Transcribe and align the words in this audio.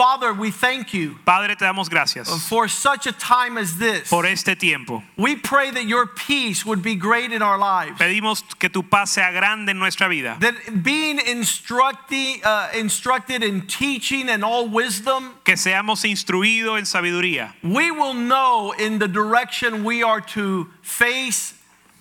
Father, 0.00 0.32
we 0.32 0.50
thank 0.50 0.94
you 0.94 1.16
Padre, 1.26 1.54
te 1.56 1.64
damos 1.66 1.90
gracias 1.90 2.26
for 2.48 2.68
such 2.68 3.06
a 3.06 3.12
time 3.12 3.58
as 3.58 3.76
this. 3.76 4.08
por 4.08 4.24
este 4.24 4.58
tiempo. 4.58 5.02
We 5.18 5.36
pray 5.36 5.70
that 5.72 5.84
your 5.84 6.06
peace 6.06 6.64
would 6.64 6.82
be 6.82 6.94
great 6.94 7.32
in 7.32 7.42
our 7.42 7.58
lives. 7.58 7.98
Pedimos 7.98 8.42
que 8.58 8.70
tu 8.70 8.82
paz 8.82 9.10
sea 9.10 9.30
grande 9.30 9.68
en 9.68 9.78
nuestra 9.78 10.08
vida. 10.08 10.38
That 10.40 10.82
being 10.82 11.18
instructed, 11.18 12.40
uh, 12.42 12.68
instructed 12.74 13.42
in 13.42 13.66
teaching 13.66 14.30
and 14.30 14.42
all 14.42 14.68
wisdom, 14.70 15.34
Que 15.44 15.56
seamos 15.56 16.06
instruidos 16.06 16.78
en 16.78 16.86
sabiduría. 16.86 17.52
we 17.62 17.90
will 17.90 18.14
know 18.14 18.72
in 18.78 19.00
the 19.00 19.08
direction 19.08 19.84
we 19.84 20.02
are 20.02 20.22
to 20.22 20.66
face 20.80 21.52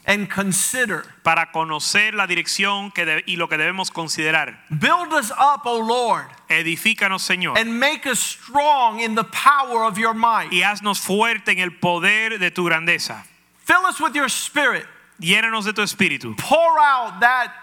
and 0.05 0.30
consider. 0.30 1.03
Para 1.23 1.50
conocer 1.53 2.13
la 2.13 2.27
dirección 2.27 2.94
que 2.94 3.23
y 3.27 3.36
lo 3.36 3.50
que 3.50 3.58
debemos 3.58 3.91
considerar. 3.91 4.58
Build 4.70 5.11
us 5.11 5.31
up, 5.31 5.63
O 5.66 5.80
Lord, 5.80 6.27
Edifícanos, 6.49 7.21
Señor. 7.21 7.58
and 7.58 7.80
make 7.80 8.05
us 8.05 8.20
strong 8.20 8.99
in 8.99 9.16
the 9.16 9.23
power 9.26 9.84
of 9.84 9.98
your 9.98 10.13
might. 10.13 10.52
Y 10.52 10.62
haznos 10.63 10.99
fuerte 10.99 11.50
en 11.50 11.59
el 11.59 11.72
poder 11.72 12.38
de 12.39 12.50
tu 12.52 12.66
grandeza. 12.66 13.23
Fill 13.66 13.86
us 13.86 14.00
with 14.00 14.16
your 14.16 14.30
spirit. 14.30 14.86
Llénanos 15.22 15.66
de 15.66 15.73
tu 15.73 15.81
espíritu. 15.81 16.36
Pour 16.38 16.80
out 16.80 17.20
that, 17.20 17.53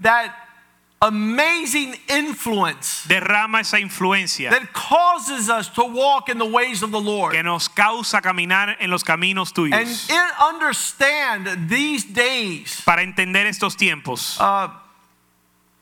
that 0.00 0.34
amazing 1.02 1.96
influence 2.08 3.04
Derrama 3.08 3.60
esa 3.60 3.78
influencia 3.78 4.50
that 4.50 4.72
causes 4.72 5.50
us 5.50 5.68
to 5.68 5.82
walk 5.84 6.28
in 6.28 6.38
the 6.38 6.46
ways 6.46 6.82
of 6.84 6.92
the 6.92 7.00
Lord 7.00 7.32
que 7.34 7.42
nos 7.42 7.66
causa 7.68 8.20
caminar 8.20 8.76
en 8.78 8.88
los 8.88 9.02
caminos 9.02 9.52
tuyos. 9.52 10.08
in- 10.08 10.30
understand 10.40 11.68
these 11.68 12.04
days. 12.04 12.82
Para 12.84 13.02
entender 13.02 13.46
estos 13.46 13.76
tiempos. 13.76 14.38
Uh, 14.40 14.68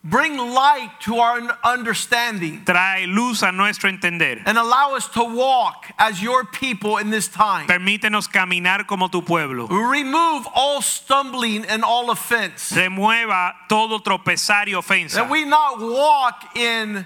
bring 0.02 0.36
light 0.38 0.90
to 1.00 1.16
our 1.16 1.40
understanding 1.62 2.64
Trae 2.64 3.06
luz 3.06 3.42
a 3.42 3.52
nuestro 3.52 3.90
entender. 3.90 4.40
and 4.46 4.56
allow 4.56 4.94
us 4.94 5.06
to 5.08 5.22
walk 5.22 5.86
as 5.98 6.22
your 6.22 6.44
people 6.44 6.96
in 6.96 7.10
this 7.10 7.28
time. 7.28 7.66
Permítenos 7.66 8.26
caminar 8.26 8.86
como 8.86 9.08
tu 9.08 9.20
pueblo. 9.22 9.66
Remove 9.68 10.46
all 10.54 10.80
stumbling 10.80 11.64
and 11.66 11.84
all 11.84 12.10
offense. 12.10 12.72
remueva 12.72 13.52
todo 13.68 13.98
tropezar 14.00 14.66
y 14.66 14.72
ofensa. 14.72 15.16
That 15.16 15.30
we 15.30 15.44
not 15.44 15.80
walk 15.80 16.56
in 16.56 17.04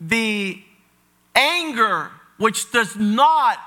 the 0.00 0.60
anger 1.36 2.10
which 2.38 2.72
does 2.72 2.96
not 2.96 3.58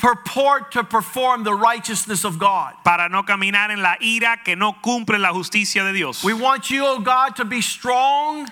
purport 0.00 0.72
to 0.72 0.82
perform 0.82 1.44
the 1.44 1.54
righteousness 1.54 2.24
of 2.24 2.38
God. 2.38 2.74
para 2.84 3.08
no 3.08 3.22
caminar 3.22 3.70
en 3.70 3.82
la 3.82 3.96
ira 4.00 4.38
que 4.44 4.56
no 4.56 4.72
cumple 4.82 5.18
la 5.18 5.32
justicia 5.32 5.84
de 5.84 5.92
Dios. 5.92 6.24
We 6.24 6.32
want 6.32 6.70
you, 6.70 6.84
oh 6.86 7.00
God, 7.00 7.36
to 7.36 7.44
be 7.44 7.60
strong 7.60 8.48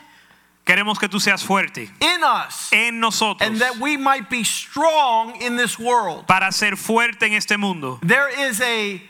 Queremos 0.69 0.99
que 0.99 1.09
tú 1.09 1.19
seas 1.19 1.43
fuerte 1.43 1.89
in 2.01 2.23
us 2.23 2.71
en 2.75 3.01
nosotros 3.01 3.41
and 3.41 3.59
that 3.63 3.79
we 3.81 3.97
might 3.97 4.29
be 4.29 4.45
strong 4.45 5.41
in 5.41 5.57
this 5.57 5.79
world. 5.79 6.27
para 6.27 6.53
ser 6.53 6.73
fuerte 6.77 7.23
en 7.23 7.33
este 7.33 7.57
mundo. 7.57 7.99
There 8.03 8.29
is 8.29 8.61
a 8.61 9.01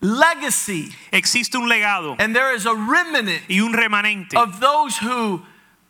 legacy 0.00 0.94
Existe 1.12 1.56
un 1.56 1.68
legado 1.68 2.16
and 2.18 2.34
there 2.34 2.54
is 2.54 2.64
a 2.64 2.74
remnant 2.74 3.42
y 3.50 3.60
un 3.60 3.74
remanente 3.74 4.34
of 4.34 4.60
those 4.60 4.96
who 4.96 5.42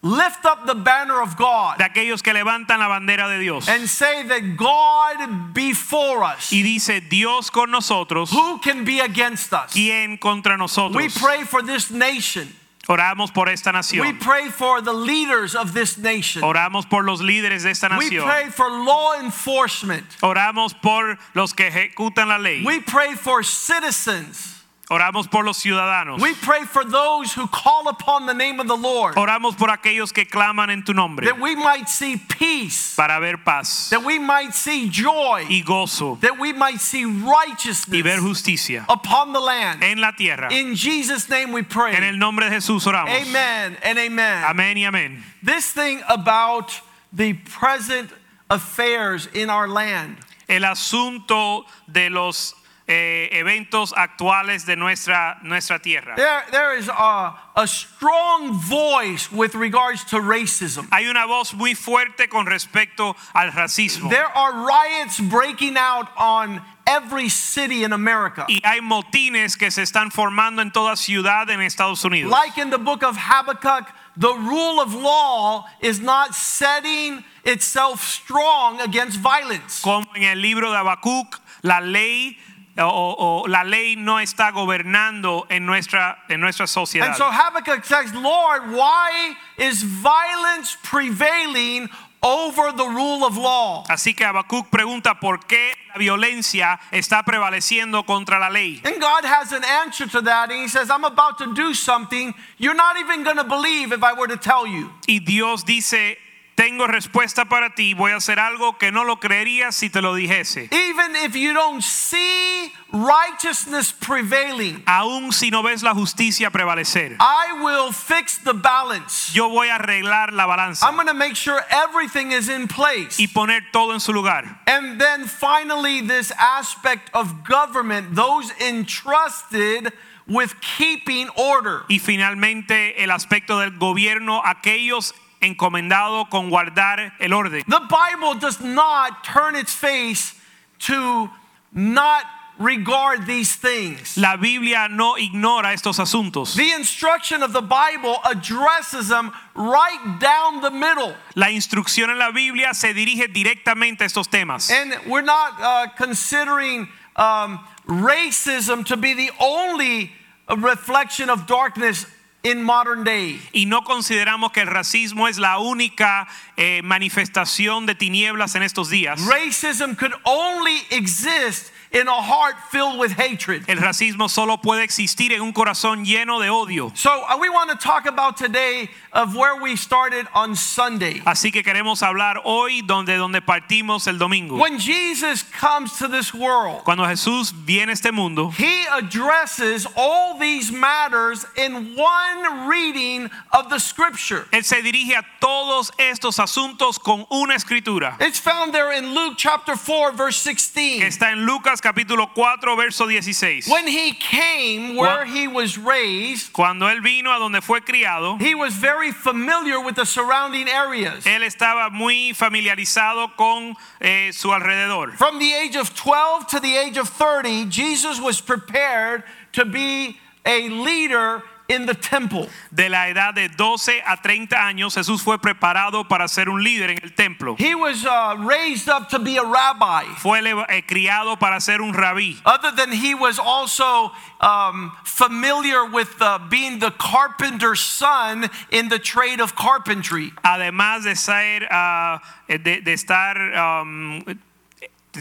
lift 0.05 0.45
up 0.45 0.67
the 0.67 0.75
banner 0.75 1.21
of 1.21 1.37
God 1.37 1.79
de 1.79 1.85
aquellos 1.85 2.23
que 2.23 2.33
levantan 2.33 2.79
la 2.79 2.89
bandera 2.89 3.29
de 3.29 3.39
Dios 3.39 3.69
and 3.69 3.89
say 3.89 4.23
that 4.23 4.57
God 4.57 5.55
be 5.55 5.73
for 5.73 6.23
us. 6.23 6.53
y 6.53 6.63
dice 6.63 7.01
Dios 7.09 7.51
con 7.51 7.71
nosotros, 7.71 8.31
Who 8.31 8.59
can 8.59 8.85
be 8.85 9.01
against 9.01 9.53
us? 9.53 9.73
¿quién 9.73 10.21
contra 10.21 10.57
We 10.95 11.09
pray 11.09 11.45
for 11.45 11.63
this 11.63 11.91
nation. 11.91 12.49
Oramos 12.87 13.33
por 13.33 13.49
esta 13.49 13.73
We 13.99 14.13
pray 14.13 14.51
for 14.51 14.83
the 14.83 14.93
leaders 14.93 15.55
of 15.55 15.73
this 15.73 15.97
nation. 15.97 16.43
Oramos 16.43 16.89
por 16.89 17.03
los 17.03 17.23
líderes 17.23 17.63
de 17.63 17.71
esta 17.71 17.89
We 17.97 18.11
pray 18.11 18.51
for 18.51 18.69
law 18.71 19.19
enforcement. 19.19 20.05
Oramos 20.23 20.75
por 20.81 21.19
los 21.35 21.55
que 21.55 21.69
ejecutan 21.71 22.29
la 22.29 22.37
ley. 22.37 22.63
We 22.63 22.81
pray 22.81 23.15
for 23.15 23.43
citizens. 23.43 24.54
Oramos 24.91 25.31
por 25.31 25.45
los 25.45 25.57
ciudadanos. 25.63 26.21
We 26.21 26.35
pray 26.35 26.65
for 26.65 26.85
those 26.85 27.33
who 27.33 27.47
call 27.49 27.89
upon 27.89 28.27
the 28.27 28.35
name 28.35 28.61
of 28.61 28.69
the 28.69 28.77
Lord. 28.77 29.15
Oramos 29.17 29.57
por 29.57 29.69
aquellos 29.71 30.13
que 30.13 30.27
claman 30.27 30.69
en 30.71 30.83
tu 30.85 30.93
nombre 30.93 31.25
That 31.27 31.41
we 31.41 31.55
might 31.57 31.89
see 31.89 32.17
peace. 32.19 32.95
para 32.95 33.19
ver 33.19 33.39
paz 33.39 33.89
That 33.91 34.05
we 34.05 34.19
might 34.19 34.53
see 34.55 34.89
joy. 34.91 35.47
y 35.49 35.63
gozo 35.65 36.21
That 36.21 36.39
we 36.39 36.53
might 36.53 36.81
see 36.81 37.05
y 37.05 37.05
ver 37.05 37.31
righteousness 37.31 38.21
justicia 38.21 38.85
upon 38.89 39.33
the 39.33 39.41
land. 39.41 39.83
en 39.83 40.01
la 40.03 40.13
tierra. 40.13 40.49
In 40.53 40.75
Jesus' 40.75 41.31
name 41.31 41.53
we 41.53 41.63
pray. 41.63 41.95
En 41.95 42.05
el 42.05 42.19
nombre 42.19 42.45
de 42.51 42.57
Jesús 42.57 42.85
oramos. 42.87 43.09
Amen 43.09 43.79
and 43.83 43.99
amen. 43.99 44.45
Amén 44.45 44.77
y 44.77 44.85
amén. 44.85 45.23
This 45.43 45.73
thing 45.73 46.03
about 46.09 46.79
the 47.11 47.33
present 47.33 48.11
affairs 48.51 49.29
in 49.33 49.49
our 49.49 49.67
land. 49.67 50.19
El 50.47 50.61
asunto 50.65 51.65
de 51.91 52.11
los 52.11 52.55
eh, 52.87 53.31
eventos 53.33 53.95
actuales 53.97 54.67
de 54.67 54.77
nuestra, 54.77 55.39
nuestra 55.43 55.79
tierra. 55.79 56.17
There, 56.17 56.45
there 56.51 56.77
is 56.77 56.89
a, 56.89 57.35
a 57.57 57.67
strong 57.67 58.53
voice 58.53 59.33
with 59.33 59.55
regards 59.55 60.05
to 60.07 60.21
racism. 60.21 60.89
Hay 60.91 61.07
una 61.07 61.27
voz 61.27 61.55
muy 61.55 61.75
fuerte 61.75 62.29
con 62.29 62.47
respecto 62.47 63.17
al 63.35 63.53
racismo. 63.53 64.11
There 64.11 64.27
are 64.27 64.67
riots 64.67 65.19
breaking 65.19 65.77
out 65.79 66.09
on 66.17 66.61
every 66.87 67.31
city 67.31 67.85
in 67.85 67.93
America. 67.93 68.45
Y 68.49 68.61
hay 68.65 68.81
motines 68.81 69.57
que 69.57 69.71
se 69.71 69.83
están 69.83 70.13
formando 70.13 70.61
en 70.61 70.71
toda 70.71 70.97
ciudad 70.97 71.49
en 71.49 71.61
Estados 71.63 72.05
Unidos. 72.05 72.31
Like 72.31 72.59
in 72.59 72.71
the 72.71 72.79
book 72.79 73.03
of 73.03 73.17
Habakkuk, 73.17 73.89
the 74.17 74.35
rule 74.35 74.81
of 74.81 74.95
law 74.95 75.65
is 75.81 76.01
not 76.01 76.35
setting 76.35 77.25
itself 77.45 78.03
strong 78.03 78.81
against 78.81 79.19
violence. 79.19 79.81
Como 79.81 80.07
en 80.15 80.25
el 80.25 80.39
libro 80.39 80.71
de 80.71 80.77
Habacuc, 80.77 81.41
la 81.63 81.81
ley 81.81 82.37
o, 82.79 83.45
o 83.45 83.47
la 83.49 83.63
ley 83.63 83.97
no 83.97 84.19
está 84.19 84.51
gobernando 84.51 85.47
en 85.49 85.65
nuestra, 85.65 86.25
en 86.29 86.41
nuestra 86.41 86.67
sociedad. 86.67 87.09
And 87.09 87.17
so 87.17 87.31
Habakkuk 87.31 87.85
says, 87.85 88.13
Lord, 88.15 88.71
why 88.73 89.37
is 89.59 89.83
violence 89.83 90.77
prevailing 90.83 91.89
over 92.23 92.73
the 92.73 92.87
rule 92.87 93.25
of 93.25 93.37
law? 93.37 93.85
Así 93.89 94.17
que 94.17 94.25
Habacuc 94.27 94.71
pregunta 94.71 95.21
por 95.21 95.39
qué 95.47 95.73
la 95.95 95.99
violencia 95.99 96.81
está 96.91 97.23
prevaleciendo 97.23 98.05
contra 98.05 98.41
la 98.41 98.49
ley. 98.49 98.81
And 98.85 99.01
God 99.01 99.25
has 99.25 99.53
an 99.53 99.63
answer 99.65 100.09
to 100.09 100.21
that. 100.23 100.51
And 100.51 100.63
He 100.63 100.69
says, 100.69 100.91
I'm 100.91 101.05
about 101.05 101.39
to 101.39 101.55
do 101.55 101.75
something 101.75 102.35
you're 102.59 102.75
not 102.75 102.97
even 102.97 103.23
going 103.23 103.37
to 103.37 103.45
believe 103.45 103.93
if 103.93 104.03
I 104.03 104.15
were 104.15 104.27
to 104.27 104.37
tell 104.37 104.67
you. 104.67 104.91
Y 105.07 105.21
Dios 105.25 105.63
dice, 105.63 106.17
tengo 106.55 106.87
respuesta 106.87 107.45
para 107.47 107.75
ti, 107.75 107.95
voy 107.95 108.13
a 108.13 108.17
hacer 108.17 108.39
algo 108.39 108.79
que 108.79 108.93
no 108.93 109.05
lo 109.05 109.19
creerías 109.19 109.75
si 109.75 109.91
te 109.91 110.01
lo 110.01 110.15
dijese. 110.15 110.69
Even 110.73 111.17
if 111.17 111.35
you 111.35 111.53
don't 111.53 111.83
see 111.83 112.73
righteousness 112.93 113.93
prevailing, 113.93 114.83
Aún 114.87 115.33
si 115.33 115.51
no 115.51 115.63
ves 115.63 115.83
la 115.83 115.95
justicia 115.95 116.51
prevalecer, 116.51 117.17
I 117.19 117.61
will 117.63 117.93
fix 117.93 118.39
the 118.39 118.55
balance. 118.55 119.33
yo 119.35 119.49
voy 119.49 119.69
a 119.69 119.77
arreglar 119.79 120.33
la 120.33 120.47
balanza 120.47 120.87
I'm 120.87 120.95
going 120.95 121.09
to 121.09 121.15
make 121.15 121.35
sure 121.37 121.61
everything 121.71 122.33
is 122.33 122.49
in 122.49 122.69
place. 122.69 123.19
y 123.19 123.27
poner 123.27 123.63
todo 123.73 123.93
en 123.93 124.01
su 124.01 124.13
lugar. 124.13 124.61
And 124.67 125.01
then 125.01 125.27
finally, 125.27 126.01
this 126.01 126.31
aspect 126.39 127.11
of 127.15 127.43
government, 127.45 128.15
those 128.15 128.53
entrusted 128.61 129.93
with 130.27 130.55
keeping 130.61 131.29
order. 131.37 131.83
Y 131.89 131.99
finalmente 131.99 133.03
el 133.03 133.11
aspecto 133.11 133.59
del 133.61 133.73
gobierno, 133.79 134.41
aquellos 134.45 135.13
encomendados 135.45 136.29
con 136.31 136.51
guardar 136.51 137.13
el 137.21 137.33
orden. 137.33 137.63
The 137.67 137.81
Bible 137.89 138.35
does 138.35 138.61
not 138.61 139.25
turn 139.25 139.57
its 139.57 139.75
face 139.75 140.35
to 140.81 141.31
not 141.73 142.25
regard 142.59 143.27
these 143.27 143.57
things. 143.57 144.17
La 144.17 144.37
Biblia 144.37 144.89
no 144.91 145.17
ignora 145.17 145.73
estos 145.73 145.99
asuntos. 145.99 146.55
The 146.55 146.73
instruction 146.73 147.43
of 147.43 147.53
the 147.53 147.63
Bible 147.63 148.17
addresses 148.25 149.09
them 149.09 149.33
right 149.55 150.19
down 150.21 150.61
the 150.61 150.71
middle. 150.71 151.15
La 151.35 151.51
instrucción 151.51 152.11
en 152.11 152.19
la 152.19 152.31
Biblia 152.31 152.73
se 152.75 152.93
dirige 152.95 153.33
directamente 153.33 154.03
a 154.03 154.05
estos 154.05 154.29
temas. 154.29 154.71
And 154.71 154.95
we're 155.07 155.23
not 155.23 155.55
uh, 155.61 155.89
considering 155.97 156.89
um, 157.17 157.61
racism 157.87 158.85
to 158.87 158.97
be 158.97 159.15
the 159.15 159.31
only 159.41 160.13
reflection 160.57 161.31
of 161.31 161.47
darkness 161.47 162.07
in 162.45 162.63
modern 162.63 163.03
day. 163.03 163.41
Y 163.53 163.67
no 163.67 163.83
consideramos 163.83 164.53
que 164.53 164.61
el 164.61 164.69
racismo 164.69 165.27
es 165.27 165.39
la 165.39 165.59
única 165.59 166.29
eh, 166.57 166.83
manifestación 166.85 167.87
de 167.87 167.95
tinieblas 167.95 168.55
en 168.55 168.63
estos 168.63 168.91
días. 168.91 169.21
Racism 169.27 169.97
could 169.97 170.15
only 170.25 170.83
exist 170.91 171.74
in 171.95 172.09
a 172.09 172.21
heart 172.21 172.57
filled 172.71 172.99
with 172.99 173.13
hatred. 173.13 173.65
El 173.69 173.77
racismo 173.79 174.29
solo 174.29 174.57
puede 174.57 174.83
existir 174.83 175.33
en 175.33 175.41
un 175.41 175.53
corazón 175.53 176.05
lleno 176.05 176.41
de 176.41 176.49
odio. 176.51 176.91
So 176.97 177.11
uh, 177.11 177.39
we 177.39 177.49
want 177.49 177.71
to 177.71 177.77
talk 177.77 178.07
about 178.07 178.37
today 178.37 178.91
of 179.13 179.37
where 179.37 179.61
we 179.63 179.77
started 179.77 180.27
on 180.35 180.57
Sunday. 180.57 181.21
Así 181.25 181.53
que 181.53 181.63
queremos 181.63 182.03
hablar 182.03 182.43
hoy 182.45 182.83
donde 182.83 183.17
donde 183.17 183.41
partimos 183.41 184.09
el 184.09 184.19
domingo. 184.19 184.57
When 184.59 184.79
Jesus 184.79 185.45
comes 185.45 185.97
to 185.99 186.09
this 186.09 186.35
world, 186.35 186.83
Cuando 186.85 187.05
Jesús 187.05 187.53
viene 187.53 187.91
a 187.91 187.93
este 187.93 188.11
mundo, 188.13 188.51
he 188.51 188.85
addresses 188.93 189.87
all 189.97 190.37
these 190.39 190.73
matters 190.73 191.47
in 191.57 191.95
one 191.97 192.69
reading 192.69 193.31
of 193.53 193.71
the 193.71 193.79
scripture. 193.79 194.47
él 194.51 194.65
se 194.65 194.83
dirige 194.83 195.15
a 195.17 195.25
todos 195.41 195.93
estos 195.99 196.41
asuntos 196.41 196.99
con 196.99 197.25
una 197.31 197.55
escritura. 197.55 198.17
It's 198.21 198.41
found 198.41 198.75
there 198.75 198.93
in 198.93 199.15
Luke 199.15 199.35
chapter 199.37 199.77
4 199.77 200.13
verse 200.13 200.39
16. 200.43 201.03
está 201.03 201.31
en 201.31 201.47
Lucas 201.47 201.81
capítulo 201.85 202.31
4 202.35 202.77
verso 202.77 203.07
16. 203.07 203.71
When 203.71 203.87
he 203.87 204.13
came 204.13 204.97
where 204.97 205.27
he 205.27 205.47
was 205.47 205.77
raised, 205.77 206.53
Cuando 206.55 206.87
él 206.87 207.03
vino 207.03 207.31
a 207.31 207.39
donde 207.39 207.63
fue 207.63 207.81
criado, 207.83 208.39
he 208.41 208.55
was 208.55 208.75
very 208.75 209.13
familiar 209.13 209.79
with 209.79 209.97
the 209.97 210.07
surrounding 210.07 210.67
areas. 210.67 211.25
él 211.27 211.43
estaba 211.43 211.91
muy 211.91 212.33
familiarizado 212.33 213.37
con 213.37 213.77
eh, 214.01 214.31
su 214.33 214.49
alrededor. 214.49 215.13
From 215.19 215.39
the 215.39 215.53
age 215.53 215.77
of 215.77 215.95
12 215.95 216.47
to 216.49 216.61
the 216.61 216.75
age 216.75 216.97
of 216.97 217.09
30, 217.11 217.67
Jesus 217.67 218.19
was 218.19 218.41
prepared 218.41 219.25
to 219.53 219.67
be 219.67 220.19
a 220.47 220.71
leader 220.71 221.43
in 221.69 221.87
the 221.87 221.95
temple. 221.95 222.49
De 222.73 222.89
la 222.89 223.09
edad 223.09 223.35
de 223.35 223.49
12 223.49 224.03
a 224.07 224.17
30 224.17 224.57
años, 224.57 224.95
Jesús 224.95 225.23
fue 225.23 225.39
preparado 225.39 226.07
para 226.09 226.29
ser 226.29 226.49
un 226.49 226.63
líder 226.63 226.91
en 226.91 226.99
el 227.03 227.15
templo. 227.15 227.57
He 227.59 227.75
was 227.75 228.05
uh, 228.05 228.37
raised 228.39 228.89
up 228.89 229.09
to 229.11 229.19
be 229.19 229.37
a 229.37 229.43
rabbi. 229.43 230.05
Fue 230.19 230.41
eh, 230.41 230.83
criado 230.87 231.39
para 231.39 231.61
ser 231.61 231.81
un 231.81 231.95
rabí. 231.95 232.41
Other 232.45 232.73
than 232.73 232.93
he 232.93 233.15
was 233.15 233.39
also 233.39 234.13
um, 234.41 234.93
familiar 235.05 235.85
with 235.87 236.21
uh, 236.21 236.39
being 236.51 236.79
the 236.79 236.91
carpenter's 236.93 237.81
son 237.81 238.51
in 238.71 238.89
the 238.89 238.99
trade 238.99 239.41
of 239.41 239.55
carpentry. 239.55 240.33
Además 240.45 241.05
de 241.05 241.17
ser, 241.17 241.67
ah, 241.71 242.21
eh, 242.49 242.59
de, 242.59 242.81
de 242.81 242.93
estar, 242.93 243.37
um, 243.57 244.23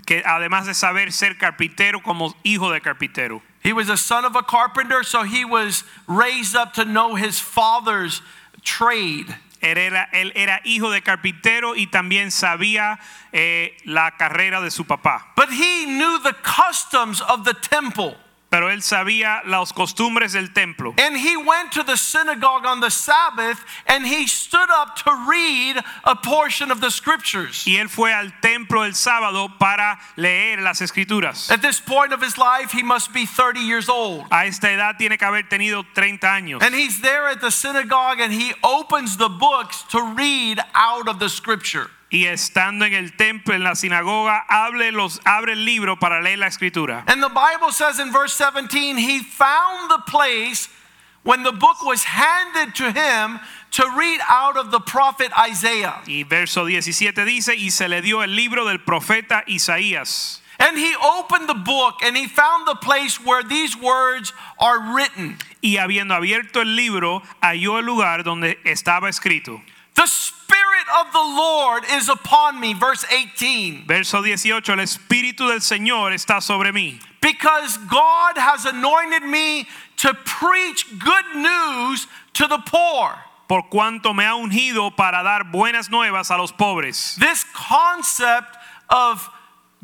que 0.06 0.24
además 0.26 0.66
de 0.66 0.74
saber 0.74 1.12
ser 1.12 1.38
carpintero 1.38 2.02
como 2.02 2.34
hijo 2.44 2.72
de 2.72 2.82
carpintero. 2.82 3.42
He 3.64 3.72
was 3.72 3.90
a 3.90 3.98
son 3.98 4.26
of 4.26 4.36
a 4.36 4.44
carpenter, 4.44 5.04
so 5.04 5.24
he 5.24 5.46
was 5.46 5.84
raised 6.08 6.56
up 6.56 6.74
to 6.74 6.86
know 6.86 7.16
his 7.16 7.40
father's 7.40 8.22
trade. 8.64 9.34
Él 9.62 9.78
era, 9.78 10.10
él 10.14 10.34
era 10.36 10.60
hijo 10.66 10.92
de 10.92 11.00
carpintero 11.00 11.74
y 11.74 11.88
también 11.88 12.32
sabía 12.32 13.00
eh, 13.32 13.78
la 13.86 14.12
carrera 14.18 14.62
de 14.62 14.70
su 14.70 14.84
papá. 14.84 15.28
But 15.38 15.50
he 15.50 15.86
knew 15.86 16.20
the 16.20 16.34
customs 16.44 17.22
of 17.22 17.46
the 17.46 17.54
temple. 17.54 18.18
Pero 18.54 18.70
él 18.70 18.84
sabía 18.84 19.42
las 19.46 19.74
costumbres 19.74 20.34
del 20.34 20.54
templo. 20.54 20.94
And 21.00 21.18
he 21.18 21.36
went 21.36 21.72
to 21.72 21.82
the 21.82 21.98
synagogue 21.98 22.68
on 22.68 22.82
the 22.82 22.92
Sabbath 22.92 23.66
and 23.88 24.06
he 24.06 24.28
stood 24.28 24.70
up 24.70 24.96
to 24.98 25.26
read 25.28 25.84
a 26.04 26.16
portion 26.16 26.70
of 26.70 26.80
the 26.80 26.92
scriptures. 26.92 27.66
Y 27.66 27.78
él 27.78 27.90
fue 27.90 28.14
al 28.14 28.32
templo 28.42 28.84
el 28.84 28.94
sábado 28.94 29.58
para 29.58 29.98
leer 30.18 30.62
las 30.62 30.82
escrituras. 30.82 31.50
At 31.50 31.64
this 31.64 31.80
point 31.80 32.14
of 32.14 32.22
his 32.22 32.38
life, 32.38 32.72
he 32.72 32.84
must 32.84 33.12
be 33.12 33.26
30 33.26 33.60
years 33.60 33.90
old. 33.90 34.28
A 34.30 34.46
esta 34.46 34.70
edad 34.70 35.00
tiene 35.00 35.18
que 35.18 35.26
haber 35.26 35.50
tenido 35.50 35.84
30 35.96 36.28
años. 36.28 36.62
And 36.62 36.76
he's 36.76 37.02
there 37.02 37.28
at 37.30 37.42
the 37.42 37.50
synagogue 37.50 38.20
and 38.20 38.32
he 38.32 38.54
opens 38.64 39.18
the 39.18 39.30
books 39.30 39.82
to 39.90 40.14
read 40.16 40.60
out 40.76 41.08
of 41.08 41.18
the 41.18 41.30
scripture. 41.30 41.90
Y 42.14 42.28
estando 42.28 42.86
en 42.86 42.94
el 42.94 43.14
templo, 43.14 43.56
en 43.56 43.64
la 43.64 43.74
sinagoga, 43.74 44.46
abre, 44.48 44.92
los, 44.92 45.20
abre 45.26 45.54
el 45.54 45.66
libro 45.66 45.98
para 45.98 46.22
leer 46.22 46.38
la 46.38 46.46
escritura. 46.46 47.04
And 47.08 47.24
the 47.24 47.30
Bible 47.30 47.72
says 47.72 48.00
in 48.00 48.12
verse 48.12 48.36
17, 48.36 48.98
he 48.98 49.24
found 49.24 49.90
the 49.90 49.98
place 50.08 50.70
when 51.24 51.42
the 51.42 51.52
book 51.52 51.84
was 51.84 52.04
handed 52.04 52.76
to 52.76 52.92
him 52.92 53.40
to 53.72 53.84
read 53.98 54.20
out 54.30 54.58
of 54.58 54.70
the 54.70 54.80
prophet 54.80 55.32
Isaiah. 55.36 56.02
Y 56.06 56.24
verso 56.24 56.66
17 56.68 57.26
dice, 57.26 57.56
y 57.58 57.70
se 57.72 57.88
le 57.88 58.00
dio 58.02 58.22
el 58.22 58.36
libro 58.36 58.66
del 58.66 58.78
profeta 58.78 59.44
Isaías. 59.48 60.42
And 60.60 60.78
he 60.78 60.96
opened 60.96 61.50
the 61.50 61.56
book 61.56 62.04
and 62.04 62.16
he 62.16 62.28
found 62.28 62.68
the 62.68 62.76
place 62.76 63.20
where 63.20 63.42
these 63.42 63.76
words 63.76 64.34
are 64.60 64.94
written. 64.94 65.40
Y 65.64 65.78
habiendo 65.78 66.14
abierto 66.14 66.62
el 66.62 66.76
libro, 66.76 67.24
halló 67.42 67.80
el 67.80 67.86
lugar 67.86 68.24
donde 68.24 68.60
estaba 68.64 69.10
escrito. 69.10 69.64
The 69.96 70.08
Spirit 70.08 70.88
of 71.00 71.12
the 71.12 71.20
Lord 71.20 71.84
is 71.92 72.10
upon 72.10 72.60
me, 72.60 72.74
verse 72.74 73.06
18, 73.12 73.86
Verso 73.88 74.22
18, 74.22 74.74
el 74.74 74.80
Espíritu 74.80 75.48
del 75.50 75.60
Señor 75.60 76.14
está 76.14 76.42
sobre 76.42 76.72
mí, 76.72 77.00
because 77.22 77.78
God 77.90 78.38
has 78.38 78.66
anointed 78.66 79.24
me 79.24 79.68
to 79.98 80.14
preach 80.26 80.86
good 81.00 81.36
news 81.36 82.08
to 82.34 82.48
the 82.48 82.60
poor. 82.66 83.16
por 83.48 83.70
cuanto 83.70 84.14
me 84.14 84.26
ha 84.26 84.36
ungido 84.36 84.96
para 84.96 85.22
dar 85.22 85.44
buenas 85.52 85.90
nuevas 85.90 86.32
a 86.32 86.38
los 86.38 86.52
pobres. 86.52 87.16
This 87.20 87.46
concept 87.54 88.58
of 88.90 89.30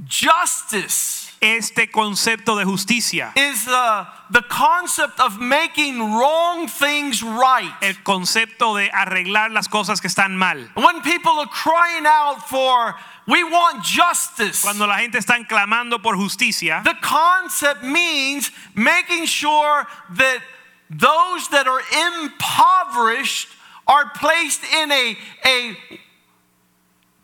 justice 0.06 1.29
Este 1.42 1.90
concepto 1.90 2.58
de 2.58 2.66
justicia, 2.66 3.32
is 3.36 3.66
uh, 3.68 4.06
the 4.30 4.42
concept 4.50 5.20
of 5.22 5.40
making 5.40 5.98
wrong 6.00 6.68
things 6.68 7.24
right. 7.24 7.74
el 7.82 7.94
concepto 8.04 8.76
de 8.76 8.90
arreglar 8.90 9.52
las 9.52 9.68
cosas 9.68 10.02
que 10.02 10.10
están 10.10 10.36
mal. 10.36 10.68
When 10.76 11.02
people 11.02 11.32
are 11.40 11.48
crying 11.48 12.06
out 12.06 12.48
for, 12.50 12.96
we 13.26 13.44
want 13.46 13.84
justice. 13.84 14.64
Cuando 14.64 14.86
la 14.86 14.98
gente 14.98 15.18
está 15.18 15.38
clamando 15.48 16.02
por 16.02 16.16
justicia, 16.18 16.82
The 16.84 16.98
concept 17.02 17.84
means 17.84 18.52
making 18.76 19.26
sure 19.26 19.88
that 20.16 20.42
those 20.90 21.48
that 21.50 21.68
are 21.68 21.82
impoverished 22.22 23.48
are 23.88 24.10
placed 24.16 24.64
in 24.74 24.92
a, 24.92 25.18
a, 25.46 25.78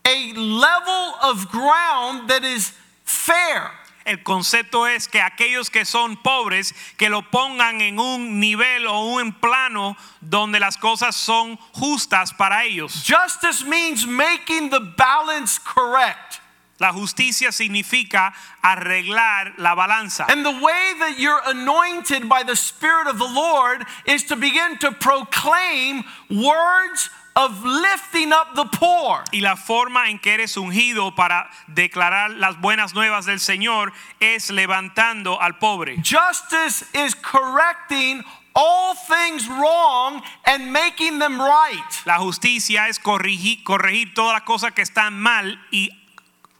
a 0.08 0.34
level 0.34 1.16
of 1.24 1.50
ground 1.50 2.30
that 2.30 2.44
is 2.44 2.72
fair. 3.04 3.72
El 4.06 4.22
concepto 4.22 4.86
es 4.88 5.08
que 5.08 5.20
aquellos 5.20 5.70
que 5.70 5.84
son 5.84 6.16
pobres, 6.16 6.74
que 6.96 7.10
lo 7.10 7.24
pongan 7.24 7.82
en 7.82 8.00
un 8.00 8.40
nivel 8.40 8.86
o 8.86 9.00
un 9.16 9.34
plano 9.34 9.98
donde 10.22 10.60
las 10.60 10.78
cosas 10.78 11.16
son 11.16 11.58
justas 11.74 12.32
para 12.32 12.64
ellos. 12.64 13.04
Justice 13.06 13.66
means 13.66 14.06
making 14.06 14.70
the 14.70 14.80
balance 14.80 15.60
correct. 15.60 16.40
La 16.78 16.92
justicia 16.92 17.52
significa 17.52 18.34
arreglar 18.62 19.54
la 19.58 19.76
balanza. 19.76 20.26
And 20.30 20.46
the 20.46 20.52
way 20.52 20.94
that 21.00 21.18
you're 21.18 21.42
anointed 21.46 22.28
by 22.28 22.44
the 22.44 22.56
Spirit 22.56 23.08
of 23.08 23.18
the 23.18 23.28
Lord 23.28 23.86
is 24.06 24.26
to 24.26 24.36
begin 24.36 24.78
to 24.80 24.92
proclaim 24.92 26.04
words 26.30 27.10
of 27.36 27.64
lifting 27.64 28.32
up 28.32 28.56
the 28.56 28.66
poor. 28.66 29.24
Y 29.32 29.42
la 29.42 29.56
forma 29.56 30.10
en 30.10 30.20
que 30.20 30.34
eres 30.34 30.56
ungido 30.58 31.16
para 31.16 31.50
declarar 31.68 32.32
las 32.32 32.60
buenas 32.62 32.94
nuevas 32.94 33.26
del 33.26 33.40
Señor 33.40 33.92
es 34.20 34.50
levantando 34.50 35.42
al 35.42 35.58
pobre. 35.58 35.98
Justice 35.98 36.86
is 36.94 37.14
correcting 37.14 38.24
all 38.56 38.96
things 38.96 39.50
wrong 39.50 40.22
and 40.46 40.72
making 40.72 41.20
them 41.20 41.40
right. 41.42 41.84
La 42.06 42.18
justicia 42.20 42.88
es 42.88 43.00
corregir, 43.00 43.64
corregir 43.64 44.14
todas 44.14 44.34
las 44.34 44.44
cosas 44.44 44.72
que 44.72 44.82
están 44.82 45.20
mal 45.20 45.60
y 45.72 45.90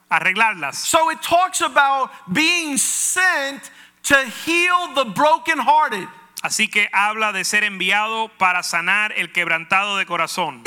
arreglarlas. 0.10 0.76
So 0.76 1.10
it 1.10 1.22
talks 1.22 1.62
about 1.62 2.12
being 2.32 2.78
sent 2.78 3.72
to 4.04 4.16
heal 4.46 4.94
the 4.94 5.06
brokenhearted. 5.06 6.08
Así 6.46 6.68
que 6.68 6.90
habla 6.92 7.32
de 7.32 7.44
ser 7.44 7.64
enviado 7.64 8.28
para 8.38 8.62
sanar 8.62 9.12
el 9.18 9.32
quebrantado 9.32 9.98
de 9.98 10.06
corazón. 10.06 10.62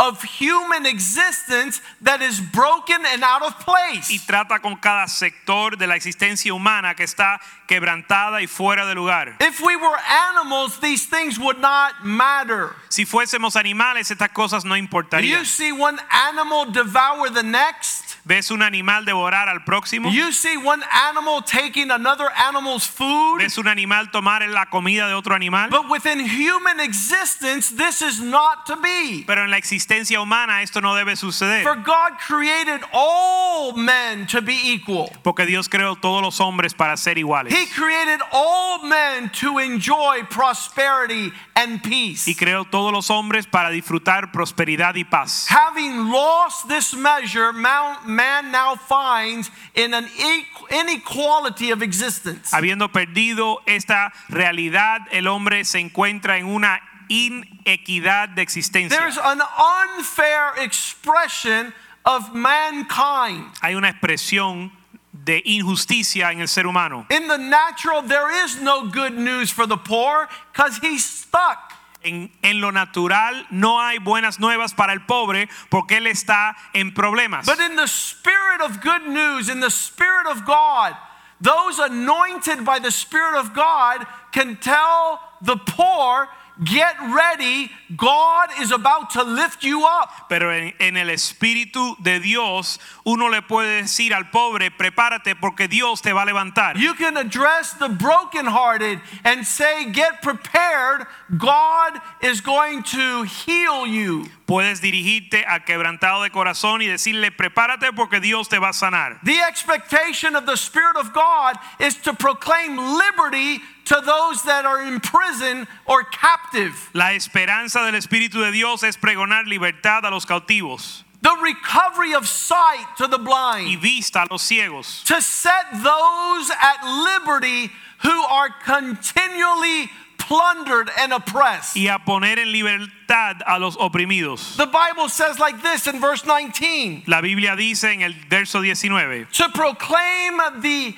Of 0.00 0.22
human 0.22 0.86
existence 0.86 1.80
that 2.00 2.22
is 2.22 2.40
broken 2.40 3.04
and 3.12 3.22
out 3.22 3.42
of 3.42 3.54
Y 3.60 3.64
place. 3.64 4.26
trata 4.26 4.60
con 4.60 4.76
cada 4.76 5.06
sector 5.06 5.76
de 5.76 5.86
la 5.86 5.94
existencia 5.94 6.52
humana 6.52 6.94
que 6.94 7.04
está 7.04 7.38
quebrantada 7.68 8.40
y 8.40 8.46
fuera 8.46 8.86
de 8.86 8.94
lugar. 8.94 9.36
If 9.40 9.60
we 9.60 9.76
were 9.76 9.98
animals, 10.32 10.80
these 10.80 11.06
things 11.06 11.38
would 11.38 11.60
not 11.60 12.02
matter. 12.02 12.74
Si 12.88 13.04
fuésemos 13.04 13.56
animales, 13.56 14.10
estas 14.10 14.30
cosas 14.30 14.64
no 14.64 14.74
Do 14.80 15.26
you 15.26 15.44
see 15.44 15.72
one 15.72 15.98
animal 16.10 16.72
devour 16.72 17.28
the 17.30 17.42
next? 17.42 18.16
¿Ves 18.24 18.50
un 18.50 18.62
animal 18.62 19.04
devorar 19.04 19.48
al 19.48 19.64
próximo? 19.64 20.10
You 20.10 20.32
see 20.32 20.56
one 20.56 20.82
animal 21.08 21.42
taking 21.42 21.90
another 21.90 22.30
animal's 22.36 22.86
food. 22.86 23.38
¿Ves 23.38 23.58
un 23.58 23.66
animal 23.66 24.10
tomar 24.10 24.46
la 24.48 24.66
comida 24.66 25.08
de 25.08 25.14
otro 25.14 25.34
animal? 25.34 25.70
But 25.70 25.88
within 25.90 26.20
human 26.20 26.80
existence, 26.80 27.70
this 27.70 28.02
is 28.02 28.20
not 28.20 28.66
to 28.66 28.76
be. 28.76 29.24
Pero 29.26 29.44
en 29.44 29.50
la 29.50 29.56
existencia 29.56 29.89
humana 30.18 30.62
esto 30.62 30.80
no 30.80 30.94
debe 30.94 31.16
suceder. 31.16 31.62
For 31.62 31.76
God 31.76 32.18
created 32.26 32.80
all 32.92 33.72
men 33.74 34.26
to 34.28 34.40
be 34.40 34.54
equal. 34.72 35.10
Porque 35.22 35.46
Dios 35.46 35.68
creó 35.68 35.96
todos 35.96 36.22
los 36.22 36.40
hombres 36.40 36.74
para 36.74 36.96
ser 36.96 37.18
iguales. 37.18 37.52
He 37.52 37.66
created 37.66 38.20
all 38.32 38.82
men 38.84 39.30
to 39.40 39.58
enjoy 39.58 40.24
prosperity 40.28 41.32
and 41.54 41.82
peace. 41.82 42.28
Y 42.28 42.34
creó 42.34 42.64
todos 42.64 42.92
los 42.92 43.10
hombres 43.10 43.46
para 43.46 43.70
disfrutar 43.70 44.32
prosperidad 44.32 44.94
y 44.96 45.04
paz. 45.04 45.46
Having 45.48 46.10
lost 46.10 46.68
this 46.68 46.94
measure, 46.94 47.52
man 47.52 48.50
now 48.50 48.76
finds 48.76 49.50
in 49.74 49.94
an 49.94 50.06
equ- 50.06 50.70
inequality 50.70 51.70
of 51.70 51.82
existence. 51.82 52.50
Habiendo 52.52 52.92
perdido 52.92 53.58
esta 53.66 54.12
realidad, 54.28 55.00
el 55.10 55.26
hombre 55.26 55.64
se 55.64 55.78
encuentra 55.80 56.38
en 56.38 56.46
una 56.46 56.80
inequidad 57.10 58.34
de 58.34 58.42
existencia. 58.42 58.96
There's 58.96 59.18
an 59.18 59.42
unfair 59.58 60.54
expression 60.56 61.74
of 62.04 62.34
mankind. 62.34 63.46
Hay 63.60 63.74
una 63.74 63.90
expresión 63.90 64.70
de 65.12 65.42
injusticia 65.44 66.32
en 66.32 66.40
el 66.40 66.48
ser 66.48 66.66
humano. 66.66 67.06
In 67.10 67.28
the 67.28 67.36
natural, 67.36 68.02
there 68.02 68.30
is 68.44 68.60
no 68.62 68.88
good 68.88 69.12
news 69.12 69.50
for 69.50 69.66
the 69.66 69.76
poor 69.76 70.28
because 70.52 70.78
he's 70.78 71.04
stuck. 71.04 71.72
En, 72.02 72.30
en 72.42 72.62
lo 72.62 72.70
natural 72.70 73.46
no 73.50 73.78
hay 73.78 73.98
buenas 73.98 74.38
nuevas 74.38 74.74
para 74.74 74.94
el 74.94 75.00
pobre 75.00 75.48
porque 75.70 75.98
él 75.98 76.06
está 76.06 76.54
en 76.72 76.92
problemas. 76.92 77.44
But 77.44 77.60
in 77.60 77.76
the 77.76 77.88
spirit 77.88 78.62
of 78.62 78.80
good 78.80 79.06
news, 79.06 79.50
in 79.50 79.60
the 79.60 79.70
spirit 79.70 80.26
of 80.26 80.46
God, 80.46 80.96
those 81.42 81.78
anointed 81.78 82.64
by 82.64 82.78
the 82.78 82.90
spirit 82.90 83.38
of 83.38 83.54
God 83.54 84.06
can 84.32 84.56
tell 84.56 85.20
the 85.42 85.56
poor, 85.56 86.28
get 86.62 86.94
ready, 87.00 87.70
God 87.96 88.50
is 88.60 88.70
about 88.70 89.10
to 89.10 89.24
lift 89.24 89.64
you 89.64 89.84
up. 89.86 90.28
Pero 90.28 90.50
en, 90.50 90.72
en 90.78 90.96
el 90.96 91.08
Espíritu 91.08 91.96
de 92.02 92.20
Dios, 92.20 92.78
uno 93.04 93.28
le 93.28 93.42
puede 93.42 93.82
decir 93.82 94.12
al 94.12 94.30
pobre, 94.30 94.70
prepárate 94.70 95.34
porque 95.40 95.68
Dios 95.68 96.00
te 96.02 96.12
va 96.12 96.22
a 96.22 96.26
levantar. 96.26 96.76
You 96.76 96.94
can 96.94 97.16
address 97.16 97.72
the 97.74 97.88
brokenhearted 97.88 99.00
and 99.24 99.46
say, 99.46 99.90
get 99.90 100.22
prepared, 100.22 101.06
God 101.36 102.00
is 102.22 102.40
going 102.40 102.82
to 102.84 103.22
heal 103.22 103.86
you. 103.86 104.26
Puedes 104.46 104.80
dirigirte 104.80 105.44
al 105.46 105.60
quebrantado 105.60 106.22
de 106.22 106.30
corazón 106.30 106.82
y 106.82 106.86
decirle, 106.86 107.30
prepárate 107.30 107.94
porque 107.94 108.20
Dios 108.20 108.48
te 108.48 108.58
va 108.58 108.70
a 108.70 108.72
sanar. 108.72 109.20
The 109.22 109.40
expectation 109.48 110.34
of 110.34 110.44
the 110.44 110.56
Spirit 110.56 110.96
of 110.96 111.12
God 111.12 111.56
is 111.78 111.96
to 112.02 112.12
proclaim 112.12 112.76
liberty 112.76 113.60
to 113.90 114.00
those 114.06 114.42
that 114.44 114.64
are 114.64 114.80
in 114.86 115.00
prison 115.00 115.66
or 115.84 116.04
captive. 116.04 116.90
La 116.94 117.12
esperanza 117.12 117.80
del 117.80 117.94
Espíritu 117.94 118.40
de 118.44 118.52
Dios 118.52 118.84
es 118.84 118.96
pregonar 118.96 119.46
libertad 119.46 120.04
a 120.04 120.10
los 120.10 120.24
cautivos 120.24 121.02
The 121.22 121.36
recovery 121.42 122.14
of 122.14 122.26
sight 122.26 122.86
to 122.96 123.06
the 123.08 123.18
blind. 123.18 123.66
y 123.68 123.76
vista 123.76 124.22
a 124.22 124.26
los 124.30 124.42
ciegos. 124.42 125.02
To 125.04 125.20
set 125.20 125.66
those 125.72 126.50
at 126.50 126.82
liberty 126.84 127.70
who 128.02 128.22
are 128.30 128.48
continually 128.64 129.90
plundered 130.18 130.90
and 130.98 131.12
oppressed. 131.12 131.76
y 131.76 131.88
a 131.88 131.98
poner 131.98 132.38
en 132.38 132.52
libertad 132.52 133.42
a 133.46 133.58
los 133.58 133.76
oprimidos. 133.76 134.56
The 134.56 134.66
Bible 134.66 135.08
says 135.08 135.38
like 135.38 135.60
this 135.62 135.86
in 135.88 136.00
verse 136.00 136.24
19 136.24 137.02
La 137.06 137.20
Biblia 137.20 137.56
dice 137.56 137.84
en 137.92 138.02
el 138.02 138.12
verso 138.30 138.60
19, 138.62 139.26
to 139.32 139.48
proclaim 139.50 140.38
the 140.62 140.94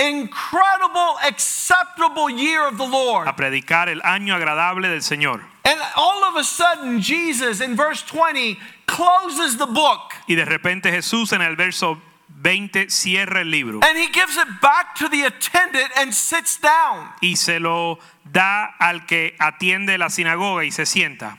incredible, 0.00 1.16
acceptable 1.26 2.30
year 2.30 2.66
of 2.66 2.78
the 2.78 2.86
Lord. 2.86 3.28
a 3.28 3.36
predicar 3.36 3.88
el 3.88 4.00
año 4.02 4.34
agradable 4.34 4.88
del 4.88 5.02
Señor. 5.02 5.42
And 5.64 5.78
all 5.96 6.24
of 6.24 6.36
a 6.36 6.44
sudden, 6.44 7.00
Jesus 7.00 7.60
in 7.60 7.76
verse 7.76 8.02
20 8.02 8.58
closes 8.86 9.56
the 9.56 9.66
book 9.66 10.14
Y 10.26 10.34
de 10.34 10.44
repente 10.44 10.90
Jesús 10.90 11.32
en 11.32 11.42
el 11.42 11.54
verso 11.54 12.00
20 12.42 12.88
cierra 12.88 13.42
el 13.42 13.50
libro 13.50 13.80
and 13.82 13.98
he 13.98 14.08
gives 14.08 14.36
it 14.36 14.48
back 14.62 14.94
to 14.96 15.08
the 15.08 15.22
attendant 15.24 15.90
and 15.96 16.12
sits 16.14 16.56
down. 16.58 17.08
y 17.22 17.34
se 17.34 17.58
lo 17.60 17.98
da 18.24 18.74
al 18.80 19.00
que 19.06 19.34
atiende 19.38 19.98
la 19.98 20.08
sinagoga 20.08 20.64
y 20.64 20.70
se 20.70 20.86
sienta. 20.86 21.38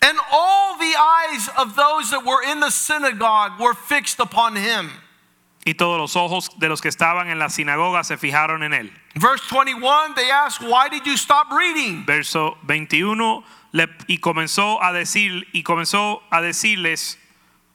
And 0.00 0.16
all 0.30 0.78
the 0.78 0.94
eyes 0.96 1.48
of 1.58 1.74
those 1.74 2.10
that 2.12 2.24
were 2.24 2.42
in 2.44 2.60
the 2.60 2.70
synagogue 2.70 3.58
were 3.58 3.74
fixed 3.74 4.20
upon 4.20 4.54
him. 4.54 4.90
Y 5.68 5.74
todos 5.74 5.98
los 5.98 6.16
ojos 6.16 6.58
de 6.58 6.70
los 6.70 6.80
que 6.80 6.88
estaban 6.88 7.28
en 7.28 7.38
la 7.38 7.50
sinagoga 7.50 8.02
se 8.02 8.16
fijaron 8.16 8.62
en 8.62 8.72
él. 8.72 8.90
Verse 9.16 9.44
21, 9.50 10.14
they 10.14 10.30
ask, 10.30 10.62
Why 10.62 10.88
did 10.90 11.04
you 11.04 11.12
stop 11.12 11.52
reading? 11.52 12.06
Verso 12.06 12.56
21 12.62 13.44
le- 13.72 13.88
y 14.06 14.16
comenzó 14.16 14.82
a 14.82 14.94
decir 14.94 15.46
y 15.52 15.62
comenzó 15.62 16.22
a 16.30 16.40
decirles 16.40 17.18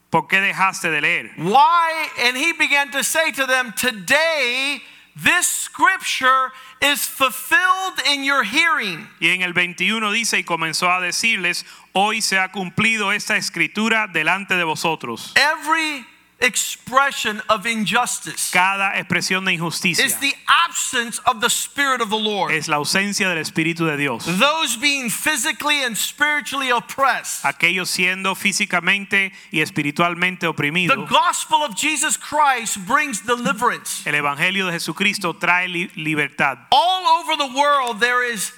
¿por 0.10 0.28
qué 0.28 0.42
dejaste 0.42 0.90
de 0.90 1.02
leer? 1.02 1.34
Why? 1.38 2.08
And 2.26 2.36
he 2.36 2.54
began 2.54 2.90
to 2.94 3.04
say 3.04 3.32
to 3.34 3.46
them, 3.46 3.72
Today 3.74 4.82
this 5.16 5.48
scripture 5.48 6.52
is 6.82 7.06
fulfilled 7.06 8.02
in 8.12 8.24
your 8.24 8.44
hearing. 8.44 9.08
Y 9.20 9.28
en 9.28 9.44
el 9.44 9.54
21 9.54 10.12
dice 10.12 10.40
y 10.40 10.44
comenzó 10.44 10.90
a 10.92 11.00
decirles 11.00 11.64
hoy 11.94 12.24
se 12.24 12.40
ha 12.40 12.52
cumplido 12.52 13.12
esta 13.12 13.38
escritura 13.38 14.08
delante 14.08 14.56
de 14.56 14.64
vosotros. 14.64 15.32
Every 15.36 16.08
expression 16.40 17.42
of 17.50 17.66
injustice 17.66 18.52
Cada 18.52 18.98
expresión 19.00 19.46
de 19.46 19.54
injusticia 19.54 20.04
is 20.06 20.16
the 20.20 20.34
absence 20.48 21.20
of 21.26 21.40
the 21.42 21.50
Spirit 21.50 22.02
of 22.02 22.10
the 22.10 22.18
Lord. 22.18 22.52
es 22.54 22.68
la 22.68 22.78
ausencia 22.78 23.30
del 23.30 23.38
Espíritu 23.38 23.86
de 23.86 23.96
Dios. 23.98 24.26
Those 24.26 24.76
being 24.78 25.10
physically 25.10 25.84
and 25.84 25.96
spiritually 25.96 26.70
oppressed. 26.70 27.44
Aquellos 27.46 27.90
siendo 27.90 28.36
físicamente 28.36 29.32
y 29.52 29.62
espiritualmente 29.62 30.48
oprimidos. 30.48 30.96
The 31.08 31.14
gospel 31.14 31.64
of 31.64 31.76
Jesus 31.76 32.18
Christ 32.18 32.78
brings 32.86 33.22
deliverance. 33.26 34.06
El 34.06 34.16
Evangelio 34.16 34.66
de 34.68 34.74
Jesucristo 34.74 35.34
trae 35.34 35.68
li- 35.68 35.92
libertad. 35.96 36.58
All 36.72 37.20
over 37.22 37.38
the 37.38 37.58
world, 37.58 38.00
there 38.00 38.24
is 38.24 38.52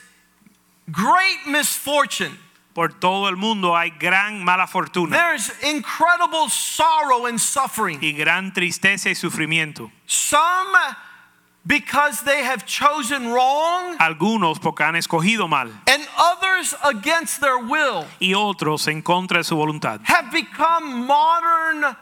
great 0.91 1.45
misfortune. 1.47 2.37
Por 2.75 2.93
todo 2.93 3.29
el 3.29 3.37
mundo 3.37 3.73
hay 3.75 3.89
gran 3.91 4.43
mala 4.43 4.67
fortuna 4.67 5.15
There's 5.15 5.49
incredible 5.63 6.49
sorrow 6.49 7.25
and 7.25 7.39
suffering. 7.39 7.99
y 8.01 8.11
gran 8.11 8.51
tristeza 8.53 9.09
y 9.09 9.15
sufrimiento. 9.15 9.89
Some 10.05 10.75
because 11.65 12.21
they 12.25 12.43
have 12.43 12.65
chosen 12.65 13.31
wrong, 13.31 13.95
Algunos 13.97 14.59
porque 14.59 14.83
han 14.83 14.95
escogido 14.97 15.47
mal 15.47 15.71
and 15.87 16.05
others 16.17 16.75
against 16.83 17.39
their 17.39 17.57
will 17.57 18.05
y 18.19 18.33
otros 18.33 18.87
en 18.89 19.01
contra 19.01 19.37
de 19.39 19.43
su 19.45 19.55
voluntad. 19.55 20.01
have 20.03 20.29
become 20.31 21.07
modern 21.07 21.95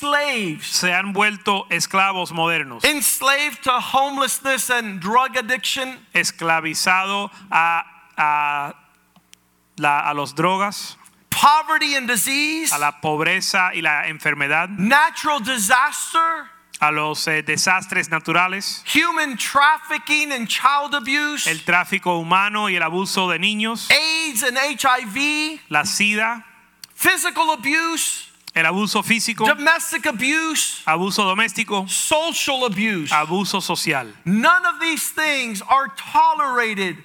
slaves, 0.00 0.66
Se 0.66 0.92
han 0.92 1.12
vuelto 1.12 1.66
esclavos 1.70 2.32
modernos. 2.32 2.84
enslaved 2.84 3.62
to 3.62 3.70
homelessness 3.72 4.70
and 4.70 5.00
drug 5.00 5.36
addiction, 5.36 5.98
esclavizado 6.14 7.30
a, 7.50 7.84
a, 8.16 8.74
la- 9.76 10.10
a 10.10 10.14
los 10.14 10.34
drogas, 10.34 10.96
poverty 11.30 11.94
and 11.96 12.08
disease, 12.08 12.72
a 12.72 12.78
la 12.78 13.00
pobreza 13.00 13.70
y 13.74 13.80
la 13.82 14.08
enfermedad, 14.08 14.68
natural 14.70 15.40
disaster, 15.40 16.48
a 16.80 16.90
los 16.90 17.26
eh, 17.28 17.42
desastres 17.42 18.08
naturales, 18.10 18.82
human 18.86 19.36
trafficking 19.36 20.32
and 20.32 20.48
child 20.48 20.94
abuse, 20.94 21.46
el 21.46 21.58
tráfico 21.64 22.18
humano 22.18 22.68
y 22.70 22.76
el 22.76 22.82
abuso 22.82 23.28
de 23.30 23.38
niños, 23.38 23.88
AIDS 23.90 24.42
and 24.44 24.56
HIV, 24.58 25.60
la 25.68 25.84
sida, 25.84 26.44
physical 26.94 27.50
abuse, 27.50 28.29
el 28.60 28.66
abuso 28.66 29.02
físico, 29.02 29.46
domestic 29.46 30.06
abuse, 30.06 30.82
abuso 30.86 31.24
doméstico, 31.24 31.88
social 31.88 32.64
abuse. 32.64 33.10
abuso 33.12 33.60
social. 33.60 34.06
None 34.24 34.66
of 34.66 34.80
these 34.80 35.10
things 35.10 35.62
are 35.62 35.88
tolerated 35.96 36.96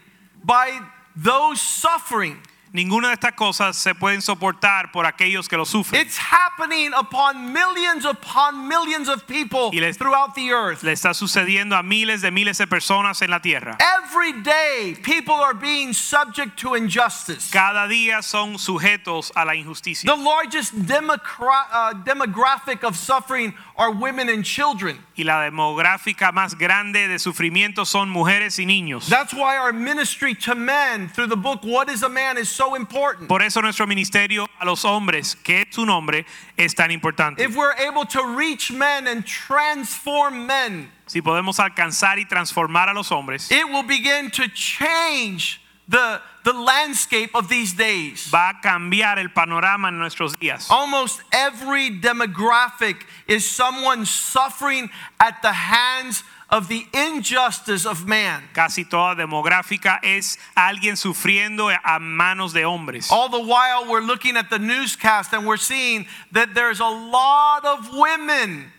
by 0.43 0.79
those 1.15 1.61
suffering. 1.61 2.37
Ninguna 2.75 3.07
de 3.07 3.13
estas 3.13 3.31
cosas 3.35 3.77
se 3.77 3.95
pueden 3.95 4.21
soportar 4.21 4.91
por 4.91 5.05
aquellos 5.05 5.47
que 5.47 5.55
lo 5.55 5.63
sufren. 5.63 6.01
It's 6.01 6.17
happening 6.17 6.91
upon 6.93 7.53
millions 7.53 8.03
upon 8.03 8.67
millions 8.67 9.07
of 9.07 9.25
people 9.25 9.69
Y 9.71 9.79
les- 9.79 9.97
throughout 9.97 10.35
the 10.35 10.51
earth. 10.51 10.83
Le 10.83 10.91
está 10.91 11.13
sucediendo 11.13 11.77
a 11.77 11.81
miles 11.83 12.21
de 12.21 12.31
miles 12.31 12.57
de 12.57 12.67
personas 12.67 13.21
en 13.21 13.29
la 13.29 13.39
tierra. 13.39 13.77
Every 14.03 14.33
day, 14.41 14.93
people 15.01 15.35
are 15.35 15.53
being 15.53 15.93
subject 15.93 16.57
to 16.59 16.75
injustice. 16.75 17.49
Cada 17.49 17.87
día 17.87 18.21
son 18.21 18.57
sujetos 18.57 19.31
a 19.37 19.45
la 19.45 19.53
injusticia. 19.55 20.05
The 20.13 20.21
largest 20.21 20.73
democra- 20.75 21.67
uh, 21.71 21.93
demographic 22.03 22.83
of 22.83 22.97
suffering 22.97 23.53
are 23.77 23.91
women 23.91 24.27
and 24.27 24.43
children. 24.43 24.99
Y 25.17 25.23
la 25.23 25.41
demográfica 25.41 26.33
más 26.33 26.57
grande 26.57 27.07
de 27.07 27.19
sufrimiento 27.19 27.85
son 27.85 28.09
mujeres 28.09 28.59
y 28.59 28.65
niños. 28.65 29.07
That's 29.07 29.33
why 29.33 29.57
our 29.57 29.71
ministry 29.71 30.35
to 30.35 30.55
men 30.55 31.09
through 31.09 31.29
the 31.29 31.37
book 31.37 31.63
What 31.63 31.89
is 31.89 32.03
a 32.03 32.09
Man 32.09 32.37
is 32.37 32.49
so 32.49 32.75
important. 32.75 33.29
Por 33.29 33.41
eso 33.41 33.61
nuestro 33.61 33.87
ministerio 33.87 34.47
a 34.59 34.65
los 34.65 34.83
hombres, 34.83 35.35
que 35.35 35.61
es 35.61 35.67
su 35.75 35.85
nombre, 35.85 36.25
es 36.57 36.75
tan 36.75 36.91
importante. 36.91 37.41
If 37.41 37.55
we're 37.55 37.75
able 37.77 38.05
to 38.07 38.35
reach 38.35 38.71
men 38.71 39.07
and 39.07 39.25
transform 39.25 40.45
men, 40.45 40.91
Si 41.07 41.21
podemos 41.21 41.59
alcanzar 41.59 42.17
y 42.19 42.25
transformar 42.25 42.89
a 42.89 42.93
los 42.93 43.11
hombres, 43.11 43.51
it 43.51 43.65
will 43.69 43.83
begin 43.83 44.31
to 44.31 44.47
change 44.49 45.61
the, 45.87 46.19
the 46.43 46.53
landscape 46.53 47.35
of 47.35 47.47
these 47.47 47.73
days. 47.73 48.27
va 48.31 48.49
a 48.49 48.53
cambiar 48.67 49.17
el 49.19 49.29
panorama 49.29 49.87
en 49.89 49.99
nuestros 49.99 50.35
días. 50.35 50.67
Almost 50.69 51.21
every 51.31 51.91
demographic 51.91 53.03
is 53.27 53.47
someone 53.49 54.05
suffering 54.05 54.89
at 55.19 55.41
the 55.41 55.51
hands 55.51 56.23
of 56.49 56.67
the 56.67 56.85
injustice 56.93 57.85
of 57.85 58.07
man. 58.07 58.41
Casi 58.53 58.83
toda 58.85 59.15
demográfica 59.15 59.99
es 60.03 60.37
alguien 60.55 60.95
sufriendo 60.95 61.69
a 61.83 61.99
manos 61.99 62.53
de 62.53 62.63
hombres. 62.63 63.09
All 63.11 63.29
the 63.29 63.41
while, 63.43 63.89
we're 63.89 64.01
looking 64.01 64.37
at 64.37 64.49
the 64.49 64.59
newscast 64.59 65.33
and 65.33 65.45
we're 65.45 65.57
seeing 65.57 66.05
that 66.31 66.53
there's 66.53 66.79
a 66.79 66.85
lot 66.85 67.65
of 67.65 67.89
women 67.93 68.71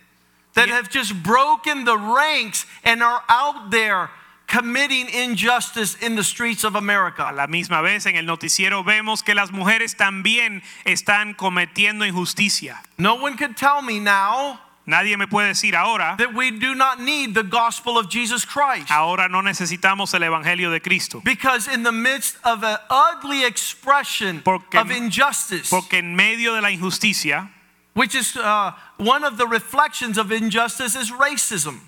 that 0.54 0.68
Yeah. 0.68 0.76
have 0.76 0.90
just 0.90 1.12
broken 1.22 1.84
the 1.84 1.98
ranks 1.98 2.66
and 2.84 3.02
are 3.02 3.22
out 3.28 3.70
there 3.70 4.10
committing 4.46 5.08
injustice 5.08 5.96
in 6.00 6.14
the 6.16 6.22
streets 6.24 6.64
of 6.64 6.76
America. 6.76 7.28
A 7.28 7.32
la 7.32 7.46
misma 7.46 7.82
vez 7.82 8.06
en 8.06 8.16
el 8.16 8.24
noticiero 8.26 8.84
vemos 8.84 9.22
que 9.24 9.34
las 9.34 9.50
mujeres 9.50 9.96
también 9.96 10.62
están 10.84 11.34
cometiendo 11.34 12.04
injusticia. 12.06 12.80
No 12.98 13.14
one 13.14 13.36
could 13.36 13.56
tell 13.56 13.82
me 13.82 13.98
now 13.98 14.60
Nadie 14.88 15.16
me 15.16 15.26
puede 15.26 15.48
decir 15.48 15.74
ahora, 15.74 16.14
that 16.16 16.32
we 16.32 16.52
do 16.52 16.72
not 16.72 17.00
need 17.00 17.34
the 17.34 17.42
gospel 17.42 17.98
of 17.98 18.08
Jesus 18.08 18.44
Christ. 18.44 18.88
ahora 18.88 19.28
no 19.28 19.42
necesitamos 19.42 20.14
el 20.14 20.20
evangelio 20.22 20.70
de 20.70 20.78
Cristo. 20.78 21.20
Because 21.24 21.66
in 21.66 21.82
the 21.82 21.90
midst 21.90 22.36
of 22.44 22.62
an 22.62 22.78
ugly 22.88 23.44
expression 23.44 24.42
Porque- 24.44 24.78
of 24.78 24.92
injustice, 24.92 25.68
Porque 25.70 25.94
en 25.94 26.14
medio 26.14 26.54
de 26.54 26.60
la 26.62 26.68
injusticia 26.70 27.50
which 27.94 28.14
is 28.14 28.36
uh, 28.36 28.70
one 28.98 29.24
of 29.24 29.38
the 29.38 29.46
reflections 29.48 30.18
of 30.18 30.30
injustice, 30.30 30.94
is 30.94 31.10
racism. 31.10 31.80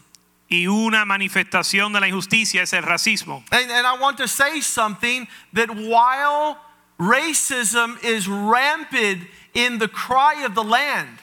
Y 0.49 0.67
una 0.67 1.05
manifestación 1.05 1.93
de 1.93 2.01
la 2.01 2.09
injusticia 2.09 2.63
es 2.63 2.73
el 2.73 2.83
racismo. 2.83 3.45
And, 3.51 3.71
and 3.71 3.87
I 3.87 3.99
want 4.01 4.17
to 4.19 4.27
say 4.29 4.61
something 4.61 5.29
that 5.53 5.69
while 5.71 6.57
racism 6.99 8.03
is 8.03 8.27
rampant 8.27 9.29
in 9.55 9.79
the 9.79 9.89
cry 9.89 10.45
of 10.45 10.55
the 10.55 10.65
land, 10.65 11.19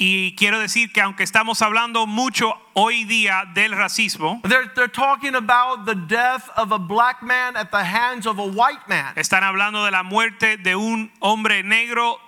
Y 0.00 0.36
quiero 0.36 0.60
decir 0.60 0.92
que 0.92 1.02
aunque 1.02 1.24
estamos 1.24 1.60
hablando 1.60 2.06
mucho 2.06 2.54
hoy 2.74 3.04
día 3.04 3.42
del 3.52 3.72
racismo, 3.72 4.40
they're, 4.44 4.70
they're 4.76 4.86
talking 4.86 5.34
about 5.34 5.86
the 5.86 5.96
death 5.96 6.48
of 6.56 6.70
a 6.70 6.78
black 6.78 7.20
man 7.20 7.56
at 7.56 7.72
the 7.72 7.82
hands 7.82 8.24
of 8.24 8.38
a 8.38 8.46
white 8.46 8.88
man. 8.88 9.12
están 9.16 9.42
hablando 9.42 9.84
de 9.84 9.90
la 9.90 10.04
muerte 10.04 10.56
de 10.56 10.76
un 10.76 11.10
hombre 11.20 11.64
negro 11.64 12.20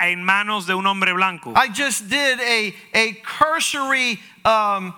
en 0.00 0.24
manos 0.24 0.66
de 0.66 0.74
un 0.74 0.84
hombre 0.84 1.12
blanco. 1.12 1.52
I 1.54 1.68
just 1.68 2.08
did 2.08 2.40
a, 2.40 2.74
a 2.92 3.12
cursory 3.22 4.18
um, 4.44 4.92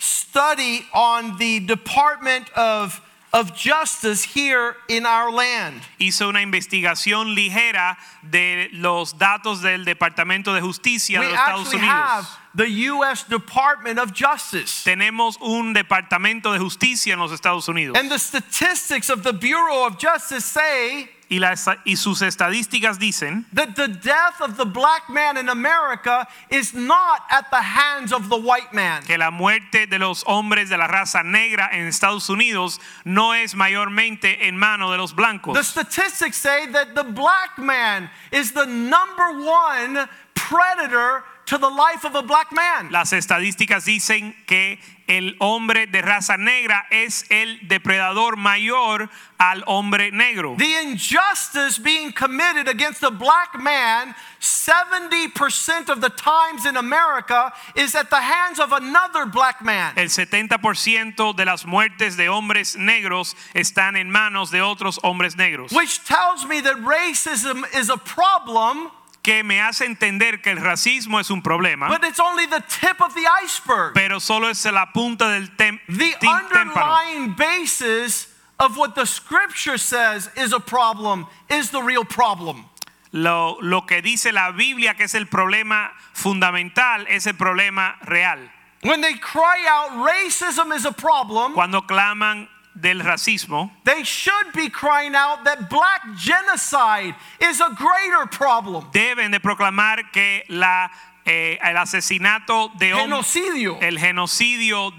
study 0.00 0.86
on 0.92 1.36
the 1.38 1.60
Department 1.60 2.50
of, 2.56 3.00
of 3.32 3.54
Justice 3.54 4.24
here 4.24 4.74
in 4.88 5.04
our 5.06 5.30
land. 5.30 5.82
Hizo 6.00 6.28
una 6.28 6.40
investigación 6.40 7.34
ligera 7.36 7.96
de 8.28 8.68
los 8.72 9.12
datos 9.12 9.60
del 9.62 9.84
Departamento 9.84 10.54
de 10.54 10.60
Justicia 10.60 11.20
We 11.20 11.26
de 11.26 11.32
los 11.32 11.38
Estados 11.40 11.72
Unidos. 11.74 11.88
have 11.88 12.28
the 12.54 12.68
U.S. 12.68 13.24
Department 13.24 13.98
of 13.98 14.12
Justice. 14.12 14.82
Tenemos 14.84 15.36
un 15.40 15.72
Departamento 15.74 16.52
de 16.52 16.58
Justicia 16.58 17.12
en 17.12 17.20
los 17.20 17.30
Estados 17.30 17.68
Unidos. 17.68 17.96
And 17.96 18.10
the 18.10 18.18
statistics 18.18 19.10
of 19.10 19.22
the 19.22 19.32
Bureau 19.32 19.86
of 19.86 19.98
Justice 19.98 20.44
say 20.44 21.10
Y, 21.32 21.38
las- 21.38 21.68
y 21.84 21.94
sus 21.96 22.22
estadísticas 22.22 22.98
dicen 22.98 23.46
that 23.54 23.76
the 23.76 23.86
death 23.86 24.40
of 24.40 24.56
the 24.56 24.64
black 24.64 25.08
man 25.08 25.36
in 25.36 25.48
America 25.48 26.26
is 26.50 26.74
not 26.74 27.22
at 27.30 27.48
the 27.50 27.62
hands 27.62 28.12
of 28.12 28.28
the 28.28 28.36
white 28.36 28.72
man. 28.72 29.00
que 29.04 29.16
la 29.16 29.30
muerte 29.30 29.86
de 29.86 29.98
los 30.00 30.24
hombres 30.26 30.68
de 30.68 30.76
la 30.76 30.88
raza 30.88 31.22
negra 31.22 31.68
en 31.72 31.86
Estados 31.86 32.28
Unidos 32.28 32.80
no 33.04 33.32
es 33.32 33.54
mayormente 33.54 34.48
en 34.48 34.56
mano 34.58 34.90
de 34.90 34.98
los 34.98 35.12
blancos. 35.14 35.54
The 35.54 35.62
statistics 35.62 36.36
say 36.36 36.66
that 36.72 36.96
the 36.96 37.04
black 37.04 37.56
man 37.58 38.10
is 38.32 38.50
the 38.52 38.66
number 38.66 39.30
one 39.40 40.08
predator 40.34 41.22
to 41.50 41.58
the 41.58 41.68
life 41.68 42.04
of 42.04 42.14
a 42.14 42.22
black 42.22 42.52
man. 42.52 42.92
Las 42.92 43.12
estadísticas 43.12 43.84
dicen 43.84 44.36
que 44.46 44.78
el 45.08 45.34
hombre 45.40 45.88
de 45.88 46.00
raza 46.00 46.36
negra 46.38 46.86
es 46.92 47.24
el 47.28 47.58
depredador 47.66 48.36
mayor 48.36 49.10
al 49.36 49.64
hombre 49.66 50.12
negro. 50.12 50.56
The 50.56 50.76
injustice 50.80 51.78
being 51.78 52.12
committed 52.12 52.68
against 52.68 53.00
the 53.00 53.10
black 53.10 53.60
man 53.60 54.14
70% 54.38 55.88
of 55.88 56.00
the 56.00 56.10
times 56.10 56.64
in 56.66 56.76
America 56.76 57.52
is 57.74 57.96
at 57.96 58.10
the 58.10 58.20
hands 58.20 58.60
of 58.60 58.70
another 58.72 59.26
black 59.26 59.60
man. 59.60 59.92
El 59.96 60.06
70% 60.06 61.34
de 61.34 61.44
las 61.44 61.64
muertes 61.64 62.16
de 62.16 62.28
hombres 62.28 62.76
negros 62.76 63.34
están 63.54 63.96
en 63.96 64.08
manos 64.08 64.52
de 64.52 64.60
otros 64.60 65.00
hombres 65.02 65.34
negros. 65.34 65.72
Which 65.72 66.04
tells 66.04 66.46
me 66.46 66.60
that 66.60 66.76
racism 66.76 67.64
is 67.74 67.90
a 67.90 67.96
problem, 67.96 68.92
Que 69.22 69.42
me 69.44 69.60
hace 69.60 69.84
entender 69.84 70.40
que 70.40 70.50
el 70.50 70.58
racismo 70.58 71.20
es 71.20 71.30
un 71.30 71.42
problema, 71.42 71.88
but 71.88 72.02
it's 72.04 72.18
only 72.20 72.46
the 72.46 72.62
tip 72.68 73.00
of 73.02 73.14
the 73.14 73.26
iceberg. 73.44 73.92
pero 73.94 74.18
solo 74.18 74.48
es 74.48 74.64
la 74.64 74.86
punta 74.92 75.28
del 75.28 75.48
tem- 75.56 75.78
The 75.88 76.16
underlying 76.26 77.34
basis 77.36 78.28
of 78.58 78.76
what 78.78 78.94
the 78.94 79.04
scripture 79.06 79.76
says 79.78 80.30
is 80.36 80.52
a 80.52 80.60
problem 80.60 81.26
is 81.50 81.70
the 81.70 81.82
real 81.82 82.04
problem. 82.04 82.64
Lo, 83.12 83.58
lo 83.60 83.82
que 83.86 84.00
dice 84.00 84.32
la 84.32 84.52
Biblia 84.52 84.94
que 84.94 85.04
es 85.04 85.14
el 85.14 85.26
problema 85.26 85.90
fundamental 86.14 87.06
es 87.08 87.26
el 87.26 87.34
problema 87.34 87.96
real. 88.06 88.38
When 88.82 89.02
they 89.02 89.14
cry 89.18 89.66
out 89.68 89.90
racism 90.06 90.72
is 90.74 90.86
a 90.86 90.92
problem, 90.92 91.52
Cuando 91.52 91.82
claman 91.82 92.48
del 92.80 93.00
racismo, 93.00 93.70
they 93.84 94.02
should 94.04 94.52
be 94.54 94.68
crying 94.68 95.14
out 95.14 95.44
that 95.44 95.68
black 95.68 96.02
genocide 96.16 97.14
is 97.40 97.60
a 97.60 97.70
greater 97.76 98.26
problem. 98.30 98.86
deben 98.92 99.30
de 99.30 99.40
proclamar 99.40 100.10
que 100.12 100.42
la, 100.48 100.88
eh, 101.24 101.58
el 101.62 101.76
asesinato 101.76 102.70
de 102.78 102.92
Genocidio, 102.92 103.78
el 103.80 103.98
genocidio 103.98 104.92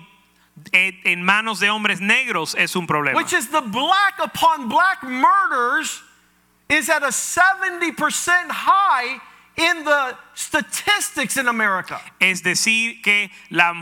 en 0.74 1.24
manos 1.24 1.60
de 1.60 1.70
hombres 1.70 2.00
negros 2.02 2.56
es 2.56 2.76
un 2.76 2.86
problema. 2.86 3.16
which 3.16 3.34
is 3.34 3.50
the 3.50 3.62
black 3.62 4.20
upon 4.20 4.70
black 4.70 5.02
murders, 5.04 6.02
is 6.70 6.90
at 6.90 7.04
a 7.04 7.08
70% 7.08 7.96
high 8.50 9.20
in 9.62 9.84
the 9.84 10.16
statistics 10.34 11.38
in 11.38 11.48
America. 11.48 12.00
Es 12.20 12.42
decir, 12.42 13.02
que 13.04 13.30
la 13.50 13.74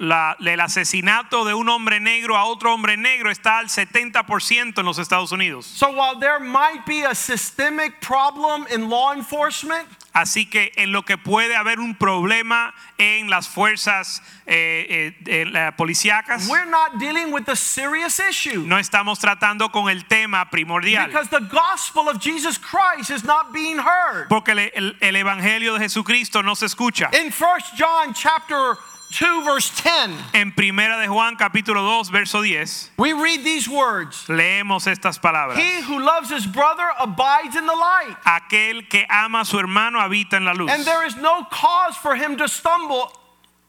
la- 0.00 0.36
el 0.40 0.60
asesinato 0.60 1.44
de 1.44 1.54
un 1.54 1.68
hombre 1.68 2.00
negro 2.00 2.36
a 2.36 2.44
otro 2.44 2.72
hombre 2.74 2.96
negro 2.96 3.30
está 3.30 3.58
al 3.58 3.68
70% 3.68 4.78
en 4.80 4.86
los 4.86 4.98
Estados 4.98 5.32
Unidos. 5.32 5.66
So 5.66 5.90
while 5.90 6.18
there 6.18 6.40
might 6.40 6.84
be 6.86 7.02
a 7.04 7.14
systemic 7.14 8.00
problem 8.00 8.66
in 8.70 8.88
law 8.88 9.12
enforcement, 9.12 9.86
Así 10.12 10.44
que 10.46 10.72
en 10.76 10.90
lo 10.90 11.04
que 11.04 11.16
puede 11.16 11.54
haber 11.54 11.78
un 11.78 11.94
problema 11.94 12.74
en 12.98 13.30
las 13.30 13.46
fuerzas 13.48 14.20
eh, 14.44 15.14
eh, 15.26 15.44
eh, 15.54 15.72
policíacas, 15.76 16.48
we're 16.48 16.66
not 16.68 16.98
dealing 16.98 17.32
with 17.32 17.48
a 17.48 17.54
serious 17.54 18.18
issue. 18.18 18.66
no 18.66 18.76
estamos 18.78 19.20
tratando 19.20 19.70
con 19.70 19.88
el 19.88 20.04
tema 20.06 20.50
primordial. 20.50 21.06
Because 21.06 21.28
the 21.30 21.40
gospel 21.48 22.08
of 22.08 22.18
Jesus 22.20 22.58
Christ 22.58 23.10
is 23.10 23.22
not 23.24 23.52
being 23.52 23.78
heard. 23.78 24.28
Porque 24.28 24.48
el, 24.50 24.58
el- 24.74 24.96
el 25.00 25.14
evangelio 25.16 25.74
de 25.74 25.80
Jesucristo 25.84 26.42
no 26.42 26.54
se 26.56 26.66
escucha. 26.66 27.08
In 27.12 27.30
1 27.30 27.58
John 27.78 28.12
chapter 28.12 28.76
2 29.10 29.44
verse 29.44 29.70
10, 29.82 30.10
En 30.34 30.52
Primera 30.52 30.98
de 31.00 31.08
Juan 31.08 31.36
capítulo 31.36 31.82
2 31.82 32.10
verso 32.10 32.42
10 32.42 32.90
we 32.96 33.12
read 33.12 33.42
these 33.44 33.68
words. 33.68 34.26
leemos 34.28 34.86
estas 34.86 35.18
palabras. 35.20 35.56
He 35.58 35.82
who 35.82 35.98
loves 35.98 36.30
his 36.30 36.46
brother 36.46 36.88
abides 36.98 37.56
in 37.56 37.66
the 37.66 37.74
light, 37.74 38.16
Aquel 38.24 38.88
que 38.88 39.04
ama 39.10 39.40
a 39.40 39.44
su 39.44 39.58
hermano 39.58 39.98
habita 39.98 40.34
en 40.34 40.44
la 40.44 40.52
luz. 40.52 40.70
and 40.70 40.84
there 40.84 41.04
is 41.04 41.16
no 41.16 41.44
cause 41.50 41.96
for 41.96 42.14
him 42.14 42.36
to 42.36 42.46
stumble. 42.48 43.12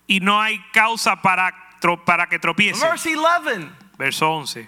Y 0.08 0.20
no 0.22 0.40
hay 0.40 0.60
causa 0.74 1.16
para, 1.22 1.52
para 2.06 2.28
que 2.28 2.38
tropiece. 2.38 2.80
Verse 2.80 3.06
11. 3.08 3.70
Verso 3.98 4.30
11. 4.30 4.68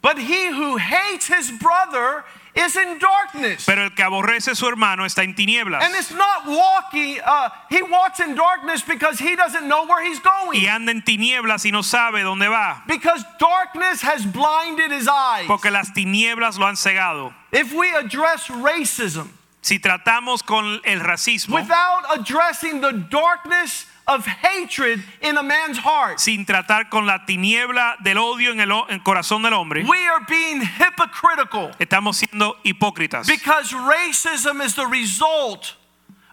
But 0.00 0.18
he 0.18 0.48
who 0.48 0.76
hates 0.76 1.26
his 1.26 1.50
brother 1.50 2.24
is 2.54 2.76
in 2.76 2.98
darkness. 2.98 3.66
Pero 3.66 3.84
el 3.84 3.90
que 3.94 4.02
aborrece 4.02 4.52
a 4.52 4.54
su 4.54 4.66
hermano 4.66 5.04
está 5.04 5.24
en 5.24 5.34
tinieblas. 5.34 5.82
And 5.82 5.94
it's 5.94 6.12
not 6.12 6.46
walking, 6.46 7.18
uh, 7.24 7.48
he 7.70 7.82
walks 7.82 8.20
in 8.20 8.34
darkness 8.34 8.82
because 8.82 9.18
he 9.18 9.36
doesn't 9.36 9.66
know 9.66 9.86
where 9.86 10.04
he's 10.04 10.20
going. 10.20 10.60
Y 10.60 10.68
anda 10.68 10.92
en 10.92 11.02
tinieblas 11.02 11.64
y 11.64 11.70
no 11.70 11.82
sabe 11.82 12.22
dónde 12.22 12.48
va. 12.48 12.82
Because 12.86 13.24
darkness 13.38 14.02
has 14.02 14.24
blinded 14.24 14.90
his 14.90 15.08
eyes. 15.08 15.46
Porque 15.46 15.70
las 15.70 15.92
tinieblas 15.92 16.58
lo 16.58 16.66
han 16.66 16.76
cegado. 16.76 17.34
If 17.52 17.72
we 17.72 17.90
address 17.90 18.48
racism 18.48 19.28
Si 19.64 19.78
tratamos 19.78 20.44
con 20.44 20.82
el 20.84 21.00
racismo 21.00 21.54
without 21.54 22.02
addressing 22.18 22.82
the 22.82 22.92
darkness 22.92 23.86
of 24.06 24.26
hatred 24.26 25.02
in 25.22 25.36
a 25.38 25.42
man's 25.42 25.78
heart, 25.78 26.18
sin 26.20 26.44
tratar 26.44 26.90
con 26.90 27.06
la 27.06 27.24
tiniebla 27.26 27.96
del 28.02 28.18
odio 28.18 28.50
en 28.52 28.60
el, 28.60 28.70
en 28.70 28.94
el 28.96 29.02
corazón 29.02 29.42
del 29.42 29.52
hombre, 29.54 29.82
we 29.84 30.06
are 30.06 30.20
being 30.28 30.60
hypocritical 30.60 31.70
Estamos 31.78 32.16
siendo 32.18 32.56
hipócritas. 32.64 33.26
because 33.26 33.72
racism 33.72 34.60
is 34.62 34.74
the 34.74 34.86
result 34.86 35.74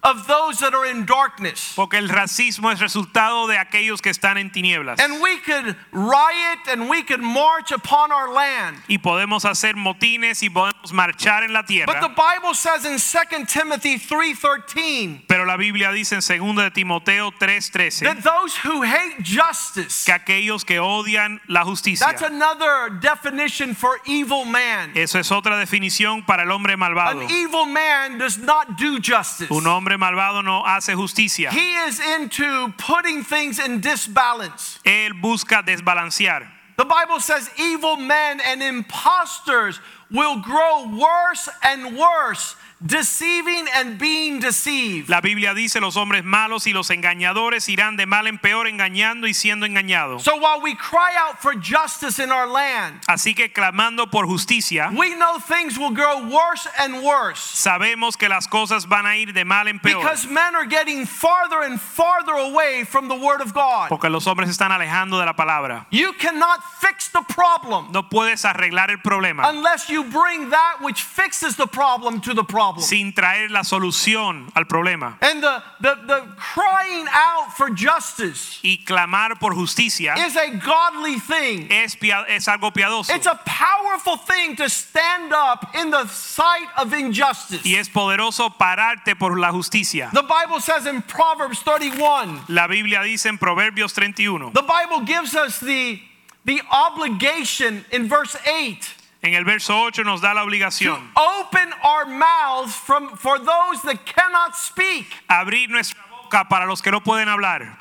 of 0.04 0.28
those 0.28 0.60
that 0.60 0.74
are 0.74 0.86
in 0.86 1.06
darkness. 1.06 1.74
Porque 1.76 1.98
el 1.98 2.10
racismo 2.10 2.72
es 2.72 2.80
resultado 2.80 3.48
de 3.48 3.58
aquellos 3.58 4.02
que 4.02 4.12
están 4.12 4.38
en 4.38 4.50
tinieblas. 4.50 5.00
And 5.00 5.22
we 5.22 5.38
could 5.38 5.76
riot 5.92 6.60
and 6.68 6.90
we 6.90 7.04
could 7.04 7.22
march 7.22 7.72
upon 7.72 8.12
our 8.12 8.34
land. 8.34 8.78
Y 8.88 8.98
podemos 8.98 9.46
hacer 9.46 9.76
motines 9.76 10.42
y 10.42 10.50
podemos 10.50 10.92
marchar 10.92 11.44
en 11.44 11.54
la 11.54 11.62
But 11.62 11.68
the 11.68 11.86
tierra. 11.86 12.16
Bible 12.16 12.54
says 12.56 12.86
in 12.86 12.98
2 12.98 13.46
Timothy 13.48 13.98
3:13 13.98 15.28
Pero 15.28 15.46
la 15.46 15.58
Biblia 15.58 15.92
dice 15.92 16.14
en 16.14 16.22
2 16.22 16.56
de 16.56 16.72
Timoteo 16.72 17.32
3:13 17.32 18.06
that 18.06 18.24
those 18.24 18.56
who 18.58 18.84
hate 18.84 19.22
justice 19.24 20.06
que 20.06 20.14
aquellos 20.14 20.66
que 20.66 20.80
odian 20.80 21.40
la 21.48 21.64
justicia. 21.64 22.08
That's 22.08 22.24
another 22.24 22.90
definition 23.00 23.76
for 23.76 24.00
evil 24.06 24.46
man. 24.46 24.92
Eso 24.96 25.20
es 25.20 25.32
otra 25.32 25.58
definición 25.58 26.26
para 26.26 26.44
el 26.44 26.52
hombre 26.52 26.76
malvado. 26.76 27.22
An 27.22 27.30
evil 27.30 27.68
man 27.68 28.18
does 28.18 28.40
not 28.40 28.78
do 28.78 29.00
justice. 29.00 29.50
Un 29.52 29.68
hombre 29.68 29.91
malvado 29.98 30.44
no 30.44 30.64
hace 30.64 30.94
justicia. 30.96 31.52
He 31.52 31.76
is 31.88 32.00
into 32.00 32.74
putting 32.78 33.24
things 33.24 33.60
in 33.60 33.82
disbalance. 33.82 34.80
Él 34.84 35.20
busca 35.22 35.64
desbalancear. 35.64 36.48
The 36.78 36.86
Bible 36.86 37.20
says 37.20 37.50
evil 37.60 37.96
men 37.96 38.40
and 38.42 38.64
impostors 38.64 39.80
will 40.10 40.42
grow 40.42 40.98
worse 40.98 41.48
and 41.64 41.98
worse, 41.98 42.56
deceiving 42.86 43.65
and 43.76 43.98
being 44.00 44.39
deceived. 44.39 45.10
La 45.10 45.22
Biblia 45.22 45.54
dice 45.54 45.80
los 45.80 45.96
hombres 45.98 46.24
malos 46.24 46.67
y 46.67 46.74
los 46.74 46.89
engañadores 46.89 47.70
irán 47.70 47.96
de 47.96 48.06
mal 48.06 48.28
en 48.28 48.38
peor 48.38 48.67
engañando 48.67 49.28
y 49.28 49.34
siendo 49.34 49.65
engañados. 49.65 50.24
So 50.24 50.36
while 50.38 50.62
we 50.62 50.76
cry 50.76 51.13
out 51.17 51.39
for 51.39 51.54
justice 51.54 52.20
in 52.22 52.32
our 52.32 52.48
land, 52.48 53.02
Así 53.08 53.36
que 53.36 53.52
clamando 53.52 54.10
por 54.10 54.26
justicia, 54.26 54.89
we 54.96 55.15
know 55.15 55.39
things 55.39 55.78
will 55.78 55.94
grow 55.94 56.28
worse 56.28 56.67
and 56.80 57.04
worse 57.04 57.39
sabemos 57.56 58.17
que 58.17 58.28
las 58.30 58.48
cosas 58.48 58.88
van 58.88 59.06
a 59.06 59.15
ir 59.17 59.34
de 59.34 59.46
mal 59.46 59.67
en 59.67 59.80
peor. 59.80 60.02
because 60.02 60.28
men 60.28 60.56
are 60.56 60.65
getting 60.65 61.06
farther 61.06 61.62
and 61.63 61.80
farther 61.80 62.34
away 62.34 62.84
from 62.84 63.08
the 63.08 63.15
Word 63.15 63.41
of 63.41 63.54
God. 63.54 63.89
Porque 63.89 64.10
los 64.10 64.26
hombres 64.26 64.48
se 64.48 64.54
están 64.54 64.72
alejando 64.72 65.20
de 65.20 65.26
la 65.26 65.34
palabra. 65.34 65.86
You 65.91 66.13
cannot 66.13 66.63
fix 66.80 67.10
the 67.10 67.22
problem 67.28 67.91
No 67.91 68.04
puedes 68.10 68.46
arreglar 68.46 68.89
el 68.89 68.98
problema 68.98 69.48
unless 69.50 69.89
you 69.89 70.04
bring 70.04 70.50
that 70.50 70.78
which 70.82 71.04
fixes 71.04 71.56
the 71.56 71.67
problem 71.67 72.22
to 72.22 72.34
the 72.34 72.44
problem. 72.44 72.71
Sin 72.80 73.14
traer 73.14 73.52
la 73.52 73.64
solución 73.64 74.52
al 74.56 74.66
problema. 74.66 75.18
And 75.22 75.42
the, 75.42 75.64
the, 75.80 75.96
the 76.08 76.22
crying 76.38 77.08
out 77.12 77.54
for 77.56 77.70
justice 77.70 78.60
Y 78.64 78.84
clamar 78.86 79.40
por 79.40 79.54
justicia 79.54 80.16
is 80.18 80.36
a 80.36 80.50
godly 80.58 81.20
thing. 81.20 81.68
es, 81.72 81.98
es 82.30 82.48
algo 82.48 82.72
piadoso. 82.72 83.14
It's 83.14 83.28
a 83.28 83.40
powerful 83.46 84.18
thing 84.18 84.56
to 84.58 84.70
stand 84.70 85.34
up 85.34 85.76
in 85.76 85.90
the 85.90 86.08
sight 86.08 86.68
of 86.78 86.94
injustice. 86.94 87.66
Y 87.66 87.76
es 87.76 87.90
poderoso 87.90 88.58
pararte 88.58 89.18
por 89.18 89.38
la 89.38 89.52
justicia. 89.52 90.10
The 90.14 90.24
Bible 90.24 90.60
says 90.60 90.86
in 90.86 91.02
Proverbs 91.02 91.62
31, 91.64 92.46
La 92.48 92.68
Biblia 92.68 93.02
dice 93.02 93.28
en 93.28 93.38
Proverbios 93.38 93.94
31, 93.94 94.52
the 94.54 94.62
Bible 94.62 95.02
gives 95.06 95.36
us 95.36 95.60
the, 95.60 96.00
the 96.46 96.62
obligation 96.72 97.86
in 97.92 98.08
verse 98.08 98.36
8 98.46 98.96
en 99.24 99.34
el 99.34 99.44
verso 99.46 99.74
8 99.78 100.04
nos 100.04 100.22
da 100.22 100.34
la 100.34 100.42
to 100.42 100.48
obligación 100.48 101.12
open 101.16 101.72
our 101.84 102.06
mouths 102.06 102.76
from, 102.76 103.16
for 103.18 103.38
those 103.40 103.82
that 103.84 104.06
cannot 104.06 104.56
speak. 104.56 105.06
abrir 105.30 105.70
nuestra 105.70 106.00
boca 106.24 106.46
para 106.50 106.66
los 106.66 106.82
que 106.82 106.92
no 106.92 107.00
pueden 107.02 107.28
hablar. 107.28 107.78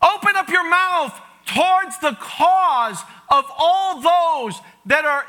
Open 0.00 0.36
up 0.36 0.48
your 0.48 0.68
mouth 0.68 1.12
towards 1.46 1.98
the 2.00 2.16
cause 2.20 3.02
of 3.30 3.44
all 3.58 4.00
those 4.00 4.60
that 4.86 5.04
are 5.04 5.24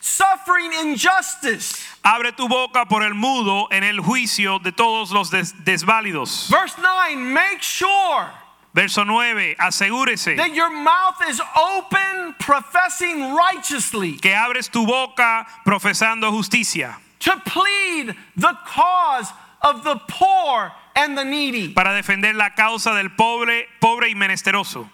suffering 0.00 0.72
injustice. 0.72 1.82
Abre 2.04 2.30
tu 2.36 2.46
boca 2.48 2.86
por 2.86 3.02
el 3.02 3.14
mudo 3.14 3.66
en 3.72 3.82
el 3.82 3.98
juicio 4.00 4.58
de 4.62 4.70
todos 4.72 5.10
los 5.10 5.30
des- 5.30 5.52
desválidos. 5.64 6.48
Verse 6.50 6.74
9, 6.78 7.16
make 7.16 7.62
sure 7.62 8.30
Verso 8.74 9.04
9, 9.04 9.54
asegúrese 9.56 10.36
that 10.36 10.52
your 10.52 10.68
mouth 10.70 11.16
is 11.28 11.40
open, 11.56 12.34
professing 12.40 13.32
righteously, 13.32 14.16
que 14.18 14.34
abres 14.34 14.68
tu 14.68 14.84
boca 14.84 15.46
profesando 15.64 16.30
justicia 16.32 16.98
to 17.20 17.30
plead 17.46 18.14
the 18.36 18.52
cause 18.66 19.32
of 19.62 19.84
the 19.84 19.94
poor 20.08 20.72
and 20.96 21.16
the 21.16 21.24
needy. 21.24 21.72
para 21.72 21.94
defender 21.94 22.34
la 22.34 22.50
causa 22.50 22.94
del 22.94 23.10
pobre, 23.10 23.66
pobre 23.80 24.08
y 24.08 24.14
menesteroso. 24.14 24.90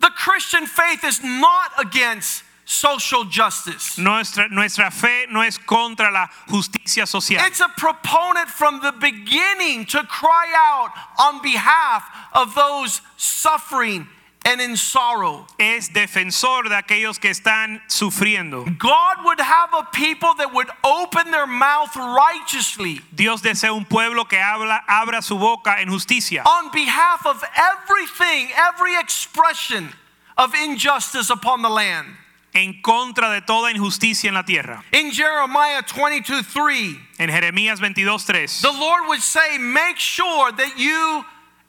The 0.00 0.10
Christian 0.10 0.66
faith 0.66 1.02
is 1.02 1.22
not 1.24 1.72
against 1.78 2.44
social 2.66 3.24
justice. 3.24 3.96
Nuestra, 3.96 4.48
nuestra 4.48 4.90
fe 4.90 5.26
no 5.30 5.40
es 5.40 5.56
contra 5.56 6.10
la 6.10 6.26
justicia 6.48 7.06
social. 7.06 7.40
It's 7.46 7.60
a 7.60 7.68
proponent 7.76 8.48
from 8.48 8.80
the 8.80 8.92
beginning 8.92 9.86
to 9.86 10.02
cry 10.02 10.52
out 10.54 10.90
on 11.18 11.40
behalf 11.40 12.02
of 12.34 12.54
those 12.54 13.00
suffering 13.16 14.08
and 14.44 14.60
in 14.60 14.76
sorrow. 14.76 15.46
Es 15.58 15.88
defensor 15.90 16.64
de 16.64 16.76
aquellos 16.76 17.20
que 17.20 17.30
están 17.30 17.80
sufriendo. 17.88 18.64
God 18.78 19.24
would 19.24 19.40
have 19.40 19.70
a 19.72 19.84
people 19.92 20.34
that 20.34 20.52
would 20.52 20.68
open 20.84 21.30
their 21.30 21.46
mouth 21.46 21.94
righteously 21.96 23.00
Dios 23.14 23.42
desea 23.42 23.72
un 23.72 23.84
pueblo 23.84 24.24
que 24.24 24.38
habla, 24.38 24.80
abra 24.88 25.22
su 25.22 25.38
boca 25.38 25.76
en 25.80 25.88
justicia 25.88 26.42
on 26.44 26.70
behalf 26.72 27.24
of 27.26 27.42
everything, 27.56 28.48
every 28.56 28.98
expression 28.98 29.88
of 30.36 30.54
injustice 30.54 31.30
upon 31.30 31.62
the 31.62 31.70
land. 31.70 32.06
En 32.56 32.80
contra 32.80 33.30
de 33.30 33.42
toda 33.42 33.70
injusticia 33.70 34.28
en 34.28 34.34
la 34.34 34.42
tierra. 34.44 34.82
In 34.92 35.12
Jeremiah 35.12 35.82
22 35.82 36.42
3, 36.42 36.96
En 37.18 37.28
Jeremías 37.30 37.80
22:3, 37.80 38.62
the 38.62 38.72
Lord 38.72 39.06
would 39.08 39.20
say, 39.20 39.58
Make 39.58 39.98
sure 39.98 40.50
that 40.52 40.78
you 40.78 41.24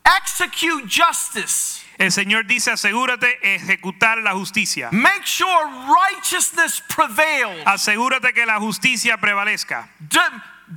execute 0.06 0.88
justice. 0.88 1.84
el 2.00 2.12
Señor 2.12 2.47
dice, 2.47 2.71
asegúrate 2.71 3.39
ejecutar 3.43 4.23
la 4.23 4.34
justicia. 4.34 4.89
Make 4.91 5.26
sure 5.26 5.67
righteousness 5.93 6.82
prevails. 6.88 7.63
Asegúrate 7.65 8.34
que 8.34 8.45
la 8.45 8.60
justicia 8.60 9.17
prevalezca. 9.17 9.89
De- 10.00 10.19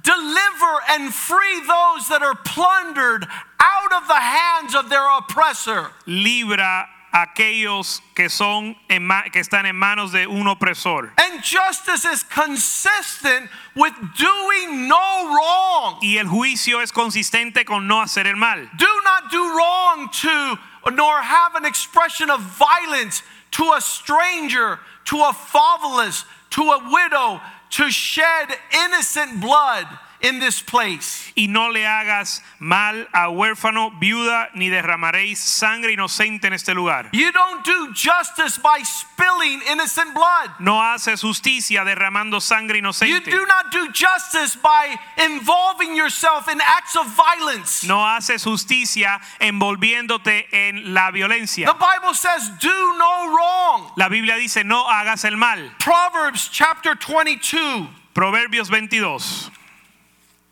deliver 0.02 0.80
and 0.90 1.12
free 1.14 1.60
those 1.66 2.08
that 2.08 2.22
are 2.22 2.34
plundered 2.34 3.26
out 3.60 3.92
of 3.92 4.08
the 4.08 4.14
hands 4.14 4.74
of 4.74 4.88
their 4.88 5.06
oppressor. 5.18 5.90
Libra 6.06 6.88
aquellos 7.12 8.02
que 8.14 8.28
son 8.28 8.76
en 8.88 9.08
que 9.32 9.40
están 9.40 9.66
en 9.66 9.76
manos 9.76 10.12
de 10.12 10.26
un 10.26 10.46
opresor. 10.46 11.10
And 11.18 11.42
justice 11.42 12.04
is 12.04 12.22
consistent 12.22 13.50
with 13.74 13.92
doing 14.16 14.88
no 14.88 15.34
wrong. 15.34 15.98
Y 16.02 16.18
el 16.18 16.26
juicio 16.26 16.80
es 16.80 16.92
consistente 16.92 17.64
con 17.64 17.86
no 17.86 18.00
hacer 18.00 18.26
el 18.26 18.36
mal. 18.36 18.68
Do 18.76 19.00
not 19.04 19.30
do 19.30 19.42
wrong 19.56 20.08
to, 20.10 20.58
nor 20.92 21.20
have 21.20 21.54
an 21.56 21.64
expression 21.64 22.30
of 22.30 22.40
violence 22.40 23.22
to 23.52 23.72
a 23.72 23.80
stranger, 23.80 24.78
to 25.06 25.16
a 25.22 25.32
fatherless, 25.32 26.24
to 26.50 26.62
a 26.62 26.90
widow, 26.90 27.40
to 27.70 27.90
shed 27.90 28.48
innocent 28.72 29.40
blood 29.40 29.86
in 30.22 30.38
this 30.40 30.60
place. 30.62 31.32
Y 31.34 31.46
no 31.48 31.70
le 31.70 31.86
hagas 31.86 32.42
mal 32.58 33.08
a 33.12 33.28
huérfano, 33.30 33.90
viuda, 33.98 34.50
ni 34.54 34.68
derramaréis 34.68 35.38
sangre 35.38 35.92
inocente 35.92 36.46
en 36.46 36.52
este 36.52 36.74
lugar. 36.74 37.08
You 37.12 37.32
don't 37.32 37.64
do 37.64 37.92
justice 37.94 38.58
by 38.58 38.82
spilling 38.82 39.60
innocent 39.70 40.14
blood. 40.14 40.50
No 40.60 40.80
haces 40.82 41.22
justicia 41.22 41.84
derramando 41.84 42.40
sangre 42.40 42.76
You 42.76 42.80
inocente. 42.80 43.30
do 43.30 43.46
not 43.46 43.70
do 43.72 43.88
justice 43.92 44.56
by 44.56 44.96
involving 45.24 45.96
yourself 45.96 46.48
in 46.48 46.60
acts 46.60 46.96
of 46.96 47.06
violence. 47.16 47.86
No 47.86 48.04
haces 48.04 48.44
justicia 48.44 49.20
envolviéndote 49.40 50.46
en 50.52 50.92
la 50.94 51.10
violencia. 51.10 51.66
The 51.66 51.74
Bible 51.74 52.14
says, 52.14 52.50
do 52.60 52.94
no 52.98 53.34
wrong. 53.34 53.92
La 53.96 54.08
Biblia 54.08 54.36
dice 54.36 54.64
no 54.64 54.84
hagas 54.86 55.24
el 55.24 55.36
mal. 55.36 55.70
Proverbs 55.78 56.48
chapter 56.52 56.94
22. 56.94 57.88
Proverbios 58.14 58.68
22. 58.68 59.50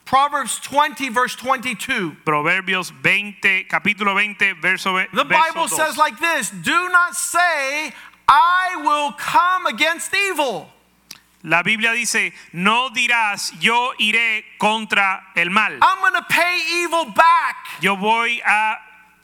Proverbs 0.08 0.58
20, 0.60 1.10
verse 1.10 1.36
22. 1.36 2.16
Proverbios 2.24 2.90
20, 3.02 3.64
capítulo 3.68 4.14
20, 4.14 4.54
verso, 4.54 4.94
ve- 4.94 5.06
The 5.12 5.22
Bible 5.24 5.68
2. 5.68 5.76
says 5.76 5.98
like 5.98 6.18
this 6.18 6.48
Do 6.48 6.88
not 6.88 7.14
say, 7.14 7.92
I 8.26 8.80
will 8.82 9.12
come 9.12 9.66
against 9.66 10.14
evil. 10.14 10.66
La 11.44 11.62
Biblia 11.62 11.92
dice, 11.92 12.32
no 12.54 12.88
dirás, 12.88 13.52
yo 13.60 13.92
iré 14.00 14.44
contra 14.58 15.20
el 15.36 15.50
mal. 15.50 15.78
I'm 15.82 15.98
going 16.00 16.14
to 16.14 16.24
pay 16.26 16.58
evil 16.82 17.04
back. 17.14 17.56
Yo 17.82 17.94
voy 17.94 18.40
a 18.46 18.76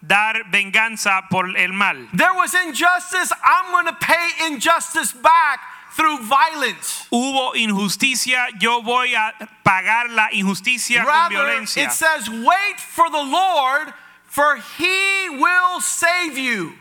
dar 0.06 0.34
venganza 0.52 1.22
por 1.30 1.46
el 1.56 1.72
mal. 1.72 1.96
There 2.12 2.34
was 2.34 2.54
injustice. 2.54 3.32
I'm 3.42 3.72
going 3.72 3.86
to 3.86 3.96
pay 3.98 4.46
injustice 4.48 5.12
back 5.14 5.60
through 5.96 6.18
violence. 6.22 7.06
Hubo 7.10 7.54
injusticia, 7.54 8.46
yo 8.60 8.82
voy 8.82 9.14
a 9.14 9.32
pagar 9.64 10.10
la 10.10 10.28
injusticia 10.32 11.04
con 11.04 11.06
Rather, 11.06 11.34
violencia. 11.36 11.84
it 11.84 11.92
says, 11.92 12.28
Wait 12.28 12.78
for 12.78 13.08
the 13.10 13.22
Lord, 13.22 13.92
for 14.24 14.56
he 14.78 15.28
will 15.30 15.80
save 15.80 16.36
you. 16.36 16.72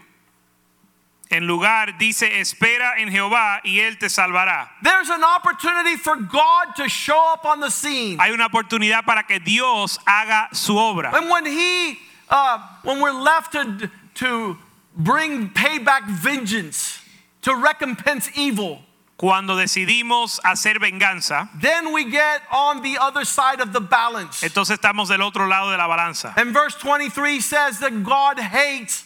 En 1.29 1.47
lugar 1.47 1.97
dice, 1.97 2.23
espera 2.39 2.93
en 2.99 3.09
Jehová 3.09 3.59
y 3.63 3.79
él 3.79 3.97
te 3.99 4.07
salvará. 4.07 4.69
There's 4.83 5.09
an 5.09 5.23
opportunity 5.23 5.95
for 5.95 6.15
God 6.15 6.75
to 6.77 6.87
show 6.87 7.33
up 7.33 7.45
on 7.45 7.59
the 7.59 7.71
scene. 7.71 8.19
Hay 8.19 8.31
una 8.31 8.47
oportunidad 8.49 9.03
para 9.03 9.23
que 9.23 9.39
Dios 9.39 9.97
haga 10.05 10.49
su 10.53 10.73
obra. 10.73 11.11
And 11.13 11.29
when 11.29 11.45
he, 11.45 11.97
uh, 12.29 12.59
when 12.83 12.99
we're 12.99 13.19
left 13.19 13.53
to, 13.53 13.89
to 14.15 14.57
bring 14.95 15.49
payback 15.49 16.07
vengeance, 16.07 16.99
to 17.41 17.55
recompense 17.55 18.29
evil, 18.35 18.81
Cuando 19.17 19.55
decidimos 19.55 20.39
hacer 20.43 20.79
venganza, 20.79 21.49
then 21.61 21.93
we 21.93 22.03
get 22.05 22.41
on 22.51 22.81
the 22.81 22.97
other 22.97 23.23
side 23.23 23.61
of 23.61 23.71
the 23.71 23.79
balance. 23.79 24.41
entonces 24.41 24.77
estamos 24.79 25.07
del 25.07 25.21
otro 25.21 25.47
lado 25.47 25.71
de 25.71 25.77
la 25.77 25.87
balanza. 25.87 26.33
And 26.35 26.51
verse 26.51 26.75
23 26.75 27.39
says 27.39 27.79
that 27.79 28.03
God 28.03 28.39
hates 28.39 29.05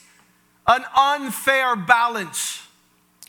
an 0.65 0.85
unfair 0.95 1.75
balance. 1.75 2.61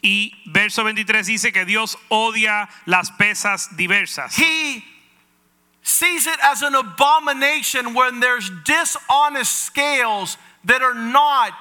Y 0.02 0.32
verso 0.46 0.84
23 0.84 1.26
dice 1.26 1.52
que 1.52 1.64
Dios 1.64 1.96
odia 2.10 2.68
las 2.86 3.10
pesas 3.10 3.76
diversas. 3.76 4.36
He 4.36 4.84
sees 5.82 6.26
it 6.26 6.38
as 6.42 6.62
an 6.62 6.74
abomination 6.74 7.94
when 7.94 8.20
there's 8.20 8.50
dishonest 8.64 9.52
scales 9.52 10.36
that 10.64 10.82
are 10.82 10.94
not 10.94 11.52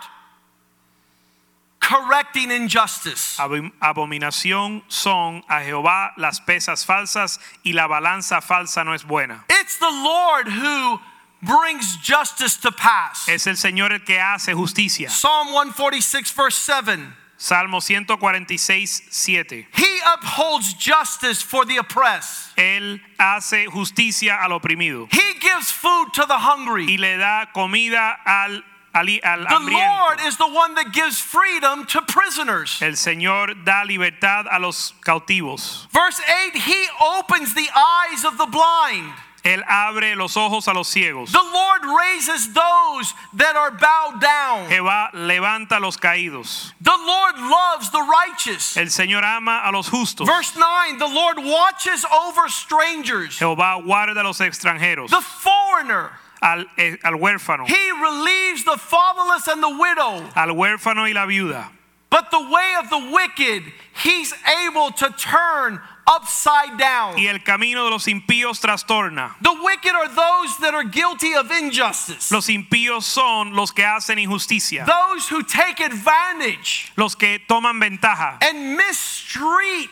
correcting 1.87 2.51
injustice. 2.51 3.37
Abomin- 3.39 3.71
Abominación 3.81 4.83
son 4.89 5.43
a 5.49 5.61
Jehová 5.61 6.11
las 6.17 6.39
pesas 6.41 6.85
falsas 6.85 7.39
y 7.63 7.71
la 7.73 7.87
balanza 7.87 8.41
falsa 8.41 8.83
no 8.83 8.93
es 8.93 9.03
buena. 9.03 9.45
It's 9.49 9.77
the 9.79 9.89
Lord 9.89 10.47
who 10.49 10.99
brings 11.41 11.97
justice 12.03 12.57
to 12.57 12.71
pass. 12.71 13.27
Es 13.29 13.47
el 13.47 13.55
Señor 13.55 13.93
el 13.93 13.99
que 14.03 14.19
hace 14.19 14.53
justicia. 14.53 15.09
Psalm 15.09 15.47
146, 15.53 16.31
verse 16.35 16.57
7. 16.57 17.13
Salmo 17.39 17.79
146, 17.79 19.03
7. 19.11 19.67
He 19.75 19.99
upholds 20.11 20.73
justice 20.73 21.41
for 21.43 21.65
the 21.65 21.77
oppressed. 21.77 22.55
Él 22.57 22.99
hace 23.19 23.67
justicia 23.67 24.39
al 24.41 24.49
oprimido 24.59 25.07
He 25.11 25.33
gives 25.39 25.71
food 25.71 26.11
to 26.13 26.25
the 26.25 26.33
y 26.33 26.39
hungry. 26.39 26.97
le 26.97 27.17
da 27.17 27.45
comida 27.53 28.17
al, 28.25 28.63
al, 28.97 29.47
al 29.47 29.59
The 29.59 29.71
Lord 29.71 30.19
is 30.21 30.37
the 30.37 30.47
one 30.47 30.75
that 30.75 30.93
gives 30.93 31.19
freedom 31.19 31.85
to 31.87 32.01
prisoners. 32.01 32.79
El 32.81 32.93
Señor 32.93 33.63
da 33.65 33.83
libertad 33.83 34.45
a 34.51 34.59
los 34.59 34.93
cautivos. 35.05 35.87
Verse 35.91 36.19
8 36.19 36.55
He 36.55 36.87
opens 37.01 37.53
the 37.53 37.69
eyes 37.75 38.23
of 38.25 38.37
the 38.37 38.47
blind. 38.47 39.13
Él 39.43 39.63
abre 39.65 40.15
los 40.15 40.35
ojos 40.35 40.67
a 40.67 40.73
los 40.73 40.89
ciegos. 40.89 41.31
The 41.31 41.41
Lord 41.41 41.81
raises 41.85 42.51
those 42.51 43.13
that 43.35 43.55
are 43.55 43.71
bowed 43.71 44.19
down. 44.19 44.69
Jehová 44.69 45.09
levanta 45.13 45.77
a 45.77 45.79
los 45.79 45.95
caídos. 45.95 46.73
The 46.81 46.97
Lord 46.97 47.37
loves 47.37 47.89
the 47.91 48.01
righteous. 48.01 48.75
El 48.75 48.87
Señor 48.87 49.23
ama 49.23 49.61
a 49.63 49.71
los 49.71 49.87
justos. 49.87 50.27
Verse 50.27 50.53
9 50.57 50.97
The 50.97 51.07
Lord 51.07 51.37
watches 51.37 52.03
over 52.11 52.49
strangers, 52.49 53.39
Jehová 53.39 53.81
guarda 53.81 54.19
a 54.19 54.23
los 54.23 54.39
extranjeros, 54.39 55.09
the 55.09 55.21
foreigner. 55.21 56.11
Al, 56.41 56.65
eh, 56.77 56.97
al 57.03 57.13
huérfano, 57.13 57.67
He 57.67 57.91
relieves 57.91 58.63
the 58.63 58.77
fatherless 58.77 59.47
and 59.47 59.61
the 59.61 59.69
widow. 59.69 60.29
al 60.35 60.49
huérfano 60.49 61.03
y 61.07 61.13
la 61.13 61.25
viuda. 61.25 61.69
But 62.09 62.31
the 62.31 62.39
way 62.39 62.75
of 62.79 62.89
the 62.89 62.99
wicked, 63.11 63.63
He's 64.03 64.33
able 64.65 64.91
to 64.91 65.09
turn 65.17 65.81
upside 66.07 66.77
down. 66.77 67.17
Y 67.17 67.25
el 67.27 67.39
camino 67.39 67.83
de 67.83 67.89
los 67.91 68.05
impíos 68.05 68.61
trastorna. 68.61 69.35
The 69.41 69.53
wicked 69.61 69.93
are 69.93 70.07
those 70.07 70.57
that 70.59 70.73
are 70.73 70.85
guilty 70.85 71.33
of 71.35 71.51
injustice, 71.51 72.31
Los 72.31 72.47
impíos 72.47 73.03
son 73.03 73.53
los 73.53 73.71
que 73.71 73.83
hacen 73.83 74.17
injusticia, 74.17 74.85
those 74.85 75.27
who 75.27 75.43
take 75.43 75.81
advantage 75.81 76.93
los 76.95 77.13
que 77.15 77.39
toman 77.49 77.77
ventaja 77.81 78.37
and 78.41 78.77
mistreat 78.77 79.89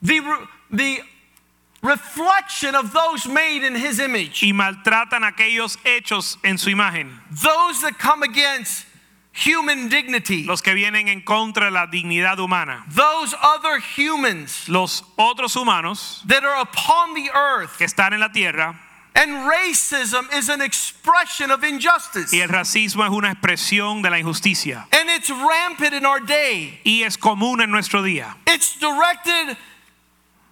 the, 0.00 0.20
the 0.70 1.00
reflection 1.82 2.74
of 2.74 2.92
those 2.92 3.26
made 3.26 3.62
in 3.64 3.74
his 3.74 3.98
image. 4.00 4.42
y 4.42 4.52
maltratan 4.52 5.22
aquellos 5.24 5.76
hechos 5.84 6.36
en 6.44 6.58
su 6.58 6.70
imagen. 6.70 7.20
Those 7.30 7.80
that 7.82 7.98
come 7.98 8.22
against 8.22 8.86
human 9.32 9.88
dignity. 9.88 10.44
Los 10.44 10.60
que 10.62 10.74
vienen 10.74 11.08
en 11.08 11.20
contra 11.22 11.66
de 11.66 11.70
la 11.70 11.86
dignidad 11.86 12.38
humana. 12.38 12.84
Those 12.90 13.34
other 13.42 13.78
humans 13.80 14.68
Los 14.68 15.02
otros 15.16 15.54
humanos 15.56 16.22
that 16.26 16.44
are 16.44 16.60
upon 16.60 17.14
the 17.14 17.30
earth. 17.34 17.78
que 17.78 17.86
están 17.86 18.12
en 18.12 18.20
la 18.20 18.28
tierra 18.28 18.74
And 19.14 19.48
racism 19.50 20.32
is 20.32 20.48
an 20.48 20.60
expression 20.60 21.50
of 21.50 21.64
injustice. 21.64 22.32
y 22.32 22.40
el 22.40 22.48
racismo 22.48 23.04
es 23.04 23.10
una 23.10 23.32
expresión 23.32 24.00
de 24.02 24.10
la 24.10 24.18
injusticia. 24.18 24.86
And 24.92 25.08
it's 25.10 25.28
rampant 25.30 25.92
in 25.94 26.04
our 26.06 26.20
day. 26.20 26.80
Y 26.84 27.02
es 27.04 27.16
común 27.16 27.60
en 27.60 27.70
nuestro 27.70 28.02
día. 28.02 28.36
It's 28.46 28.76
directed 28.78 29.56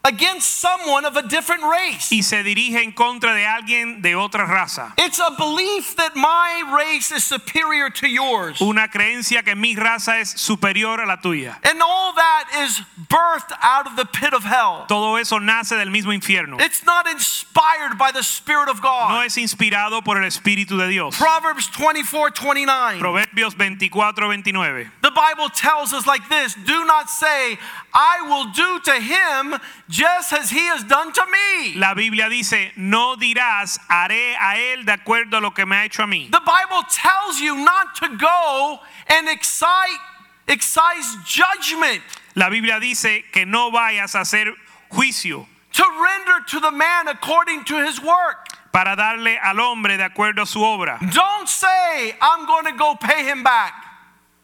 against 0.07 0.61
someone 0.61 1.05
of 1.05 1.17
a 1.17 1.23
different 1.23 1.63
race. 1.63 2.11
Y 2.11 2.23
se 2.23 2.43
dirige 2.43 2.83
en 2.83 2.93
contra 2.93 3.35
de 3.35 3.45
alguien 3.45 4.03
de 4.03 4.15
otra 4.15 4.47
raza. 4.47 4.95
It's 4.99 5.19
a 5.19 5.35
belief 5.37 5.97
that 5.97 6.15
my 6.15 6.63
race 6.73 7.11
is 7.11 7.25
superior 7.25 7.91
to 7.91 8.07
yours. 8.07 8.61
Una 8.61 8.89
creencia 8.89 9.43
que 9.45 9.55
mi 9.55 9.75
raza 9.75 10.21
es 10.21 10.31
superior 10.31 11.01
a 11.01 11.07
la 11.07 11.17
tuya. 11.17 11.59
And 11.65 11.83
all 11.83 12.15
that 12.15 12.49
is 12.65 12.81
birthed 13.09 13.53
out 13.63 13.87
of 13.87 13.97
the 13.97 14.07
pit 14.07 14.33
of 14.33 14.45
hell. 14.45 14.87
Todo 14.89 15.17
eso 15.17 15.39
nace 15.39 15.77
del 15.77 15.91
mismo 15.91 16.13
infierno. 16.13 16.61
It's 16.61 16.85
not 16.85 17.07
inspired 17.07 17.99
by 17.99 18.13
the 18.13 18.23
Spirit 18.23 18.69
of 18.69 18.81
God. 18.81 19.11
No 19.11 19.23
es 19.23 19.37
inspirado 19.37 20.05
por 20.05 20.17
el 20.17 20.25
Espíritu 20.25 20.79
de 20.79 20.89
Dios. 20.89 21.17
Proverbs 21.17 21.69
24 21.69 22.31
29. 22.31 22.99
Proverbios 22.99 23.57
24, 23.57 24.29
29. 24.29 24.91
The 25.03 25.11
Bible 25.11 25.49
tells 25.51 25.93
us 25.93 26.07
like 26.07 26.29
this 26.29 26.55
Do 26.55 26.85
not 26.85 27.09
say, 27.09 27.59
I 27.99 28.21
will 28.29 28.53
do 28.53 28.79
to 28.85 29.01
him 29.01 29.59
just 29.89 30.31
as 30.35 30.51
he 30.51 30.67
has 30.67 30.85
done 30.85 31.15
to 31.15 31.25
me. 31.33 31.75
La 31.77 31.95
Biblia 31.95 32.29
dice, 32.29 32.73
no 32.77 33.17
dirás, 33.17 33.79
haré 33.89 34.37
a 34.37 34.59
él 34.59 34.85
de 34.85 34.93
acuerdo 34.93 35.39
a 35.39 35.41
lo 35.41 35.53
que 35.53 35.65
me 35.65 35.77
ha 35.77 35.85
hecho 35.89 36.03
a 36.03 36.07
mí. 36.07 36.31
The 36.31 36.43
Bible 36.45 36.83
tells 36.91 37.41
you 37.41 37.57
not 37.57 37.95
to 37.97 38.17
go 38.19 38.81
and 39.09 39.31
excite, 39.31 39.99
excise 40.47 41.17
judgment, 41.25 42.03
La 42.35 42.51
Biblia 42.51 42.79
dice 42.79 43.25
que 43.33 43.47
no 43.47 43.71
vayas 43.71 44.15
a 44.15 44.21
hacer 44.21 44.53
juicio 44.93 45.47
to 45.73 45.83
render 45.83 46.45
to 46.49 46.61
the 46.61 46.71
man 46.71 47.09
according 47.09 47.65
to 47.65 47.83
his 47.83 47.99
work. 48.03 48.47
para 48.71 48.95
darle 48.95 49.39
al 49.43 49.59
hombre 49.59 49.97
de 49.97 50.05
acuerdo 50.05 50.43
a 50.43 50.47
su 50.47 50.61
obra. 50.63 50.99
Don't 51.01 51.49
say, 51.49 52.15
I'm 52.21 52.45
going 52.45 52.67
to 52.67 52.73
go 52.73 52.95
pay 52.95 53.25
him 53.25 53.43
back. 53.43 53.73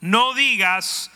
No 0.00 0.32
digas, 0.32 1.10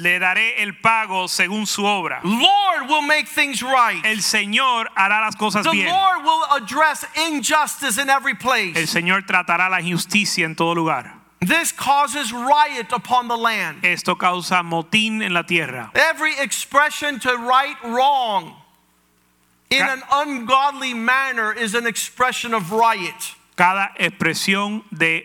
le 0.00 0.18
daré 0.18 0.62
el 0.62 0.74
pago 0.80 1.28
según 1.28 1.66
su 1.66 1.84
obra. 1.84 2.20
Lord 2.24 2.88
will 2.88 3.02
make 3.02 3.28
things 3.28 3.62
right. 3.62 4.04
El 4.04 4.22
Señor 4.22 4.88
hará 4.96 5.20
las 5.20 5.36
cosas 5.36 5.64
The 5.64 5.70
bien. 5.70 5.88
Lord 5.88 6.24
will 6.24 6.44
address 6.52 7.04
injustice 7.28 7.98
in 7.98 8.08
every 8.08 8.34
place. 8.34 8.76
El. 8.76 8.86
Señor 8.86 9.26
tratará 9.26 9.68
la 9.70 9.80
injusticia 9.80 10.44
en 10.44 10.54
todo 10.54 10.74
lugar. 10.74 11.12
This 11.40 11.72
causes 11.72 12.32
riot 12.32 12.92
upon 12.92 13.28
the 13.28 13.36
land. 13.36 13.84
Esto 13.84 14.14
causa 14.14 14.62
motín 14.62 15.22
en 15.22 15.32
la 15.32 15.42
tierra. 15.42 15.90
Every 15.94 16.38
expression 16.38 17.18
to 17.20 17.36
right 17.36 17.76
wrong 17.84 18.54
in 19.70 19.82
an 19.82 20.02
ungodly 20.12 20.92
manner 20.94 21.52
is 21.52 21.74
an 21.74 21.86
expression 21.86 22.52
of 22.52 22.72
riot. 22.72 23.34
Cada 23.56 23.92
expresión 23.98 24.82
de 24.90 25.24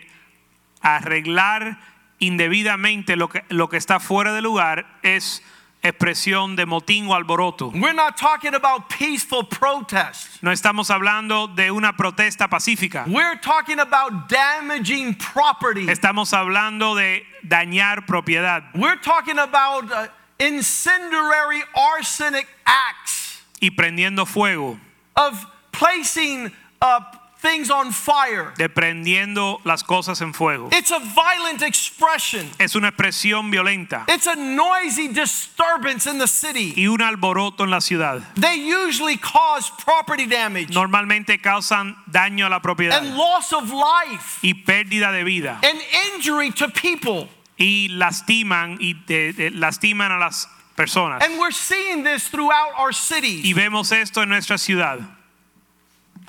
arreglar 0.82 1.78
indebidamente 2.18 3.16
lo 3.16 3.28
que, 3.28 3.44
lo 3.48 3.68
que 3.68 3.76
está 3.76 4.00
fuera 4.00 4.32
de 4.32 4.42
lugar 4.42 4.86
es 5.02 5.42
expresión 5.82 6.56
de 6.56 6.66
motín 6.66 7.06
o 7.08 7.14
alboroto. 7.14 7.70
We're 7.74 7.92
not 7.94 8.16
talking 8.16 8.54
about 8.54 8.88
peaceful 8.88 9.44
protest. 9.44 10.42
No 10.42 10.50
estamos 10.50 10.90
hablando 10.90 11.48
de 11.48 11.70
una 11.70 11.96
protesta 11.96 12.48
pacífica. 12.48 13.04
We're 13.06 13.38
talking 13.40 13.78
about 13.78 14.28
damaging 14.28 15.14
property. 15.14 15.88
Estamos 15.88 16.32
hablando 16.32 16.94
de 16.94 17.24
dañar 17.42 18.06
propiedad 18.06 18.64
We're 18.74 19.00
talking 19.00 19.38
about 19.38 19.90
uh, 19.92 20.08
incendiary 20.38 21.62
arsenic 21.74 22.46
acts 22.64 23.42
y 23.60 23.70
prendiendo 23.70 24.26
fuego, 24.26 24.78
of 25.14 25.46
placing 25.72 26.52
uh, 26.82 27.00
things 27.40 27.70
on 27.70 27.92
fire. 27.92 28.52
de 28.56 28.68
prendiendo 28.68 29.60
las 29.64 29.82
cosas 29.82 30.20
en 30.22 30.32
fuego. 30.32 30.68
It's 30.72 30.90
a 30.90 30.98
violent 30.98 31.62
expression. 31.62 32.48
Es 32.58 32.74
una 32.74 32.88
expresión 32.88 33.50
violenta 33.50 34.04
It's 34.08 34.26
a 34.26 34.34
noisy 34.36 35.08
disturbance 35.08 36.06
in 36.06 36.18
the 36.18 36.26
city. 36.26 36.72
y 36.76 36.86
un 36.86 37.02
alboroto 37.02 37.64
en 37.64 37.70
la 37.70 37.80
ciudad. 37.80 38.22
They 38.34 38.58
usually 38.72 39.16
cause 39.18 39.70
property 39.84 40.26
damage 40.26 40.70
Normalmente 40.72 41.40
causan 41.40 41.96
daño 42.10 42.46
a 42.46 42.50
la 42.50 42.60
propiedad 42.60 42.98
and 42.98 43.16
loss 43.16 43.52
of 43.52 43.70
life 43.72 44.38
y 44.42 44.54
pérdida 44.64 45.12
de 45.12 45.24
vida 45.24 45.60
and 45.62 45.80
injury 46.14 46.50
to 46.52 46.68
people. 46.68 47.28
y 47.58 47.88
lastiman 47.90 48.76
y 48.80 48.94
de- 49.06 49.32
de- 49.32 49.50
lastiman 49.50 50.10
a 50.12 50.18
las 50.18 50.48
personas. 50.76 51.22
And 51.22 51.38
we're 51.38 51.52
seeing 51.52 52.02
this 52.04 52.28
throughout 52.28 52.72
our 52.78 52.92
Y 52.92 53.52
vemos 53.54 53.92
esto 53.92 54.22
en 54.22 54.28
nuestra 54.28 54.58
ciudad. 54.58 54.98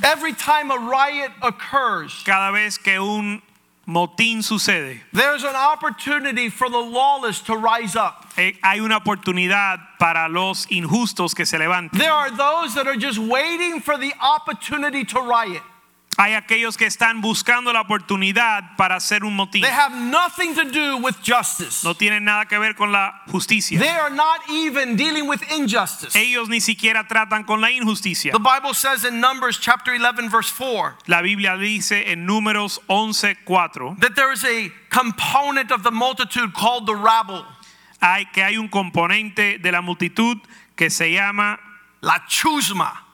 Every 0.04 0.34
time 0.34 0.72
a 0.72 0.78
riot 0.78 1.32
occurs, 1.42 2.24
Cada 2.24 2.52
vez 2.52 2.78
que 2.78 3.00
un 3.02 3.42
motín 3.88 4.44
sucede, 4.44 5.02
there's 5.14 5.44
an 5.44 5.56
opportunity 5.56 6.50
for 6.50 6.70
the 6.70 6.78
lawless 6.78 7.42
to 7.42 7.56
rise 7.58 7.96
up. 7.96 8.26
eh, 8.38 8.54
hay 8.64 8.80
una 8.80 8.98
oportunidad 9.00 9.80
para 10.00 10.28
los 10.30 10.66
injustos 10.68 11.34
que 11.34 11.46
se 11.46 11.58
levanten. 11.58 11.98
There 11.98 12.12
are 12.12 12.30
those 12.30 12.76
that 12.76 12.86
are 12.88 12.96
just 12.98 13.18
waiting 13.18 13.80
for 13.82 13.98
the 13.98 14.14
opportunity 14.22 15.04
to 15.06 15.20
riot. 15.22 15.64
Hay 16.20 16.34
aquellos 16.34 16.78
que 16.78 16.88
están 16.88 17.22
buscando 17.22 17.72
la 17.72 17.82
oportunidad 17.82 18.76
para 18.76 18.96
hacer 18.96 19.24
un 19.24 19.36
motín. 19.36 19.62
They 19.62 19.72
have 19.72 19.96
nothing 19.96 20.56
to 20.56 20.64
do 20.64 20.98
with 20.98 21.16
justice. 21.24 21.84
No 21.84 21.94
tienen 21.94 22.24
nada 22.24 22.46
que 22.48 22.58
ver 22.58 22.74
con 22.74 22.92
la 22.92 23.22
justicia. 23.28 23.80
They 23.80 23.88
are 23.88 24.10
not 24.10 24.42
even 24.50 24.96
dealing 24.96 25.28
with 25.28 25.44
injustice. 25.52 26.16
Ellos 26.16 26.50
ni 26.50 26.60
siquiera 26.60 27.08
tratan 27.08 27.46
con 27.46 27.62
la 27.62 27.70
injusticia. 27.70 28.32
The 28.32 28.40
Bible 28.40 28.74
says 28.74 29.06
in 29.06 29.22
Numbers 29.22 29.60
chapter 29.60 29.94
11 29.94 30.30
verse 30.30 30.50
4 30.50 30.98
La 31.06 31.22
Biblia 31.22 31.56
dice 31.56 32.12
en 32.12 32.26
Números 32.26 32.82
11:4 32.90 34.00
that 34.00 34.16
there 34.16 34.32
is 34.32 34.44
a 34.44 34.72
component 34.90 35.72
of 35.72 35.84
the 35.84 35.92
multitude 35.92 36.52
called 36.56 36.88
the 36.88 36.96
rabble, 36.96 37.46
hay 38.02 38.26
que 38.34 38.42
hay 38.42 38.58
un 38.58 38.70
componente 38.70 39.60
de 39.60 39.72
la 39.72 39.82
multitud 39.82 40.38
que 40.76 40.90
se 40.90 41.12
llama 41.12 41.60
la 42.02 42.26
chusma 42.28 43.07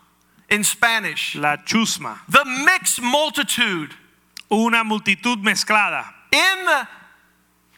in 0.49 0.63
Spanish. 0.63 1.35
la 1.35 1.57
chusma, 1.57 2.19
The 2.29 2.43
mixed 2.65 3.01
multitude 3.01 3.93
una 4.51 4.83
multitud 4.83 5.43
mezclada 5.43 6.05
in 6.31 6.65
the, 6.65 6.87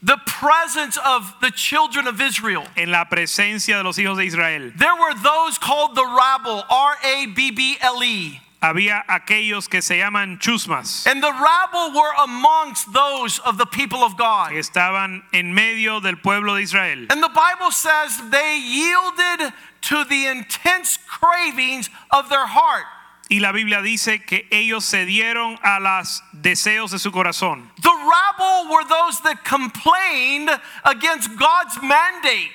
the 0.03 0.17
presence 0.25 0.97
of 1.05 1.33
the 1.41 1.51
children 1.51 2.05
of 2.07 2.19
Israel. 2.19 2.65
en 2.75 2.91
la 2.91 3.05
presencia 3.05 3.77
de 3.77 3.83
los 3.83 3.97
hijos 3.97 4.17
de 4.17 4.25
Israel. 4.25 4.71
There 4.75 4.95
were 4.95 5.13
those 5.15 5.57
called 5.57 5.95
the 5.95 6.05
rabble, 6.05 6.63
R 6.69 6.95
A 7.03 7.25
B 7.27 7.51
B 7.51 7.77
L 7.81 8.03
E. 8.03 8.41
Había 8.65 9.05
aquellos 9.07 9.69
que 9.69 9.83
se 9.83 9.99
llaman 9.99 10.39
chusmas, 10.39 11.05
And 11.05 11.21
the 11.21 11.31
rabble 11.31 11.93
were 11.93 12.13
amongst 12.23 12.91
those 12.91 13.37
of 13.45 13.59
the 13.59 13.65
people 13.67 14.03
of 14.03 14.17
God. 14.17 14.49
que 14.49 14.57
estaban 14.59 15.21
en 15.33 15.53
medio 15.53 15.99
del 15.99 16.15
pueblo 16.15 16.55
de 16.55 16.63
Israel. 16.63 17.05
And 17.11 17.21
the 17.21 17.29
Bible 17.29 17.69
says 17.69 18.19
they 18.31 18.57
yielded 18.57 19.53
to 19.81 20.03
the 20.05 20.25
intense 20.25 20.97
cravings 21.07 21.91
of 22.09 22.27
their 22.29 22.47
heart. 22.47 22.85
Y 23.29 23.37
la 23.39 23.51
Biblia 23.51 23.83
dice 23.83 24.25
que 24.25 24.47
ellos 24.51 24.83
cedieron 24.83 25.59
a 25.63 25.79
los 25.79 26.23
deseos 26.33 26.89
de 26.89 26.97
su 26.97 27.11
corazón. 27.11 27.69
The 27.83 27.89
rabble 27.89 28.71
were 28.71 28.83
those 28.83 29.21
that 29.21 29.43
complained 29.45 30.49
against 30.83 31.35
God's 31.37 31.79
mandate. 31.83 32.49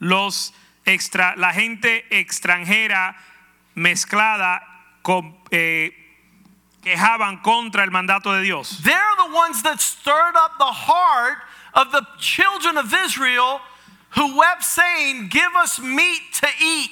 Los 0.00 0.52
extra, 0.86 1.34
la 1.36 1.52
gente 1.52 2.04
extranjera 2.10 3.16
mezclada 3.74 4.62
con, 5.06 5.36
eh, 5.52 5.92
quejaban 6.82 7.40
contra 7.40 7.84
el 7.84 7.92
mandato 7.92 8.32
de 8.32 8.42
Dios. 8.42 8.80
They're 8.82 9.16
the 9.18 9.32
ones 9.32 9.62
that 9.62 9.80
stirred 9.80 10.34
up 10.34 10.58
the 10.58 10.64
heart 10.64 11.38
of 11.74 11.92
the 11.92 12.04
children 12.18 12.76
of 12.76 12.92
Israel 12.92 13.60
who 14.16 14.36
wept, 14.36 14.64
saying, 14.64 15.28
Give 15.28 15.54
us 15.54 15.78
meat 15.78 16.22
to 16.40 16.48
eat. 16.60 16.90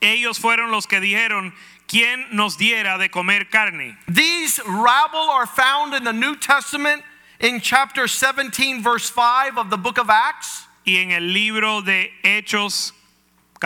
Ellos 0.00 0.40
fueron 0.40 0.72
los 0.72 0.86
que 0.86 0.98
dijeron, 0.98 1.52
¿quién 1.86 2.32
nos 2.32 2.56
diera 2.56 2.98
de 2.98 3.08
comer 3.08 3.44
carne? 3.44 3.96
These 4.08 4.58
rabble 4.66 5.30
are 5.30 5.46
found 5.46 5.94
in 5.94 6.02
the 6.02 6.12
New 6.12 6.34
Testament 6.34 7.04
in 7.38 7.60
chapter 7.60 8.08
17, 8.08 8.82
verse 8.82 9.08
5 9.08 9.56
of 9.56 9.70
the 9.70 9.76
book 9.76 9.98
of 9.98 10.10
Acts. 10.10 10.66
Y 10.84 10.94
en 10.96 11.12
el 11.12 11.22
libro 11.32 11.80
de 11.80 12.10
Hechos, 12.24 12.90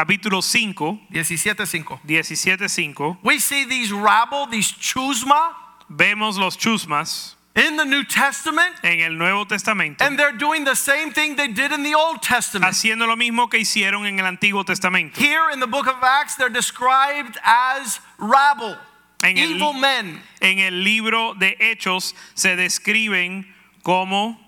capítulo 0.00 0.42
5, 0.42 1.00
17:5. 1.10 2.00
17:5, 2.04 3.16
We 3.22 3.38
see 3.38 3.64
these 3.64 3.90
rabble, 3.90 4.46
these 4.50 4.70
chusma, 4.72 5.54
vemos 5.88 6.36
los 6.36 6.54
chusmas 6.58 7.34
in 7.54 7.76
the 7.78 7.84
New 7.86 8.04
Testament, 8.04 8.74
en 8.84 9.00
el 9.00 9.12
Nuevo 9.16 9.46
Testamento 9.46 10.04
and 10.04 10.18
they're 10.18 10.36
doing 10.36 10.64
the 10.64 10.74
same 10.76 11.10
thing 11.12 11.36
they 11.36 11.48
did 11.48 11.72
in 11.72 11.82
the 11.82 11.94
Old 11.94 12.20
Testament. 12.22 12.70
haciendo 12.70 13.06
lo 13.06 13.16
mismo 13.16 13.48
que 13.50 13.58
hicieron 13.60 14.04
en 14.06 14.18
el 14.20 14.26
Antiguo 14.26 14.62
Testamento. 14.66 15.18
Here 15.18 15.48
in 15.50 15.60
the 15.60 15.66
book 15.66 15.86
of 15.86 15.96
Acts, 16.02 16.34
they're 16.36 16.50
described 16.52 17.38
as 17.42 17.98
rabble, 18.18 18.76
En 19.22 19.38
el- 19.38 19.52
evil 19.54 19.72
men. 19.72 20.20
En 20.42 20.58
el 20.58 20.74
libro 20.84 21.32
de 21.32 21.56
Hechos 21.58 22.12
se 22.34 22.54
describen 22.56 23.46
como 23.82 24.38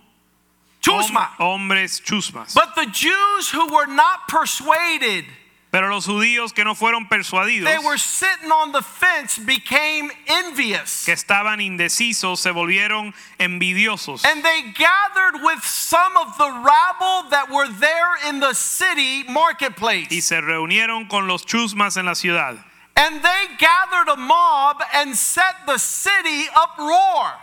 Chusma. 0.82 1.30
hom- 1.38 1.70
hombres 1.70 2.00
chusmas. 2.04 2.52
But 2.54 2.74
the 2.74 2.86
Jews 2.86 3.48
who 3.50 3.66
were 3.72 3.86
not 3.86 4.28
persuaded, 4.28 5.24
Pero 5.70 5.88
los 5.88 6.06
judíos 6.06 6.54
que 6.54 6.64
no 6.64 6.74
fueron 6.74 7.08
persuadidos, 7.08 7.66
they 7.66 7.78
were 7.78 7.98
sitting 7.98 8.50
on 8.50 8.72
the 8.72 8.80
fence, 8.80 9.38
became 9.38 10.10
envious. 10.26 11.04
que 11.04 11.12
estaban 11.12 11.60
indecisos, 11.60 12.38
se 12.38 12.50
volvieron 12.50 13.12
envidiosos. 13.38 14.24
And 14.24 14.42
they 14.42 14.72
gathered 14.72 15.42
with 15.42 15.62
some 15.62 16.16
of 16.16 16.38
the 16.38 16.50
rabble 16.50 17.28
that 17.30 17.50
were 17.50 17.68
there 17.68 18.16
in 18.28 18.40
the 18.40 18.54
city 18.54 19.24
marketplace. 19.24 20.08
y 20.10 20.20
se 20.20 20.40
reunieron 20.40 21.06
con 21.06 21.28
los 21.28 21.44
chusmas 21.44 21.98
en 21.98 22.06
la 22.06 22.14
ciudad. 22.14 22.56
And 22.96 23.22
they 23.22 23.56
gathered 23.58 24.08
a 24.08 24.16
mob 24.16 24.82
and 24.94 25.14
set 25.14 25.66
the 25.66 25.78
city 25.78 26.48
uproar. 26.56 27.34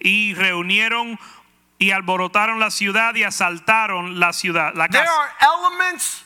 Y 0.00 0.34
reunieron 0.34 1.18
y 1.80 1.90
alborotaron 1.90 2.60
la 2.60 2.70
ciudad 2.70 3.16
y 3.16 3.24
asaltaron 3.24 4.20
la 4.20 4.32
ciudad, 4.32 4.74
la 4.76 4.86
casa. 4.86 5.04
There 5.04 5.10
are 5.10 5.30
elements 5.40 6.22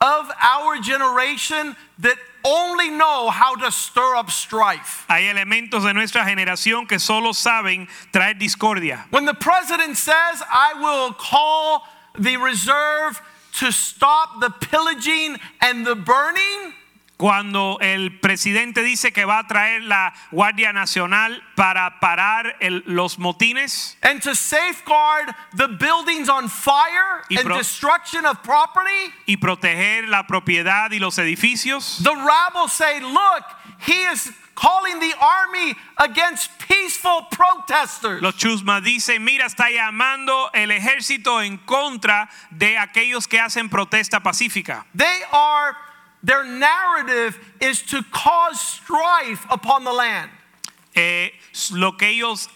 of 0.00 0.30
our 0.40 0.78
generation 0.78 1.76
that 1.98 2.16
only 2.44 2.88
know 2.88 3.28
how 3.28 3.54
to 3.54 3.70
stir 3.70 4.16
up 4.16 4.30
strife. 4.30 5.04
Hay 5.08 5.24
elementos 5.24 5.84
de 5.84 5.92
nuestra 5.92 6.24
generación 6.24 6.88
que 6.88 6.98
solo 6.98 7.32
saben 7.32 7.86
traer 8.12 8.38
discordia. 8.38 9.04
When 9.10 9.26
the 9.26 9.34
president 9.34 9.96
says, 9.98 10.42
I 10.50 10.74
will 10.80 11.12
call 11.12 11.86
the 12.18 12.38
reserve 12.38 13.20
to 13.58 13.70
stop 13.70 14.40
the 14.40 14.50
pillaging 14.50 15.36
and 15.60 15.86
the 15.86 15.94
burning, 15.94 16.72
Cuando 17.20 17.76
el 17.82 18.18
presidente 18.18 18.82
dice 18.82 19.12
que 19.12 19.26
va 19.26 19.40
a 19.40 19.46
traer 19.46 19.82
la 19.82 20.14
Guardia 20.30 20.72
Nacional 20.72 21.42
para 21.54 22.00
parar 22.00 22.56
el- 22.60 22.82
los 22.86 23.18
motines 23.18 23.98
and 24.00 24.22
to 24.22 24.34
safeguard 24.34 25.28
the 25.54 25.68
buildings 25.68 26.30
on 26.30 26.48
fire 26.48 27.22
Y 27.28 27.36
and 27.38 27.46
destruction 27.58 28.24
of 28.24 28.38
property, 28.42 29.12
y 29.26 29.36
proteger 29.36 30.08
la 30.08 30.26
propiedad 30.26 30.90
y 30.92 30.98
los 30.98 31.18
edificios, 31.18 31.98
the 32.02 32.14
rabble 32.14 32.68
say, 32.68 33.00
Look, 33.00 33.44
he 33.86 34.02
is 34.10 34.32
calling 34.54 34.98
the 35.00 35.14
army 35.20 35.74
against 35.98 36.50
peaceful 36.68 37.26
protesters. 37.30 38.22
los 38.22 38.34
chusmas 38.36 38.82
dicen, 38.82 39.22
mira, 39.22 39.44
está 39.46 39.68
llamando 39.70 40.50
el 40.54 40.70
ejército 40.70 41.42
en 41.42 41.58
contra 41.58 42.30
de 42.50 42.78
aquellos 42.78 43.26
que 43.28 43.38
hacen 43.38 43.68
protesta 43.68 44.20
pacífica. 44.20 44.86
They 44.96 45.22
are, 45.32 45.76
their 46.22 46.44
narrative 46.44 47.38
is 47.60 47.82
to 47.82 48.02
cause 48.12 48.60
strife 48.60 49.44
upon 49.50 49.84
the 49.84 49.92
land. 49.92 50.30
Eh, 50.94 51.30
lo, 51.72 51.92
que 51.96 52.08
ellos, 52.08 52.48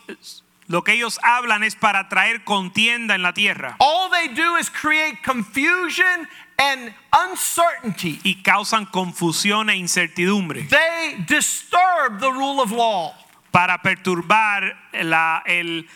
lo 0.68 0.82
que 0.82 0.94
ellos 0.94 1.18
hablan 1.22 1.62
es 1.62 1.74
para 1.76 2.08
traer 2.08 2.42
contienda 2.44 3.14
en 3.14 3.22
la 3.22 3.32
tierra 3.32 3.76
All 3.78 4.10
they 4.10 4.26
do 4.34 4.56
is 4.56 4.68
create 4.68 5.22
confusion 5.22 6.26
and 6.58 6.92
uncertainty. 7.12 8.20
y 8.24 8.42
causan 8.42 8.86
confusión 8.86 9.70
e 9.70 9.76
incertidumbre 9.76 10.62
They 10.68 11.24
disturb 11.26 12.18
the 12.20 12.30
rule 12.32 12.60
of 12.60 12.72
law. 12.72 13.14
para 13.52 13.78
perturbar 13.78 14.74
la- 14.92 15.42
el, 15.46 15.86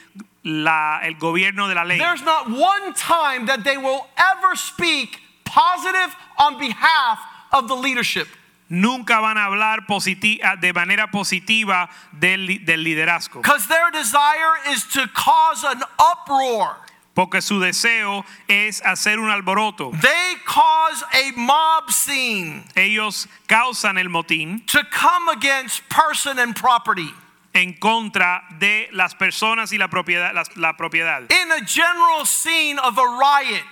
la- 0.44 1.00
el 1.02 1.14
gobierno 1.16 1.66
de 1.68 1.74
la 1.74 1.82
ley. 1.84 1.98
There's 1.98 2.22
not 2.22 2.48
one 2.48 2.94
time 2.94 3.46
that 3.46 3.64
they 3.64 3.76
will 3.76 4.06
ever 4.16 4.54
speak 4.54 5.18
positive 5.44 6.14
on 6.38 6.56
behalf 6.58 7.18
of 7.52 7.68
the 7.68 7.74
leadership. 7.76 8.28
Nunca 8.70 9.18
van 9.20 9.38
a 9.38 9.46
hablar 9.46 9.86
positi- 9.86 10.40
ah, 10.44 10.54
de 10.56 10.72
manera 10.74 11.06
positiva 11.10 11.88
del, 12.12 12.64
del 12.66 12.84
liderazgo, 12.84 13.40
Because 13.42 13.66
their 13.66 13.90
desire 13.90 14.58
is 14.70 14.84
to 14.92 15.08
cause 15.14 15.64
an 15.64 15.82
uproar. 15.98 16.76
porque 17.14 17.40
su 17.40 17.58
deseo 17.58 18.24
es 18.46 18.80
hacer 18.82 19.18
un 19.18 19.30
alboroto. 19.30 19.90
They 20.02 20.36
cause 20.44 21.02
a 21.14 21.32
mob 21.34 21.90
scene 21.90 22.62
Ellos 22.76 23.26
causan 23.48 23.98
el 23.98 24.08
motín 24.10 24.64
to 24.66 24.84
come 24.90 25.28
against 25.30 25.82
person 25.88 26.38
and 26.38 26.54
property. 26.54 27.12
en 27.54 27.72
contra 27.72 28.42
de 28.60 28.88
las 28.92 29.14
personas 29.14 29.72
y 29.72 29.78
la 29.78 29.88
propiedad. 29.88 30.32
las- 30.34 30.54
la 30.58 30.74
propiedad. 30.76 31.22
In 31.32 31.50
a 31.52 31.64
general 31.66 32.26
scene 32.26 32.78
of 32.78 32.98
a 32.98 33.06
riot, 33.18 33.64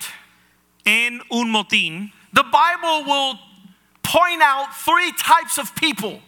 En 0.85 1.21
un 1.29 1.51
motín, 1.51 2.11
the 2.33 2.43
Bible 2.43 3.03
will 3.05 3.39
point 4.07 4.41
out 4.41 4.73
three 4.73 5.11
types 5.13 5.57
of 5.57 5.75
people. 5.75 6.21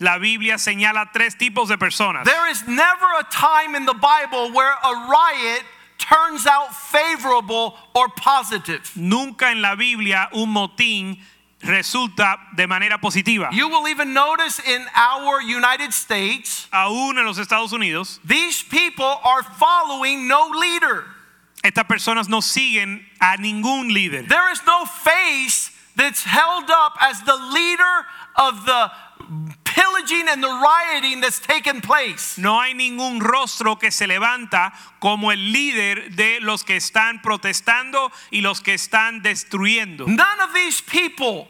la 0.00 0.18
Biblia 0.18 0.56
señala 0.56 1.12
tres 1.12 1.34
tipos 1.34 1.68
de 1.68 1.76
personas. 1.76 2.24
There 2.24 2.50
is 2.50 2.66
never 2.66 3.06
a 3.20 3.24
time 3.30 3.74
in 3.74 3.84
the 3.84 3.94
Bible 3.94 4.50
where 4.52 4.72
a 4.72 4.92
riot 5.08 5.62
turns 5.98 6.46
out 6.46 6.74
favorable 6.74 7.76
or 7.94 8.08
positive. 8.08 8.90
Nunca 8.96 9.46
en 9.50 9.60
la 9.60 9.74
Biblia 9.76 10.28
un 10.32 10.48
motín 10.48 11.18
resulta 11.62 12.38
de 12.56 12.66
manera 12.66 12.98
positiva. 12.98 13.50
You 13.52 13.68
will 13.68 13.86
even 13.88 14.14
notice 14.14 14.58
in 14.66 14.86
our 14.94 15.42
United 15.42 15.92
States, 15.92 16.66
Aún 16.72 17.18
en 17.18 17.26
los 17.26 17.38
Estados 17.38 17.72
Unidos, 17.72 18.18
these 18.24 18.62
people 18.62 19.20
are 19.22 19.42
following 19.42 20.26
no 20.26 20.48
leader. 20.48 21.04
estas 21.62 21.84
personas 21.84 22.26
no 22.28 22.40
siguen 22.40 23.04
a 23.20 23.36
ningún 23.36 23.92
líder. 23.92 24.26
There 24.26 24.50
is 24.50 24.62
no 24.66 24.86
face 24.86 25.70
that's 25.96 26.24
held 26.24 26.70
up 26.70 26.94
as 27.00 27.20
the 27.22 27.36
leader 27.36 28.06
of 28.36 28.64
the 28.66 28.90
pillaging 29.64 30.28
and 30.28 30.42
the 30.42 30.48
rioting 30.48 31.20
that's 31.20 31.40
taken 31.40 31.80
place. 31.80 32.38
No 32.38 32.60
hay 32.60 32.74
ningún 32.74 33.20
rostro 33.20 33.76
que 33.76 33.90
se 33.90 34.06
levanta 34.06 34.72
como 35.00 35.30
el 35.30 35.52
líder 35.52 36.14
de 36.16 36.40
los 36.40 36.64
que 36.64 36.76
están 36.76 37.22
protestando 37.22 38.10
y 38.32 38.40
los 38.40 38.60
que 38.60 38.74
están 38.74 39.22
destruyendo. 39.22 40.06
None 40.06 40.40
of 40.40 40.52
these 40.54 40.80
people 40.80 41.48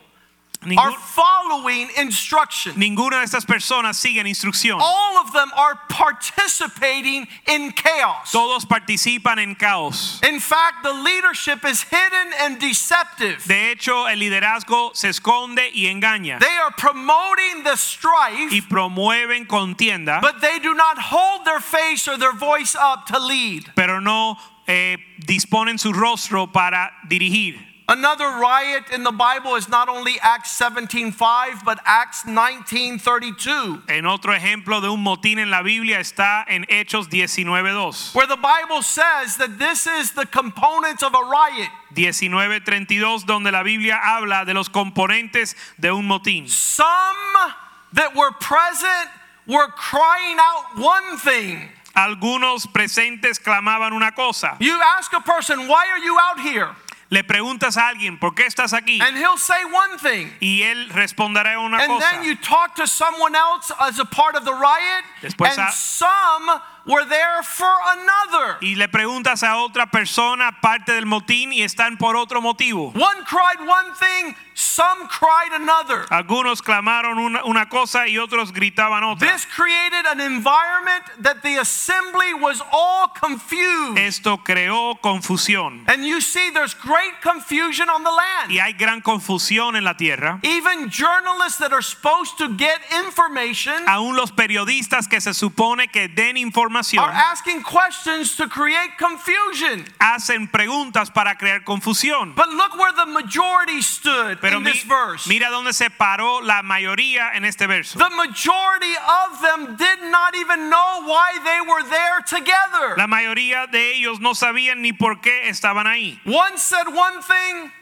are 0.77 0.93
following 0.93 1.89
instruction. 1.97 2.75
ninguna 2.77 3.21
de 3.21 3.25
estas 3.25 3.47
personas 3.47 3.97
siguen 3.97 4.27
instrucción. 4.27 4.79
All 4.81 5.17
of 5.19 5.33
them 5.33 5.51
are 5.57 5.79
participating 5.89 7.27
in 7.49 7.73
chaos. 7.73 8.31
Todos 8.31 8.67
participan 8.67 9.39
en 9.39 9.55
caos. 9.55 10.21
In 10.23 10.39
fact, 10.39 10.83
the 10.83 10.93
leadership 10.93 11.65
is 11.65 11.83
hidden 11.83 12.33
and 12.41 12.59
deceptive. 12.59 13.43
De 13.47 13.71
hecho, 13.71 14.07
el 14.07 14.19
liderazgo 14.19 14.95
se 14.95 15.09
esconde 15.09 15.71
y 15.73 15.87
engaña 15.87 16.39
They 16.39 16.57
are 16.59 16.73
promoting 16.77 17.65
the 17.65 17.77
strife, 17.77 18.53
y 18.53 18.61
promueven 18.61 19.47
contienda, 19.47 20.21
but 20.21 20.41
they 20.41 20.59
do 20.59 20.75
not 20.75 20.99
hold 20.99 21.45
their 21.47 21.61
face 21.61 22.07
or 22.07 22.19
their 22.19 22.35
voice 22.35 22.75
up 22.77 23.07
to 23.07 23.19
lead. 23.19 23.73
pero 23.75 24.01
no 24.01 24.37
eh, 24.67 24.99
disponen 25.19 25.79
su 25.79 25.93
rostro 25.93 26.53
para 26.53 26.93
dirigir. 27.09 27.70
Another 27.91 28.39
riot 28.39 28.85
in 28.95 29.03
the 29.03 29.11
Bible 29.11 29.57
is 29.57 29.69
not 29.69 29.89
only 29.89 30.21
Acts 30.23 30.57
17:5 30.57 31.65
but 31.65 31.81
Acts 31.85 32.23
19:32 32.23 33.83
En 33.89 34.07
otro 34.07 34.33
ejemplo 34.33 34.81
de 34.81 34.89
un 34.89 35.03
motín 35.03 35.41
en 35.41 35.51
la 35.51 35.63
Biblia 35.63 35.99
está 35.99 36.45
en 36.47 36.67
Hechos 36.69 37.09
19:2. 37.09 38.15
where 38.15 38.29
the 38.29 38.37
Bible 38.37 38.83
says 38.83 39.39
that 39.39 39.59
this 39.59 39.89
is 39.89 40.13
the 40.13 40.25
components 40.27 41.03
of 41.03 41.17
a 41.17 41.25
riot. 41.25 41.69
19:32 41.93 43.27
donde 43.27 43.51
la 43.51 43.65
Biblia 43.65 43.99
habla 44.01 44.45
de 44.45 44.55
los 44.55 44.69
componentes 44.69 45.57
de 45.77 45.93
un 45.93 46.07
motín. 46.07 46.49
Some 46.49 47.53
that 47.93 48.15
were 48.15 48.31
present 48.31 49.11
were 49.49 49.67
crying 49.67 50.39
out 50.39 50.79
one 50.79 51.19
thing. 51.19 51.69
Algunos 51.97 52.69
presentes 52.69 53.41
clamaban 53.41 53.93
una 53.93 54.13
cosa. 54.13 54.57
You 54.61 54.81
ask 54.81 55.13
a 55.13 55.21
person, 55.21 55.67
"Why 55.67 55.89
are 55.89 55.99
you 55.99 56.17
out 56.21 56.39
here?" 56.39 56.69
Le 57.13 57.25
preguntas 57.25 57.77
a 57.77 57.89
alguien, 57.89 58.19
¿por 58.21 58.37
qué 58.37 58.47
estás 58.47 58.73
aquí? 58.73 59.01
And 59.01 59.17
he'll 59.17 59.37
say 59.37 59.65
one 59.65 59.99
thing. 59.99 60.33
Y 60.41 60.63
él 60.63 60.89
responderá 60.91 61.59
una 61.59 61.79
And 61.79 61.89
cosa. 61.89 62.07
then 62.09 62.23
you 62.25 62.37
talk 62.37 62.77
to 62.77 62.87
someone 62.87 63.35
else 63.35 63.73
as 63.81 63.99
a 63.99 64.05
part 64.05 64.37
of 64.37 64.45
the 64.45 64.53
riot, 64.55 65.05
Después 65.21 65.59
and 65.59 65.73
some 65.73 66.61
were 66.87 67.05
there 67.05 67.43
for 67.43 67.75
another. 67.99 68.59
Y 68.61 68.77
le 68.77 68.87
preguntas 68.87 69.43
a 69.43 69.57
otra 69.57 69.91
persona 69.91 70.61
parte 70.61 70.93
del 70.93 71.05
motín 71.07 71.53
y 71.53 71.63
están 71.63 71.99
por 71.99 72.15
otro 72.15 72.41
motivo. 72.41 72.93
One 72.95 73.25
cried 73.25 73.59
one 73.67 73.93
thing, 73.99 74.37
some 74.61 75.09
cried 75.09 75.53
another. 75.53 76.07
Algunos 76.11 76.63
clamaron 76.63 77.19
una, 77.19 77.45
una 77.45 77.69
cosa 77.69 78.07
y 78.07 78.19
otros 78.19 78.53
gritaban 78.53 79.03
otra. 79.05 79.33
This 79.33 79.47
created 79.47 80.07
an 80.07 80.21
environment 80.21 81.05
that 81.23 81.43
the 81.43 81.57
assembly 81.57 82.35
was 82.35 82.63
all 82.73 83.09
confused. 83.09 83.99
Esto 83.99 84.39
creó 84.39 85.01
confusión. 85.01 85.85
And 85.89 86.05
you 86.05 86.21
see, 86.21 86.51
there's 86.51 86.75
great 86.75 87.21
confusion 87.23 87.89
on 87.89 88.03
the 88.03 88.11
land. 88.11 88.51
Y 88.51 88.59
hay 88.59 88.75
gran 88.75 89.01
confusión 89.01 89.77
en 89.77 89.85
la 89.85 89.95
tierra. 89.95 90.41
Even 90.43 90.91
journalists 90.91 91.59
that 91.59 91.73
are 91.73 91.83
supposed 91.83 92.37
to 92.39 92.49
get 92.57 92.81
information 92.93 93.75
Aún 93.87 94.17
los 94.17 94.33
periodistas 94.33 95.09
que 95.09 95.21
se 95.21 95.33
supone 95.33 95.89
que 95.89 96.09
den 96.09 96.37
información 96.37 97.05
are 97.05 97.13
asking 97.13 97.63
questions 97.63 98.37
to 98.37 98.49
create 98.49 98.97
confusion. 98.99 99.85
hacen 99.99 100.49
preguntas 100.49 101.11
para 101.11 101.37
crear 101.37 101.65
confusión. 101.65 102.35
But 102.35 102.51
look 102.51 102.77
where 102.77 102.93
the 102.93 103.07
majority 103.07 103.81
stood 103.83 104.39
Pero 104.41 104.50
in 104.59 104.63
mi- 104.65 104.73
this 104.73 104.83
verse. 104.85 105.27
mira 105.29 105.49
dónde 105.51 105.73
se 105.73 105.89
paró 105.91 106.41
la 106.43 106.63
mayoría 106.63 107.33
en 107.35 107.45
este 107.45 107.67
verso. 107.67 107.99
The 107.99 108.11
majority 108.11 108.95
of 109.25 109.41
them 109.41 109.77
did 109.77 110.03
not 110.11 110.35
even 110.35 110.69
know 110.71 111.03
why 111.07 111.39
they 111.45 111.61
were 111.61 111.83
there 111.89 112.21
together. 112.27 112.97
La 112.97 113.07
mayoría 113.07 113.71
de 113.71 113.95
ellos 113.97 114.21
no 114.21 114.33
sabían 114.35 114.79
ni 114.83 114.93
por 114.93 115.17
qué 115.21 115.49
estaban 115.49 115.87
ahí. 115.87 116.19
One 116.25 116.57
said 116.59 116.87
one 116.89 117.21
thing, 117.23 117.73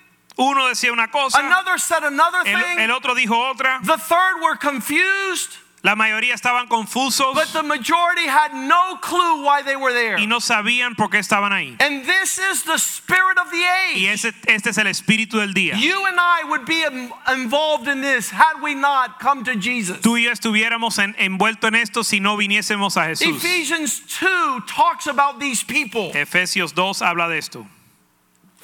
Uno 0.41 0.69
decía 0.69 0.93
una 0.93 1.09
cosa, 1.09 1.39
another 1.41 1.79
said 1.79 2.05
another 2.05 2.39
el, 2.47 2.63
thing, 2.63 2.79
el 2.79 2.91
otro 2.93 3.15
dijo 3.17 3.35
otra. 3.53 3.81
the 3.83 3.97
third 3.97 4.41
were 4.41 4.57
confused, 4.57 5.57
La 5.85 5.95
mayoría 5.95 6.35
estaban 6.35 6.67
confusos 6.67 7.35
but 7.35 7.47
the 7.53 7.63
majority 7.63 8.27
had 8.27 8.53
no 8.53 8.97
clue 9.01 9.45
why 9.45 9.63
they 9.63 9.77
were 9.77 9.93
there. 9.93 10.17
y 10.19 10.27
no 10.27 10.41
sabían 10.41 10.97
por 10.97 11.09
qué 11.09 11.19
estaban 11.21 11.53
ahí. 11.53 11.77
And 11.81 12.05
this 12.05 12.37
is 12.39 12.65
the 12.65 12.79
spirit 12.79 13.39
of 13.39 13.49
the 13.53 13.63
age. 13.65 13.97
Y 13.97 14.07
ese, 14.07 14.33
este 14.49 14.71
es 14.71 14.79
el 14.79 14.87
espíritu 14.89 15.39
del 15.39 15.55
día. 15.55 15.77
You 15.79 16.05
and 16.07 16.19
I 16.19 16.43
would 16.49 16.65
be 16.67 16.83
in- 16.83 17.13
involved 17.33 17.87
in 17.87 18.01
this 18.01 18.29
had 18.31 18.61
we 18.61 18.75
not 18.75 19.21
come 19.21 19.45
to 19.45 19.55
Jesus. 19.55 19.99
Tú 20.01 20.17
y 20.19 20.25
yo 20.25 20.33
estuviéramos 20.33 20.99
en- 20.99 21.15
envueltos 21.17 21.69
en 21.69 21.77
esto 21.77 22.03
si 22.03 22.19
no 22.19 22.37
viniésemos 22.37 22.97
a 22.97 23.07
Jesús. 23.07 23.37
Ephesians 23.37 24.01
2 24.21 24.63
talks 24.67 25.07
about 25.07 25.39
these 25.39 25.63
people. 25.63 26.11
Efesios 26.13 26.75
2 26.75 27.03
habla 27.03 27.29
de 27.29 27.39
esto. 27.39 27.65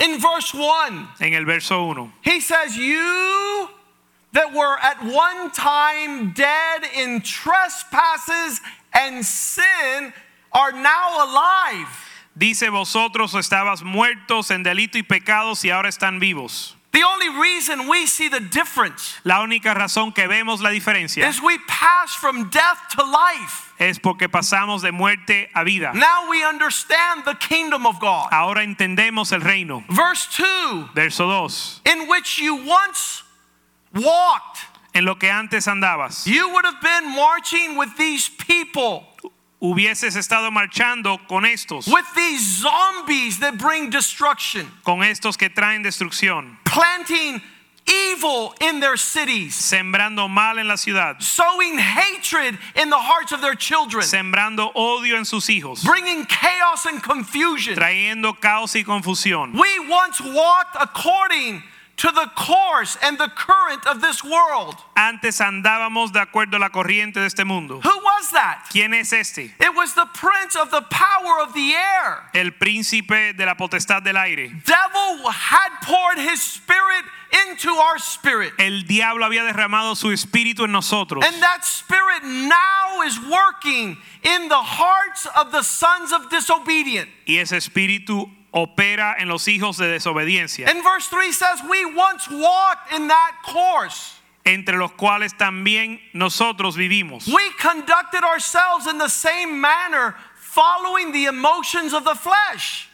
In 0.01 0.19
verse 0.19 0.53
1, 0.53 1.09
En 1.21 1.35
el 1.35 1.45
verso 1.45 1.85
1. 1.87 2.12
he 2.23 2.41
says, 2.41 2.77
You 2.77 3.69
that 4.35 4.53
were 4.53 4.76
at 4.82 5.03
one 5.03 5.51
time 5.53 6.32
dead 6.32 6.82
in 6.95 7.22
trespasses 7.22 8.61
and 8.93 9.24
sin 9.24 10.12
are 10.53 10.72
now 10.72 11.24
alive. 11.24 11.89
Dice, 12.37 12.68
vosotros 12.68 13.35
estabas 13.35 13.82
muertos 13.82 14.51
en 14.51 14.62
delito 14.64 14.99
y 14.99 15.03
pecados 15.03 15.64
y 15.64 15.70
ahora 15.70 15.89
están 15.89 16.20
vivos. 16.20 16.74
The 16.93 17.03
only 17.03 17.28
reason 17.28 17.89
we 17.89 18.07
see 18.07 18.28
the 18.28 18.39
difference 18.39 19.16
La 19.24 19.41
única 19.43 19.74
razón 19.74 20.14
que 20.14 20.28
vemos 20.28 20.62
la 20.62 20.70
diferencia 20.70 21.28
is 21.28 21.43
we 21.43 21.59
pass 21.66 22.14
from 22.14 22.51
death 22.51 22.78
to 22.97 23.03
life. 23.03 23.72
es 23.80 23.99
porque 23.99 24.28
pasamos 24.28 24.82
de 24.82 24.93
muerte 24.93 25.49
a 25.57 25.64
vida. 25.64 25.93
Now 25.93 26.30
we 26.30 26.45
understand 26.45 27.24
the 27.24 27.35
kingdom 27.35 27.85
of 27.85 27.99
God. 27.99 28.28
Ahora 28.30 28.62
entendemos 28.64 29.32
el 29.32 29.41
reino. 29.41 29.82
Verse 29.91 30.28
2 30.37 30.91
Verso 30.95 31.26
2. 31.26 31.80
In 31.87 32.07
which 32.09 32.39
you 32.39 32.55
once 32.64 33.24
walked, 33.95 34.61
En 34.95 35.05
lo 35.05 35.16
que 35.16 35.28
antes 35.28 35.66
andabas, 35.66 36.24
you 36.24 36.49
would 36.51 36.64
have 36.64 36.80
been 36.80 37.14
marching 37.16 37.76
with 37.76 37.97
these 37.97 38.28
people, 38.28 39.05
hubieses 39.61 40.14
estado 40.14 40.53
marchando 40.53 41.18
con 41.26 41.45
estos, 41.45 41.88
with 41.88 42.05
these 42.14 42.62
zombies 42.62 43.40
that 43.40 43.59
bring 43.59 43.90
destruction, 43.90 44.70
con 44.84 45.03
estos 45.03 45.36
que 45.36 45.49
traen 45.49 45.82
destrucción, 45.82 46.57
planting 46.64 47.42
evil 47.86 48.55
in 48.61 48.78
their 48.78 48.97
cities, 48.97 49.57
sembrando 49.57 50.28
mal 50.28 50.59
en 50.59 50.68
la 50.68 50.76
ciudad, 50.76 51.20
sowing 51.20 51.76
hatred 51.76 52.57
in 52.76 52.88
the 52.90 52.99
hearts 52.99 53.32
of 53.32 53.40
their 53.40 53.57
children, 53.57 54.05
sembrando 54.05 54.72
odio 54.76 55.16
en 55.16 55.24
sus 55.24 55.49
hijos, 55.49 55.82
bringing 55.82 56.24
chaos 56.26 56.86
and 56.86 57.03
confusion. 57.03 57.74
trayendo 57.74 58.40
caos 58.40 58.76
y 58.76 58.84
confusión. 58.84 59.53
We 59.59 59.80
once 59.88 60.20
walked 60.20 60.76
according 60.80 61.64
to 61.97 62.11
the 62.11 62.28
course 62.34 62.97
and 63.03 63.18
the 63.18 63.28
current 63.28 63.86
of 63.86 64.01
this 64.01 64.22
world. 64.24 64.74
Antes 64.97 65.40
andábamos 65.40 66.12
de 66.12 66.20
acuerdo 66.20 66.57
a 66.57 66.59
la 66.59 66.70
corriente 66.70 67.14
de 67.14 67.26
este 67.26 67.45
mundo. 67.45 67.80
Who 67.80 67.99
was 68.03 68.30
that? 68.32 68.66
¿Quién 68.70 68.95
es 68.95 69.12
este? 69.12 69.53
It 69.61 69.74
was 69.74 69.95
the 69.95 70.07
prince 70.14 70.57
of 70.57 70.70
the 70.70 70.82
power 70.82 71.40
of 71.40 71.55
the 71.55 71.74
air. 71.74 72.30
El 72.34 72.53
príncipe 72.53 73.36
de 73.36 73.47
la 73.47 73.55
potestad 73.55 74.03
del 74.03 74.16
aire. 74.16 74.49
Devil 74.64 75.30
had 75.30 75.70
poured 75.82 76.18
his 76.18 76.42
spirit 76.42 77.05
into 77.49 77.70
our 77.70 77.99
spirit. 77.99 78.53
El 78.59 78.82
diablo 78.82 79.24
había 79.24 79.45
derramado 79.45 79.97
su 79.97 80.09
espíritu 80.09 80.64
en 80.64 80.72
nosotros. 80.72 81.24
And 81.24 81.42
that 81.42 81.64
spirit 81.64 82.24
now 82.24 83.03
is 83.03 83.18
working 83.20 83.97
in 84.22 84.49
the 84.49 84.62
hearts 84.62 85.26
of 85.36 85.53
the 85.53 85.62
sons 85.62 86.12
of 86.12 86.30
disobedient. 86.30 87.09
Y 87.26 87.38
ese 87.38 87.53
espíritu 87.53 88.30
opera 88.55 89.17
en 89.19 89.29
los 89.29 89.49
hijos 89.49 89.77
de 89.79 89.89
desobediencia, 89.89 90.69
And 90.69 90.83
verse 90.83 91.09
3 91.09 91.33
says, 91.33 91.61
We 91.69 91.85
once 91.85 92.29
walked 92.31 92.93
in 92.95 93.09
that 93.09 93.33
course. 93.45 94.13
entre 94.47 94.77
los 94.77 94.93
cuales 94.93 95.33
también 95.37 95.99
nosotros 96.15 96.77
vivimos. 96.77 97.27
We 97.27 97.51
conducted 97.61 98.23
ourselves 98.23 98.87
in 98.87 98.99
the 98.99 99.09
same 99.09 99.61
manner, 99.61 100.15
following 100.37 101.13
the 101.13 101.25
emotions 101.27 101.93
of 101.93 102.05
the 102.05 102.15
flesh, 102.15 102.89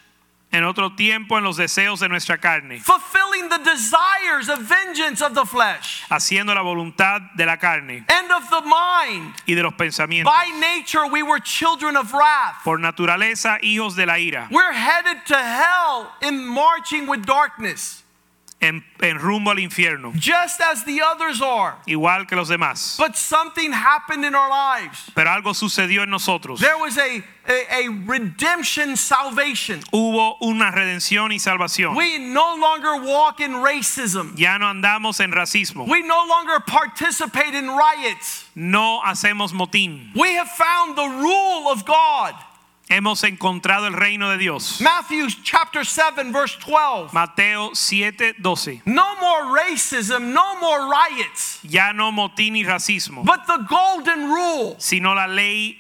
En 0.53 0.65
otro 0.65 0.91
tiempo 0.97 1.39
en 1.39 1.45
los 1.45 1.57
deseos 1.57 2.01
de 2.01 2.09
nuestra 2.09 2.39
carne, 2.39 2.81
fulfilling 2.81 3.49
the 3.49 3.59
desires 3.59 4.49
of 4.49 4.59
vengeance 4.59 5.23
of 5.23 5.33
the 5.33 5.45
flesh 5.47 6.03
haciendo 6.11 6.53
la 6.55 6.63
voluntad 6.63 7.21
de 7.37 7.47
la 7.47 7.57
carne 7.57 8.05
and 8.09 8.33
of 8.33 8.51
the 8.51 8.61
mind. 8.63 9.33
y 9.47 9.55
de 9.55 9.63
los 9.63 9.75
pensamientos. 9.75 10.25
By 10.25 10.51
nature, 10.59 11.07
we 11.07 11.23
were 11.23 11.39
children 11.39 11.97
of 11.97 12.13
wrath. 12.13 12.65
Por 12.65 12.79
naturaleza, 12.79 13.61
hijos 13.63 13.95
de 13.95 14.07
la 14.07 14.15
ira. 14.15 14.49
We're 14.51 14.73
headed 14.73 15.25
to 15.27 15.37
hell 15.37 16.11
in 16.21 16.45
marching 16.45 17.07
with 17.07 17.25
darkness. 17.25 18.03
en, 18.61 18.85
en 19.01 19.19
rumbo 19.19 19.51
al 19.51 19.59
infierno, 19.59 20.13
just 20.15 20.61
as 20.61 20.85
the 20.85 21.01
others 21.01 21.41
are. 21.41 21.77
igual 21.87 22.27
que 22.29 22.37
los 22.37 22.49
demás. 22.49 22.97
But 22.99 23.17
something 23.17 23.73
happened 23.73 24.25
in 24.25 24.35
our 24.35 24.51
lives. 24.51 25.11
Pero 25.15 25.31
algo 25.31 25.55
sucedió 25.55 26.03
en 26.03 26.11
nosotros. 26.11 26.61
There 26.61 26.77
was 26.77 26.99
a, 26.99 27.23
a, 27.51 27.85
a 27.85 27.89
redemption 28.07 28.97
salvation. 28.97 29.81
Hubo 29.93 30.37
una 30.41 30.71
redención 30.71 31.33
y 31.33 31.39
salvación. 31.39 31.97
We 31.97 32.19
no 32.19 32.57
longer 32.57 33.03
walk 33.05 33.41
in 33.41 33.55
racism. 33.63 34.35
Ya 34.37 34.57
no 34.59 34.67
andamos 34.67 35.21
en 35.21 35.33
racismo. 35.33 35.87
We 35.89 36.03
no 36.03 36.25
longer 36.29 36.61
participate 36.61 37.55
in 37.55 37.67
riots. 37.69 38.45
No 38.55 39.01
hacemos 39.05 39.53
motín. 39.53 40.15
We 40.15 40.35
have 40.35 40.49
found 40.49 40.97
the 40.97 41.09
rule 41.09 41.69
of 41.69 41.85
God. 41.85 42.35
Hemos 42.89 43.23
encontrado 43.23 43.87
el 43.87 43.93
reino 43.93 44.31
de 44.31 44.39
Dios. 44.39 44.81
Matthew 44.81 45.29
chapter 45.45 45.85
7, 45.85 46.33
verse 46.33 46.57
12. 46.57 47.13
Mateo 47.13 47.71
7:12. 47.71 48.83
No 48.85 49.15
more 49.21 49.57
racism, 49.57 50.33
no 50.33 50.59
more 50.61 50.91
riots, 50.91 51.61
Ya 51.63 51.93
no 51.93 52.11
motín 52.11 52.57
y 52.57 52.65
racismo, 52.65 53.25
but 53.25 53.47
the 53.47 53.59
golden 53.69 54.29
rule. 54.29 54.75
sino 54.81 55.15
la 55.15 55.27
ley 55.27 55.79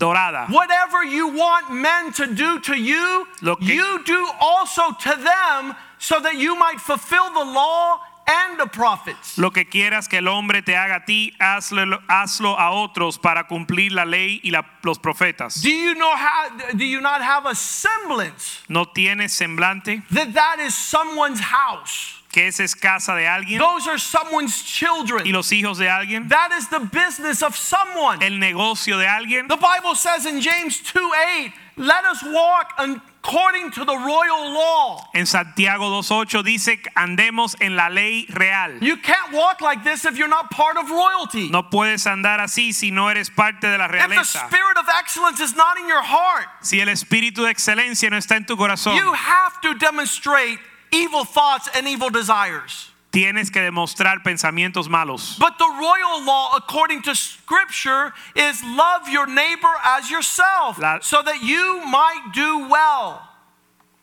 dorada. 0.00 0.46
Whatever 0.50 1.04
you 1.04 1.28
want 1.28 1.70
men 1.70 2.12
to 2.14 2.26
do 2.26 2.58
to 2.60 2.74
you, 2.74 3.28
Lo 3.42 3.54
que- 3.54 3.74
you 3.76 4.02
do 4.04 4.26
also 4.40 4.90
to 4.92 5.10
them 5.14 5.76
so 5.98 6.18
that 6.18 6.34
you 6.36 6.56
might 6.56 6.80
fulfill 6.80 7.30
the 7.32 7.44
law 7.44 8.00
and 8.26 8.58
the 8.58 8.66
prophets. 8.66 9.36
Lo 9.38 9.50
que 9.50 9.64
quieras 9.64 10.08
que 10.08 10.18
el 10.18 10.28
hombre 10.28 10.62
te 10.62 10.72
haga 10.74 10.96
a 10.96 11.04
ti, 11.04 11.32
hazlo, 11.40 12.00
hazlo 12.08 12.56
a 12.58 12.70
otros 12.70 13.18
para 13.20 13.44
cumplir 13.48 13.92
la 13.92 14.04
ley 14.04 14.40
y 14.44 14.50
la- 14.50 14.64
los 14.84 14.98
profetas. 14.98 15.60
Do 15.62 15.68
you 15.70 15.94
know 15.94 16.14
how 16.16 16.48
do 16.74 16.84
you 16.84 17.00
not 17.00 17.20
have 17.22 17.44
a 17.46 17.54
semblance 17.54 18.62
¿No 18.68 18.84
tienes 18.86 19.32
semblante? 19.32 20.02
that 20.10 20.32
that 20.34 20.58
is 20.60 20.74
someone's 20.74 21.40
house? 21.40 22.19
¿Que 22.30 22.46
es 22.46 22.76
casa 22.76 23.14
de 23.16 23.26
alguien? 23.26 23.58
Those 23.58 23.88
are 23.88 23.98
someone's 23.98 24.62
¿Y 24.62 24.64
children. 24.64 25.32
los 25.32 25.50
hijos 25.50 25.78
de 25.78 25.88
alguien? 25.88 26.28
That 26.28 26.52
is 26.56 26.68
the 26.68 26.78
business 26.78 27.42
of 27.42 27.56
someone. 27.56 28.22
¿El 28.22 28.38
negocio 28.38 28.98
de 28.98 29.06
alguien? 29.06 29.48
The 29.48 29.56
Bible 29.56 29.96
says 29.96 30.26
in 30.26 30.40
James 30.40 30.80
2 30.80 31.00
8, 31.00 31.52
let 31.76 32.04
us 32.04 32.22
walk 32.22 32.74
according 32.78 33.72
to 33.72 33.84
the 33.84 33.96
royal 33.96 34.52
law. 34.52 35.08
En 35.12 35.26
Santiago 35.26 35.90
2.8 35.90 36.44
dice 36.44 36.80
andemos 36.94 37.56
en 37.60 37.74
la 37.74 37.88
ley 37.88 38.26
real. 38.30 38.78
You 38.80 38.96
can't 38.96 39.32
walk 39.32 39.60
like 39.60 39.82
this 39.82 40.04
if 40.04 40.16
you're 40.16 40.28
not 40.28 40.50
part 40.50 40.76
of 40.76 40.88
royalty. 40.88 41.48
No 41.50 41.68
puedes 41.68 42.06
andar 42.06 42.38
así 42.38 42.72
si 42.72 42.92
no 42.92 43.08
eres 43.08 43.28
parte 43.28 43.66
de 43.66 43.76
la 43.76 43.88
realeza. 43.88 44.20
If 44.20 44.32
the 44.32 44.38
spirit 44.48 44.78
of 44.78 44.86
excellence 45.00 45.40
is 45.40 45.56
not 45.56 45.78
in 45.78 45.88
your 45.88 46.02
heart, 46.02 46.46
Si 46.62 46.80
el 46.80 46.88
espíritu 46.88 47.42
de 47.42 47.50
excelencia 47.50 48.08
no 48.08 48.16
está 48.18 48.36
en 48.36 48.44
tu 48.46 48.56
corazón, 48.56 48.96
you 48.96 49.12
have 49.14 49.60
to 49.62 49.74
demonstrate 49.74 50.60
evil 50.92 51.24
thoughts 51.24 51.68
and 51.74 51.86
evil 51.88 52.10
desires. 52.10 52.90
tienes 53.12 53.50
que 53.50 53.60
demostrar 53.60 54.22
pensamientos 54.22 54.88
malos. 54.88 55.36
But 55.38 55.58
the 55.58 55.66
royal 55.68 56.24
law, 56.24 56.52
according 56.56 57.02
to 57.02 57.14
scripture, 57.16 58.12
is 58.36 58.62
love 58.62 59.08
your 59.08 59.26
neighbor 59.26 59.74
as 59.84 60.08
yourself 60.08 60.78
La- 60.78 61.00
so 61.00 61.20
that 61.22 61.42
you 61.42 61.82
might 61.84 62.30
do 62.32 62.68
well. 62.68 63.26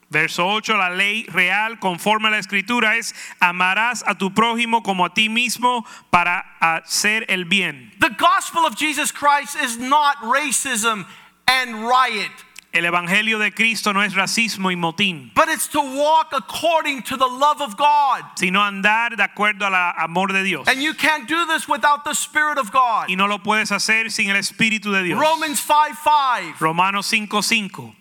Verso 0.10 0.46
8, 0.58 0.70
la 0.70 0.88
ley 0.90 1.26
real 1.34 1.76
conforme 1.78 2.28
a 2.28 2.32
la 2.32 2.38
escritura 2.38 2.98
es 2.98 3.14
amarás 3.42 4.04
a 4.08 4.16
tu 4.16 4.30
prójimo 4.30 4.82
como 4.82 5.04
a 5.06 5.10
ti 5.10 5.28
mismo 5.28 5.84
para 6.12 6.44
hacer 6.62 7.26
el 7.30 7.44
bien. 7.44 7.92
The 8.00 8.12
gospel 8.18 8.66
of 8.66 8.78
Jesus 8.78 9.12
Christ 9.12 9.58
is 9.58 9.78
not 9.78 10.16
racism 10.18 11.06
and 11.48 11.86
riot, 11.88 12.32
El 12.78 12.86
evangelio 12.86 13.40
de 13.40 13.52
Cristo 13.52 13.92
no 13.92 14.04
es 14.04 14.14
racismo 14.14 14.70
y 14.70 14.76
motín, 14.76 15.32
but 15.34 15.50
it's 15.50 15.68
to 15.68 15.82
walk 15.82 16.32
according 16.34 17.02
to 17.02 17.18
the 17.18 17.26
love 17.26 17.60
of 17.62 17.76
God. 17.76 18.24
sino 18.36 18.64
andar 18.64 19.16
de 19.16 19.24
acuerdo 19.24 19.66
al 19.66 19.74
amor 19.98 20.32
de 20.32 20.44
Dios. 20.44 20.68
And 20.68 20.82
you 20.82 20.94
can't 20.94 21.28
do 21.28 21.46
this 21.48 21.68
without 21.68 22.04
the 22.04 22.14
Spirit 22.14 22.58
of 22.58 22.72
God. 22.72 23.10
Y 23.10 23.16
no 23.16 23.26
lo 23.26 23.40
puedes 23.40 23.72
hacer 23.72 24.12
sin 24.12 24.30
el 24.30 24.38
espíritu 24.38 24.92
de 24.92 25.04
Dios. 25.04 25.20
Romans 25.20 25.60
5 25.60 25.96
5. 26.04 26.60
Romanos 26.60 27.08
5:5. 27.08 27.96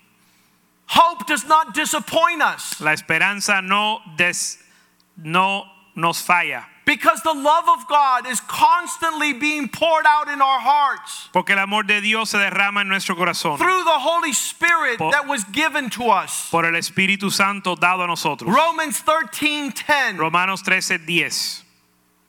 Hope 0.88 1.26
does 1.26 1.44
not 1.46 1.74
disappoint 1.74 2.40
us 2.40 2.80
La 2.80 2.92
esperanza 2.92 3.60
no 3.60 4.00
des, 4.16 4.58
no 5.16 5.64
nos 5.96 6.22
falla, 6.22 6.68
because 6.86 7.20
the 7.22 7.34
love 7.34 7.68
of 7.68 7.86
God 7.88 8.26
is 8.26 8.40
constantly 8.40 9.32
being 9.32 9.68
poured 9.68 10.06
out 10.06 10.28
in 10.28 10.40
our 10.40 10.60
hearts 10.60 11.28
porque 11.32 11.50
el 11.50 11.58
amor 11.58 11.82
de 11.82 12.00
Dios 12.00 12.30
se 12.30 12.38
derrama 12.38 12.80
en 12.82 12.88
nuestro 12.88 13.14
corazón 13.16 13.58
through 13.58 13.84
the 13.84 13.98
Holy 13.98 14.32
Spirit 14.32 14.98
Po- 14.98 15.10
that 15.10 15.26
was 15.26 15.44
given 15.52 15.90
to 15.90 16.04
us. 16.08 16.48
por 16.50 16.64
el 16.64 16.74
Espíritu 16.76 17.30
Santo 17.30 17.74
dado 17.76 18.02
a 18.04 18.06
nosotros. 18.06 18.48
Romans 18.50 19.02
13 19.02 19.70
10. 19.86 20.16
Romanos 20.16 20.62
13:10. 20.62 21.64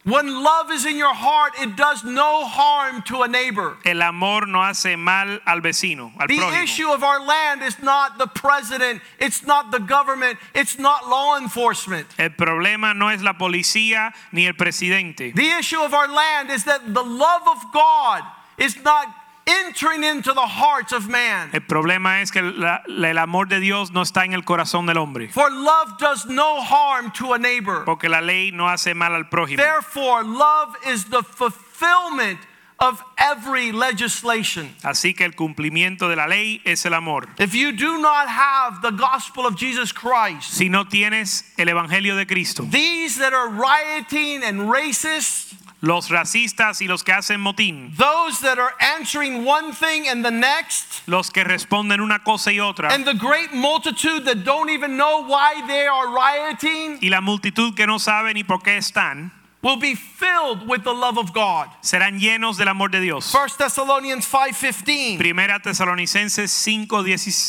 When 0.08 0.42
love 0.42 0.72
is 0.72 0.86
in 0.86 0.96
your 0.96 1.14
heart, 1.14 1.52
it 1.60 1.76
does 1.76 2.06
no 2.06 2.46
harm 2.46 3.02
to 3.08 3.24
a 3.24 3.28
neighbor. 3.28 3.76
El 3.84 4.02
amor 4.02 4.48
no 4.48 4.60
hace 4.60 4.96
mal 4.98 5.42
al 5.46 5.60
vecino, 5.60 6.14
al 6.18 6.28
The 6.28 6.38
prójimo. 6.38 6.64
issue 6.64 6.90
of 6.90 7.04
our 7.04 7.20
land 7.20 7.62
is 7.62 7.78
not 7.84 8.18
the 8.18 8.28
president, 8.28 9.02
it's 9.20 9.46
not 9.46 9.70
the 9.70 9.80
government, 9.80 10.40
it's 10.56 10.80
not 10.80 11.10
law 11.10 11.38
enforcement. 11.38 12.08
El 12.18 12.30
problema 12.30 12.96
no 12.96 13.10
es 13.10 13.22
la 13.22 13.34
policía 13.34 14.14
ni 14.32 14.48
el 14.48 14.54
presidente. 14.54 15.34
The 15.36 15.50
issue 15.60 15.82
of 15.82 15.94
our 15.94 16.08
land 16.08 16.52
is 16.52 16.64
that 16.64 16.94
the 16.94 17.04
love 17.04 17.42
of 17.46 17.58
God 17.74 18.24
is 18.58 18.82
not 18.86 19.08
entering 19.48 20.04
into 20.04 20.34
the 20.34 20.46
hearts 20.48 20.92
of 20.94 21.08
man. 21.08 21.50
El 21.54 21.62
problema 21.62 22.22
es 22.22 22.32
que 22.32 22.42
la- 22.42 22.82
el 22.88 23.18
amor 23.18 23.48
de 23.48 23.60
Dios 23.60 23.92
no 23.92 24.02
está 24.02 24.26
en 24.26 24.34
el 24.34 24.44
corazón 24.44 24.86
del 24.86 24.98
hombre, 24.98 25.30
For 25.30 25.50
love 25.52 25.98
does 26.00 26.26
no 26.26 26.62
harm 26.62 27.12
to 27.14 27.34
a 27.34 27.38
neighbor. 27.40 27.84
porque 27.86 28.10
la 28.10 28.22
ley 28.22 28.52
no 28.52 28.68
hace 28.68 28.94
mal 28.94 29.16
al 29.16 29.30
prójimo. 29.30 29.58
Therefore, 29.58 30.24
love 30.24 30.76
is 30.86 31.06
the 31.06 31.24
fulfillment 31.24 32.40
of 32.80 33.02
every 33.18 33.72
legislation. 33.72 34.70
Así 34.84 35.16
que 35.16 35.26
el 35.26 35.34
cumplimiento 35.34 36.08
de 36.10 36.16
la 36.16 36.28
ley 36.28 36.62
es 36.64 36.86
el 36.86 36.94
amor. 36.94 37.28
If 37.40 37.56
you 37.56 37.72
do 37.72 37.98
not 37.98 38.28
have 38.28 38.82
the 38.84 38.92
gospel 38.92 39.48
of 39.48 39.56
Jesus 39.56 39.92
Christ, 39.92 40.52
Si 40.54 40.70
no 40.70 40.86
tienes 40.86 41.44
el 41.58 41.70
evangelio 41.70 42.16
de 42.16 42.28
Cristo, 42.28 42.68
these 42.70 43.18
that 43.18 43.34
are 43.34 43.50
rioting 43.50 44.44
and 44.44 44.70
racist, 44.70 45.54
los 45.82 46.10
racistas 46.10 46.82
y 46.82 46.88
los 46.88 47.04
que 47.04 47.12
hacen 47.12 47.40
motín, 47.40 47.96
those 47.96 48.40
that 48.42 48.58
are 48.58 48.74
answering 48.80 49.46
one 49.46 49.72
thing 49.74 50.08
and 50.08 50.24
the 50.26 50.32
next, 50.32 51.08
los 51.08 51.30
que 51.30 51.44
responden 51.44 52.02
una 52.02 52.20
cosa 52.24 52.52
y 52.52 52.60
otra, 52.60 52.92
and 52.92 53.06
the 53.06 53.14
great 53.14 53.54
multitude 53.54 54.26
that 54.26 54.44
don't 54.44 54.70
even 54.70 54.98
know 54.98 55.24
why 55.24 55.62
they 55.68 55.86
are 55.86 56.08
rioting 56.08 56.98
y 57.02 57.10
la 57.10 57.22
multitud 57.22 57.76
que 57.76 57.86
no 57.86 57.98
sabe 58.00 58.34
ni 58.34 58.44
por 58.44 58.60
qué 58.60 58.78
están, 58.78 59.32
will 59.62 59.78
be 59.78 59.96
filled 59.96 60.68
with 60.68 60.84
the 60.84 60.94
love 60.94 61.18
of 61.18 61.34
God. 61.34 61.68
serán 61.82 62.20
llenos 62.20 62.58
del 62.58 62.70
amor 62.70 62.90
de 62.90 63.00
Dios. 63.00 63.32
1 63.32 63.58
Thessalonians 63.58 64.26
5:15. 64.26 65.18
Primera 65.18 65.60
Tesalonicenses 65.60 66.52
5, 66.52 66.88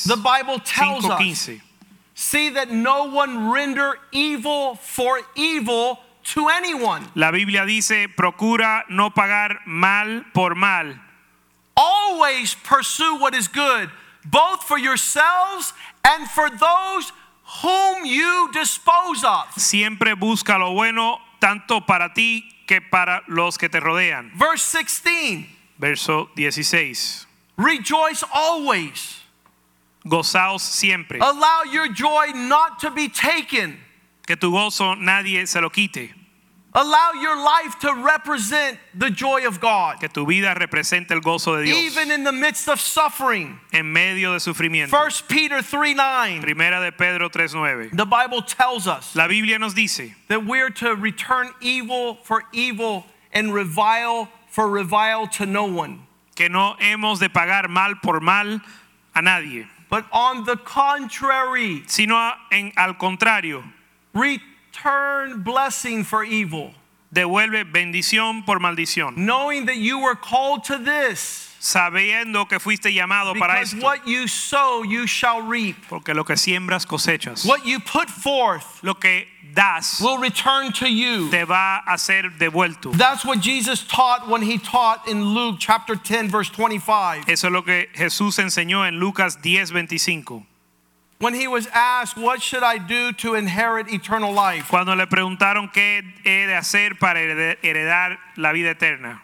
The 0.07 0.17
Bible 0.17 0.59
tells 0.61 1.05
us, 1.09 1.51
see 2.15 2.51
that 2.51 2.71
no 2.71 3.05
one 3.05 3.51
render 3.51 3.99
evil 4.13 4.75
for 4.77 5.21
evil 5.35 6.01
to 6.35 6.49
anyone. 6.49 7.07
La 7.15 7.31
Biblia 7.31 7.65
dice, 7.65 8.09
procura 8.09 8.85
no 8.89 9.11
pagar 9.11 9.61
mal 9.67 10.25
por 10.33 10.55
mal. 10.55 10.95
Always 11.77 12.55
pursue 12.55 13.19
what 13.21 13.35
is 13.35 13.49
good, 13.49 13.91
both 14.25 14.65
for 14.65 14.79
yourselves 14.79 15.73
and 16.05 16.29
for 16.29 16.51
those 16.51 17.13
whom 17.63 18.05
you 18.05 18.51
dispose 18.53 19.25
of. 19.25 19.47
Siempre 19.57 20.15
busca 20.15 20.59
lo 20.59 20.75
bueno 20.75 21.19
tanto 21.41 21.81
para 21.81 22.13
ti 22.15 22.45
que 22.67 22.81
para 22.81 23.23
los 23.29 23.57
que 23.57 23.69
te 23.69 23.81
rodean. 23.81 24.31
Verse 24.37 24.65
16 24.73 25.59
Verso 25.79 26.29
16. 26.35 27.27
Rejoice 27.57 28.25
always. 28.35 29.21
Gozaos 30.05 30.63
siempre. 30.63 31.19
Allow 31.21 31.63
your 31.71 31.89
joy 31.93 32.33
not 32.35 32.81
to 32.81 32.91
be 32.91 33.09
taken. 33.09 33.79
Que 34.29 34.37
tu 34.37 34.51
gozo 34.53 34.95
nadie 34.95 35.49
se 35.49 35.59
lo 35.59 35.71
quite. 35.71 36.11
Allow 36.75 37.13
your 37.15 37.35
life 37.43 37.79
to 37.81 37.95
represent 37.95 38.79
the 38.95 39.09
joy 39.09 39.47
of 39.47 39.59
God, 39.59 40.01
Que 40.01 40.09
tu 40.11 40.27
vida 40.27 40.55
represente 40.55 41.13
el 41.13 41.21
gozo 41.21 41.57
de 41.57 41.65
Dios. 41.65 41.79
even 41.79 42.11
in 42.11 42.25
the 42.25 42.31
midst 42.33 42.69
of 42.69 42.79
suffering. 42.79 43.59
en 43.73 43.91
medio 43.91 44.35
de 44.35 44.39
sufrimiento. 44.39 44.91
1 44.93 45.23
Peter 45.29 45.63
3 45.63 45.95
9. 45.95 46.43
Primera 46.43 46.79
de 46.85 46.93
Pedro 46.93 47.31
3:9. 47.31 47.97
The 47.97 48.05
Bible 48.05 48.43
tells 48.43 48.87
us 48.87 49.17
La 49.17 49.27
Biblia 49.29 49.59
nos 49.59 49.73
dice 49.73 50.13
that 50.29 50.45
we're 50.45 50.69
to 50.69 50.95
return 50.95 51.49
evil 51.63 52.19
for 52.23 52.45
evil 52.53 53.07
and 53.33 53.55
revile 53.55 54.29
for 54.51 54.69
revile 54.69 55.27
to 55.39 55.47
no 55.47 55.65
one. 55.65 56.01
que 56.37 56.51
no 56.51 56.77
hemos 56.81 57.19
de 57.19 57.31
pagar 57.31 57.69
mal 57.71 57.95
por 58.03 58.21
mal 58.21 58.61
a 59.15 59.23
nadie, 59.23 59.67
But 59.89 60.05
on 60.13 60.45
the 60.45 60.57
contrary, 60.59 61.83
sino 61.87 62.15
en 62.53 62.73
al 62.77 62.93
contrario, 62.99 63.65
return 64.19 65.43
blessing 65.43 66.05
for 66.05 66.25
evil, 66.25 66.73
devuelve 67.13 67.65
bendición 67.73 68.45
por 68.45 68.59
maldición, 68.59 69.17
knowing 69.17 69.67
that 69.67 69.77
you 69.77 69.99
were 70.01 70.15
called 70.17 70.65
to 70.65 70.79
this. 70.79 71.45
sabiendo 71.61 72.49
que 72.49 72.59
fuiste 72.61 72.93
llamado 72.95 73.35
para 73.37 73.55
Because 73.55 73.75
esto, 73.75 73.85
what 73.85 74.07
you 74.07 74.29
sow, 74.29 74.85
you 74.85 75.07
shall 75.09 75.43
reap. 75.43 75.75
porque 75.89 76.15
lo 76.15 76.23
que 76.25 76.37
siembras 76.37 76.87
cosechas. 76.87 77.45
What 77.47 77.67
you 77.67 77.81
put 77.81 78.09
forth, 78.09 78.79
Lo 78.85 78.95
que 78.95 79.27
das 79.55 80.01
will 80.01 80.19
return 80.19 80.73
to 80.75 80.89
you. 80.89 81.29
te 81.31 81.43
va 81.45 81.81
a 81.85 81.99
ser 81.99 82.31
devuelto. 82.39 82.93
That's 82.97 83.25
what 83.25 83.41
Jesus 83.41 83.83
taught 83.89 84.29
when 84.29 84.43
he 84.43 84.57
taught 84.59 85.09
in 85.09 85.25
Luke 85.35 85.57
chapter 85.59 85.97
10 85.97 86.29
verse 86.29 86.49
25. 86.51 87.25
Eso 87.27 87.49
es 87.49 87.53
lo 87.53 87.63
que 87.63 87.87
Jesús 87.93 88.39
enseñó 88.39 88.87
en 88.87 89.01
Lucas 89.01 89.39
10:25. 89.43 90.45
When 91.21 91.35
he 91.35 91.49
was 91.49 91.67
asked, 91.75 92.17
"What 92.17 92.41
should 92.41 92.63
I 92.63 92.79
do 92.79 93.13
to 93.13 93.35
inherit 93.35 93.89
eternal 93.89 94.33
life?" 94.33 94.69
Cuando 94.69 94.95
le 94.95 95.07
preguntaron 95.07 95.73
qué 95.73 96.05
he 96.25 96.47
de 96.47 96.55
hacer 96.55 96.97
para 96.99 97.19
heredar 97.21 98.19
la 98.37 98.53
vida 98.53 98.71
eterna. 98.71 99.21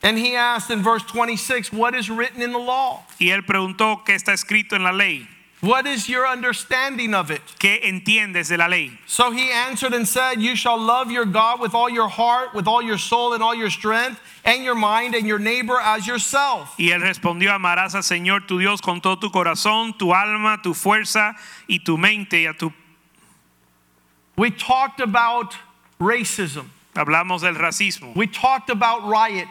And 0.00 0.16
he 0.16 0.36
asked 0.36 0.70
in 0.70 0.80
verse 0.84 1.02
26, 1.02 1.72
"What 1.72 1.94
is 1.96 2.08
written 2.08 2.40
in 2.40 2.52
the 2.52 2.58
law? 2.60 3.04
Y 3.18 3.30
él 3.30 3.44
preguntó 3.44 4.04
qué 4.04 4.14
está 4.14 4.32
escrito 4.32 4.76
en 4.76 4.84
la 4.84 4.92
ley. 4.92 5.28
What 5.60 5.86
is 5.86 6.08
your 6.08 6.26
understanding 6.26 7.14
of 7.14 7.30
it?" 7.30 7.42
¿Qué 7.58 7.80
entiendes 7.82 8.48
de 8.48 8.56
la 8.56 8.66
ley? 8.66 8.92
So 9.06 9.32
he 9.32 9.50
answered 9.50 9.92
and 9.92 10.06
said, 10.06 10.40
You 10.40 10.54
shall 10.54 10.78
love 10.78 11.10
your 11.10 11.24
God 11.24 11.60
with 11.60 11.74
all 11.74 11.90
your 11.90 12.08
heart, 12.08 12.54
with 12.54 12.68
all 12.68 12.80
your 12.80 12.98
soul, 12.98 13.34
and 13.34 13.42
all 13.42 13.54
your 13.54 13.70
strength, 13.70 14.20
and 14.44 14.62
your 14.62 14.76
mind, 14.76 15.14
and 15.14 15.26
your 15.26 15.38
neighbor 15.38 15.78
as 15.80 16.06
yourself. 16.06 16.74
Y 16.78 16.90
él 16.90 17.02
respondió, 17.02 17.52
amarás 17.52 17.94
al 17.94 18.02
Señor 18.02 18.46
tu 18.46 18.58
Dios 18.58 18.80
con 18.80 19.00
todo 19.00 19.16
tu 19.16 19.30
corazón, 19.30 19.98
tu 19.98 20.12
alma, 20.12 20.60
tu 20.62 20.74
fuerza 20.74 21.34
y 21.68 21.80
tu 21.84 21.98
mente. 21.98 22.42
Y 22.42 22.46
a 22.46 22.54
tu... 22.54 22.72
We 24.36 24.50
talked 24.50 25.00
about 25.00 25.56
racism, 25.98 26.66
Hablamos 26.94 27.40
del 27.42 27.54
racismo 27.54 28.14
we 28.14 28.26
talked 28.26 28.70
about 28.70 29.06
riot. 29.06 29.48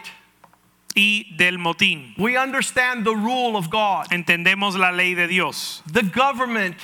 Y 0.94 1.34
del 1.36 1.58
motín. 1.58 2.16
We 2.18 2.36
understand 2.36 3.04
the 3.04 3.14
rule 3.14 3.56
of 3.56 3.70
God. 3.70 4.08
Entendemos 4.10 4.76
la 4.76 4.90
ley 4.90 5.14
de 5.14 5.28
Dios. 5.28 5.82
The 5.86 6.02
government 6.02 6.76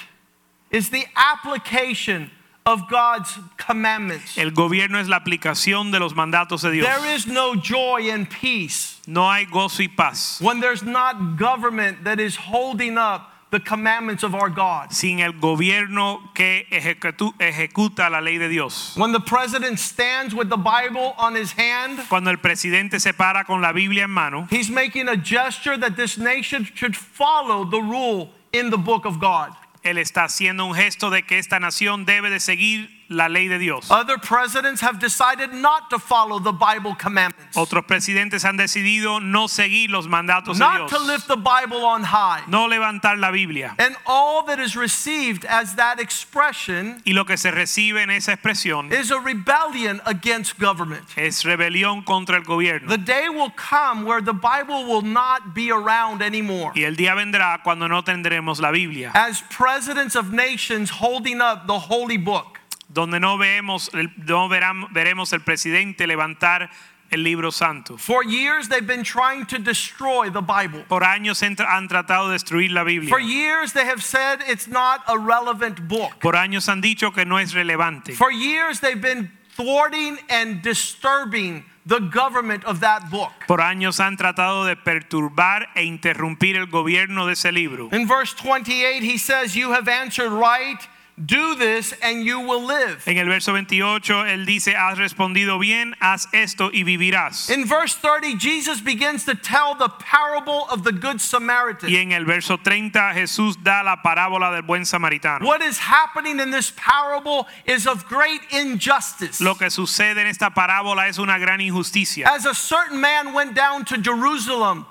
is 0.70 0.90
the 0.90 1.04
application 1.16 2.30
of 2.66 2.88
God's 2.88 3.38
commandments. 3.56 4.38
El 4.38 4.50
gobierno 4.50 4.98
es 4.98 5.08
la 5.08 5.20
aplicación 5.20 5.92
de 5.92 6.00
los 6.00 6.14
mandatos 6.14 6.62
de 6.62 6.70
Dios. 6.70 6.86
There 6.86 7.14
is 7.14 7.26
no 7.26 7.54
joy 7.54 8.10
and 8.10 8.28
peace 8.28 8.94
No 9.06 9.30
hay 9.30 9.44
gozo 9.44 9.80
y 9.80 9.88
paz 9.94 10.40
when 10.40 10.60
there's 10.60 10.82
not 10.82 11.36
government 11.36 12.04
that 12.04 12.18
is 12.18 12.36
holding 12.36 12.96
up 12.96 13.33
the 13.54 13.60
commandments 13.60 14.24
of 14.24 14.34
our 14.34 14.50
God. 14.50 14.92
sin 14.92 15.20
el 15.20 15.32
gobierno 15.32 16.20
que 16.34 16.66
ejecuta 16.70 18.10
la 18.10 18.20
ley 18.20 18.36
de 18.36 18.48
Dios. 18.48 18.94
When 18.96 19.12
the 19.12 19.20
president 19.20 19.78
stands 19.78 20.34
with 20.34 20.48
the 20.50 20.56
Bible 20.56 21.14
on 21.16 21.36
his 21.36 21.52
hand, 21.52 22.00
Cuando 22.08 22.30
el 22.30 22.38
presidente 22.38 23.00
se 23.00 23.12
para 23.12 23.44
con 23.44 23.62
la 23.62 23.72
Biblia 23.72 24.04
en 24.04 24.10
mano, 24.10 24.48
he's 24.50 24.70
making 24.70 25.08
a 25.08 25.16
gesture 25.16 25.76
that 25.76 25.96
this 25.96 26.18
nation 26.18 26.64
should 26.74 26.96
follow 26.96 27.64
the 27.64 27.80
rule 27.80 28.30
in 28.52 28.70
the 28.70 28.78
book 28.78 29.04
of 29.06 29.20
God. 29.20 29.50
él 29.84 29.98
está 29.98 30.24
haciendo 30.24 30.64
un 30.66 30.74
gesto 30.74 31.10
de 31.10 31.22
que 31.22 31.38
esta 31.38 31.60
nación 31.60 32.04
debe 32.06 32.30
de 32.30 32.40
seguir 32.40 32.90
la 33.08 33.28
ley 33.28 33.48
de 33.48 33.58
Dios. 33.58 33.90
Other 33.90 34.18
presidents 34.18 34.80
have 34.80 34.98
decided 34.98 35.52
not 35.52 35.90
to 35.90 35.98
follow 35.98 36.38
the 36.38 36.52
Bible 36.52 36.94
commandments, 36.94 37.56
Otros 37.56 37.84
presidentes 37.86 38.44
han 38.44 38.56
decidido 38.56 39.20
no 39.20 39.46
seguir 39.48 39.90
los 39.90 40.06
mandatos 40.08 40.58
de 40.58 40.64
Dios. 40.64 40.78
not 40.80 40.88
to 40.88 40.98
lift 40.98 41.28
the 41.28 41.36
Bible 41.36 41.84
on 41.84 42.02
high. 42.04 42.42
no 42.48 42.66
levantar 42.68 43.18
la 43.18 43.30
Biblia. 43.30 43.74
And 43.78 43.94
all 44.06 44.42
that 44.46 44.58
is 44.58 44.74
received 44.76 45.44
as 45.44 45.76
that 45.76 46.00
expression 46.00 47.02
Y 47.04 47.12
lo 47.12 47.24
que 47.24 47.36
se 47.36 47.50
recibe 47.50 48.02
en 48.02 48.10
esa 48.10 48.32
expresión 48.32 48.92
is 48.92 49.10
a 49.10 49.18
rebellion 49.20 50.00
against 50.06 50.58
government. 50.58 51.04
es 51.16 51.44
rebelión 51.44 52.02
contra 52.04 52.36
el 52.36 52.42
gobierno. 52.44 52.88
The 52.88 52.98
day 52.98 53.28
will 53.28 53.50
come 53.50 54.04
where 54.04 54.20
the 54.22 54.32
Bible 54.32 54.84
will 54.86 55.02
not 55.02 55.54
be 55.54 55.70
around 55.70 56.22
anymore. 56.22 56.72
Y 56.74 56.82
el 56.84 56.96
día 56.96 57.14
vendrá 57.14 57.62
cuando 57.62 57.86
no 57.88 58.02
tendremos 58.02 58.60
la 58.60 58.70
Biblia, 58.70 59.10
As 59.14 59.42
presidents 59.50 60.16
of 60.16 60.32
nations 60.32 60.90
holding 60.90 61.40
up 61.40 61.66
the 61.66 61.78
holy 61.78 62.16
book. 62.16 62.58
Donde 62.88 63.18
no 63.20 63.38
vemos, 63.38 63.90
no 64.16 64.48
verán- 64.48 64.88
veremos 64.92 65.32
el 65.32 65.40
presidente 65.40 66.06
levantar 66.06 66.70
el 67.10 67.22
libro 67.22 67.50
santo. 67.52 67.96
For 67.96 68.24
years, 68.24 68.68
they've 68.68 68.86
been 68.86 69.04
trying 69.04 69.46
to 69.46 69.58
destroy 69.58 70.30
the 70.30 70.40
Bible. 70.40 70.84
Por 70.88 71.02
años 71.04 71.42
han 71.42 71.88
tratado 71.88 72.28
de 72.28 72.32
destruir 72.38 72.72
la 72.72 72.82
Biblia. 72.82 73.08
For 73.10 73.20
years, 73.20 73.72
they 73.72 73.84
have 73.84 74.02
said 74.02 74.40
it's 74.48 74.66
not 74.66 75.02
a 75.06 75.16
relevant 75.18 75.86
book. 75.86 76.18
Por 76.20 76.34
años 76.34 76.68
han 76.68 76.80
dicho 76.80 77.12
que 77.14 77.24
no 77.24 77.38
es 77.38 77.52
relevante. 77.54 78.14
For 78.14 78.32
years, 78.32 78.80
they've 78.80 79.00
been 79.00 79.30
thwarting 79.56 80.18
and 80.28 80.62
disturbing 80.62 81.64
the 81.86 82.00
government 82.00 82.64
of 82.64 82.80
that 82.80 83.10
book. 83.10 83.30
Por 83.46 83.60
años 83.60 84.00
han 84.00 84.16
tratado 84.16 84.64
de 84.64 84.74
perturbar 84.74 85.68
e 85.76 85.84
interrumpir 85.84 86.56
el 86.56 86.66
gobierno 86.66 87.26
de 87.26 87.34
ese 87.34 87.52
libro. 87.52 87.90
In 87.92 88.08
verse 88.08 88.32
28, 88.34 89.02
he 89.04 89.18
says, 89.18 89.54
You 89.54 89.72
have 89.72 89.86
answered 89.88 90.32
right. 90.32 90.78
Do 91.16 91.54
this 91.54 91.94
and 92.02 92.24
you 92.24 92.40
will 92.40 92.64
live. 92.66 93.02
En 93.06 93.18
el 93.18 93.26
verso 93.26 93.52
28 93.52 94.26
él 94.26 94.46
dice, 94.46 94.74
has 94.74 94.98
respondido 94.98 95.60
bien, 95.60 95.94
haz 96.00 96.26
esto 96.32 96.70
y 96.72 96.82
vivirás. 96.82 97.50
In 97.50 97.66
verse 97.66 97.94
30, 97.94 98.36
Jesus 98.36 98.80
begins 98.80 99.24
to 99.24 99.36
tell 99.36 99.76
the 99.76 99.88
parable 99.88 100.66
of 100.70 100.82
the 100.82 100.90
Good 100.90 101.20
Samaritan. 101.20 101.88
Y 101.88 101.98
en 101.98 102.10
el 102.10 102.24
verso 102.24 102.58
30 102.58 103.14
Jesús 103.14 103.62
da 103.62 103.84
la 103.84 104.02
parábola 104.02 104.50
del 104.52 104.62
buen 104.62 104.82
samaritano. 104.82 105.44
What 105.44 105.62
is 105.62 105.78
happening 105.78 106.40
in 106.40 106.50
this 106.50 106.72
parable 106.72 107.46
is 107.64 107.86
of 107.86 108.06
great 108.08 108.40
injustice. 108.50 109.40
Lo 109.40 109.54
que 109.54 109.70
sucede 109.70 110.20
en 110.20 110.26
esta 110.26 110.50
parábola 110.50 111.08
es 111.08 111.18
una 111.18 111.38
gran 111.38 111.60
injusticia. 111.60 112.26
As 112.26 112.44
a 112.44 112.54
certain 112.54 113.00
man 113.00 113.32
went 113.32 113.54
down 113.54 113.84
to 113.84 113.98
Jerusalem 113.98 114.84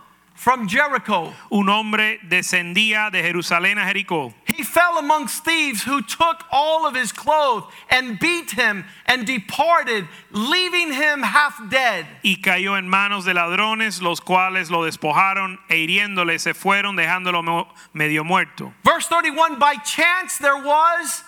from 0.43 0.67
Jericho, 0.67 1.33
Un 1.49 1.69
hombre 1.69 2.19
descendía 2.27 3.09
de 3.11 3.23
Jerusalén 3.23 3.77
a 3.77 3.85
Jericó 3.85 4.33
he 4.55 4.63
fell 4.63 4.97
amongst 4.97 5.43
thieves 5.43 5.83
who 5.83 6.01
took 6.01 6.43
all 6.51 6.85
of 6.85 6.95
his 6.95 7.11
clothes 7.11 7.65
and 7.89 8.19
beat 8.19 8.51
him 8.51 8.85
and 9.05 9.25
departed, 9.25 10.07
leaving 10.31 10.93
him 10.93 11.23
half 11.23 11.59
dead. 11.69 12.05
y 12.23 12.37
cayó 12.41 12.77
en 12.77 12.87
manos 12.87 13.25
de 13.25 13.33
ladrones, 13.33 14.01
los 14.01 14.19
cuales 14.19 14.69
lo 14.69 14.83
despojaron 14.83 15.57
e 15.69 15.77
hiriéndole 15.77 16.39
se 16.39 16.53
fueron 16.53 16.95
dejándolo 16.95 17.67
medio 17.93 18.23
muerto. 18.23 18.73
Verse 18.83 19.07
31 19.07 19.57
By 19.59 19.75
chance 19.77 20.37
there 20.37 20.57
was 20.57 21.23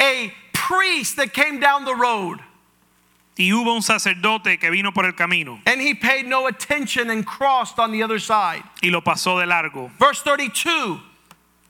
a 0.00 0.32
priest 0.52 1.16
that 1.16 1.32
came 1.34 1.60
down 1.60 1.84
the 1.84 1.94
road, 1.94 2.40
Y 3.40 3.52
hubo 3.54 3.72
un 3.74 3.82
sacerdote 3.82 4.58
que 4.58 4.70
vino 4.70 4.92
por 4.92 5.06
el 5.06 5.14
camino 5.14 5.60
and 5.64 5.80
he 5.80 5.94
paid 5.94 6.26
no 6.26 6.46
attention 6.46 7.08
and 7.10 7.24
crossed 7.26 7.78
on 7.78 7.90
the 7.90 8.02
other 8.02 8.20
side. 8.20 8.62
y 8.82 8.90
lo 8.90 9.00
pasó 9.00 9.40
de 9.40 9.46
largo. 9.46 9.90
Verse 9.98 10.22
32 10.22 11.00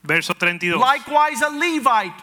Verso 0.02 0.32
32. 0.34 0.78
Likewise, 0.80 1.42
a 1.42 1.50
Levite, 1.50 2.14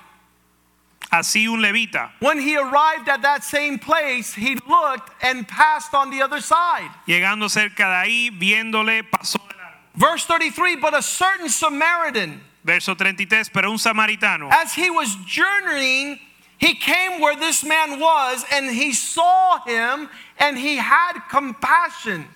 Así 1.11 1.47
un 1.47 1.61
levita, 1.61 2.11
when 2.19 2.37
he 2.39 2.57
arrived 2.57 3.07
at 3.07 3.21
that 3.21 3.41
same 3.43 3.79
place, 3.79 4.33
he 4.33 4.55
looked 4.67 5.09
and 5.23 5.47
passed 5.47 5.93
on 5.93 6.09
the 6.09 6.21
other 6.21 6.41
side. 6.41 6.89
llegando 7.07 7.47
cerca 7.49 7.87
de 7.87 8.09
ahí, 8.09 8.29
viéndole, 8.31 9.03
pasó 9.03 9.39
de 9.47 9.55
largo. 9.55 9.77
Verse 9.95 10.25
33 10.25 10.75
But 10.75 10.93
a 10.95 11.01
certain 11.01 11.47
Samaritan, 11.47 12.41
Verso 12.65 12.95
33. 12.95 13.49
Pero 13.53 13.71
un 13.71 13.77
samaritano, 13.77 14.49
as 14.51 14.73
he 14.73 14.89
was 14.89 15.15
journeying, 15.25 16.19
he 16.57 16.75
came 16.75 17.21
where 17.21 17.35
this 17.35 17.63
man 17.63 17.99
was, 17.99 18.45
and 18.51 18.69
he 18.69 18.93
saw 18.93 19.63
him, 19.65 20.09
and 20.39 20.57
he 20.57 20.77
had 20.77 21.19
compassion. 21.29 22.27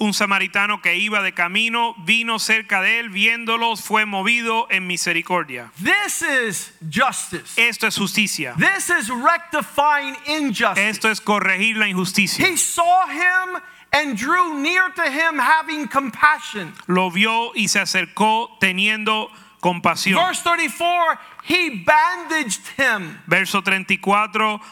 un 0.00 0.12
samaritano 0.12 0.80
que 0.80 0.94
iba 0.94 1.22
de 1.22 1.32
camino, 1.32 1.94
vino 2.04 2.38
cerca 2.38 2.80
de 2.80 3.00
él, 3.00 3.08
viéndolos, 3.10 3.82
fue 3.82 4.04
movido 4.04 4.66
en 4.70 4.86
misericordia. 4.86 5.70
This 5.82 6.22
is 6.22 6.72
justice. 6.88 7.58
Esto 7.58 7.86
es 7.86 7.96
justicia. 7.96 8.54
This 8.58 8.90
is 8.90 9.10
rectifying 9.10 10.16
injustice. 10.26 10.88
Esto 10.88 11.10
es 11.10 11.20
corregir 11.20 11.76
la 11.76 11.86
injusticia. 11.86 12.46
He 12.46 12.56
saw 12.56 13.06
him 13.08 13.60
and 13.92 14.16
drew 14.16 14.58
near 14.60 14.88
to 14.90 15.10
him, 15.10 15.38
having 15.38 15.88
compassion. 15.88 16.72
Lo 16.86 17.10
vio 17.10 17.52
y 17.54 17.66
se 17.66 17.80
acercó 17.80 18.58
teniendo 18.60 19.30
compasión. 19.60 20.16
Verse 20.16 20.42
34 20.42 21.18
He 21.48 21.70
bandaged 21.82 22.66
him. 22.76 23.18
Verso 23.26 23.62
34, 23.62 24.28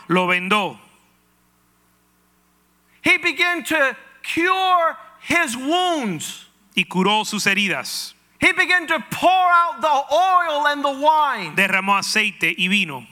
lo 0.09 0.27
vendó 0.27 0.79
He 3.03 3.16
began 3.18 3.64
to 3.64 3.97
cure 4.22 4.97
his 5.20 5.57
wounds. 5.57 6.45
y 6.77 6.85
curó 6.85 7.24
sus 7.24 7.47
heridas. 7.47 8.12
He 8.39 8.53
began 8.53 8.87
to 8.89 8.99
pour 9.11 9.31
out 9.51 9.81
the 9.81 10.14
oil 10.14 10.66
and 10.66 10.85
the 10.85 10.91
wine, 11.01 11.57
Derramó 11.57 11.97
aceite 11.97 12.55
y 12.59 12.68
vino. 12.68 13.07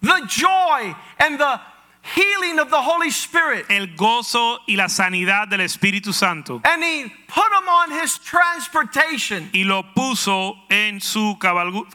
the 0.00 0.22
joy 0.28 0.94
and 1.18 1.38
the 1.40 1.60
healing 2.02 2.58
of 2.58 2.70
the 2.70 2.80
Holy 2.80 3.10
Spirit. 3.10 3.66
El 3.68 3.88
gozo 3.96 4.58
y 4.66 4.74
la 4.76 4.88
sanidad 4.88 5.48
del 5.48 5.60
Espíritu 5.60 6.12
Santo. 6.12 6.60
And 6.64 6.82
he 6.82 7.04
put 7.28 7.44
him 7.52 7.68
on 7.68 7.90
his 7.92 8.18
transportation 8.18 9.50
Y 9.52 9.64
lo 9.64 9.82
puso 9.94 10.56
en 10.70 11.00
su 11.00 11.36
cabalgu- 11.38 11.86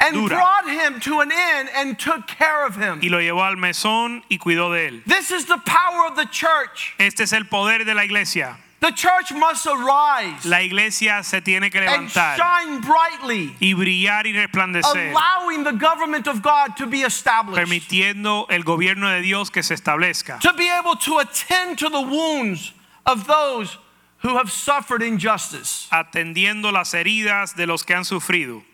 and 0.00 0.28
brought 0.28 0.68
him 0.68 1.00
to 1.00 1.20
an 1.20 1.30
inn 1.30 1.68
and 1.74 1.98
took 1.98 2.26
care 2.26 2.66
of 2.66 2.76
him. 2.76 3.00
Y 3.02 3.08
lo 3.08 3.18
llevó 3.18 3.44
al 3.44 3.56
mesón 3.56 4.22
y 4.30 4.38
cuidó 4.38 4.72
de 4.72 4.88
él. 4.88 5.02
This 5.06 5.30
is 5.30 5.46
the 5.46 5.58
power 5.64 6.06
of 6.10 6.16
the 6.16 6.26
church. 6.26 6.94
Este 6.98 7.20
es 7.20 7.32
el 7.32 7.44
poder 7.44 7.84
de 7.84 7.94
la 7.94 8.04
iglesia. 8.04 8.56
The 8.82 8.90
church 8.90 9.32
must 9.32 9.64
arise 9.64 10.44
La 10.44 10.60
iglesia 10.60 11.22
se 11.22 11.40
tiene 11.40 11.70
que 11.70 11.78
and 11.78 12.08
levantar 12.10 12.36
shine 12.36 12.80
brightly, 12.80 13.54
y 13.60 13.74
brillar 13.74 14.26
y 14.26 14.32
resplandecer, 14.32 15.12
allowing 15.12 15.62
the 15.62 15.70
government 15.70 16.26
of 16.26 16.42
God 16.42 16.76
to 16.78 16.86
be 16.88 17.02
established, 17.02 17.56
permitiendo 17.64 18.46
el 18.50 18.64
gobierno 18.64 19.08
de 19.08 19.22
Dios 19.22 19.50
que 19.50 19.62
se 19.62 19.76
establezca, 19.76 20.40
to 20.40 20.52
be 20.54 20.68
able 20.68 20.96
to 20.96 21.18
attend 21.20 21.78
to 21.78 21.88
the 21.88 22.00
wounds 22.00 22.72
of 23.06 23.28
those 23.28 23.78
who 24.22 24.36
have 24.36 24.50
suffered 24.50 25.00
injustice. 25.00 25.86
atendiendo 25.92 26.72
las 26.72 26.92
heridas 26.92 27.54
de 27.54 27.68
los 27.68 27.84
que 27.84 27.94
han 27.94 28.04
sufrido. 28.04 28.64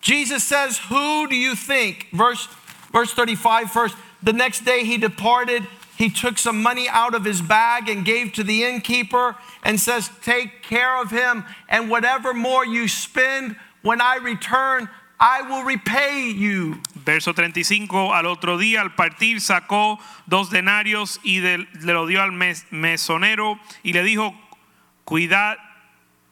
Jesus 0.00 0.44
says, 0.44 0.78
Who 0.88 1.26
do 1.26 1.34
you 1.34 1.56
think? 1.56 2.06
Verse, 2.12 2.46
verse 2.92 3.12
35 3.12 3.72
first. 3.72 3.96
The 4.22 4.32
next 4.32 4.64
day 4.64 4.84
he 4.84 4.98
departed. 4.98 5.66
He 5.96 6.10
took 6.10 6.38
some 6.38 6.62
money 6.62 6.88
out 6.88 7.14
of 7.14 7.24
his 7.24 7.40
bag 7.40 7.88
and 7.88 8.04
gave 8.04 8.32
to 8.34 8.44
the 8.44 8.64
innkeeper 8.64 9.34
and 9.64 9.80
says, 9.80 10.10
Take 10.22 10.62
care 10.62 11.00
of 11.00 11.10
him, 11.10 11.44
and 11.68 11.88
whatever 11.88 12.34
more 12.34 12.66
you 12.66 12.86
spend, 12.86 13.56
when 13.82 14.00
I 14.00 14.16
return, 14.16 14.88
I 15.18 15.40
will 15.42 15.62
repay 15.62 16.28
you. 16.30 16.82
Verso 16.94 17.32
35, 17.32 18.12
al 18.12 18.26
otro 18.26 18.58
día 18.58 18.80
al 18.82 18.90
partir 18.90 19.36
sacó 19.40 19.98
dos 20.28 20.50
denarios 20.50 21.18
y 21.24 21.40
de- 21.40 21.66
le 21.80 21.92
lo 21.94 22.06
dio 22.06 22.20
al 22.20 22.32
mes- 22.32 22.66
mesonero 22.70 23.58
y 23.82 23.92
le 23.94 24.02
dijo, 24.02 24.34
cuidad, 25.06 25.56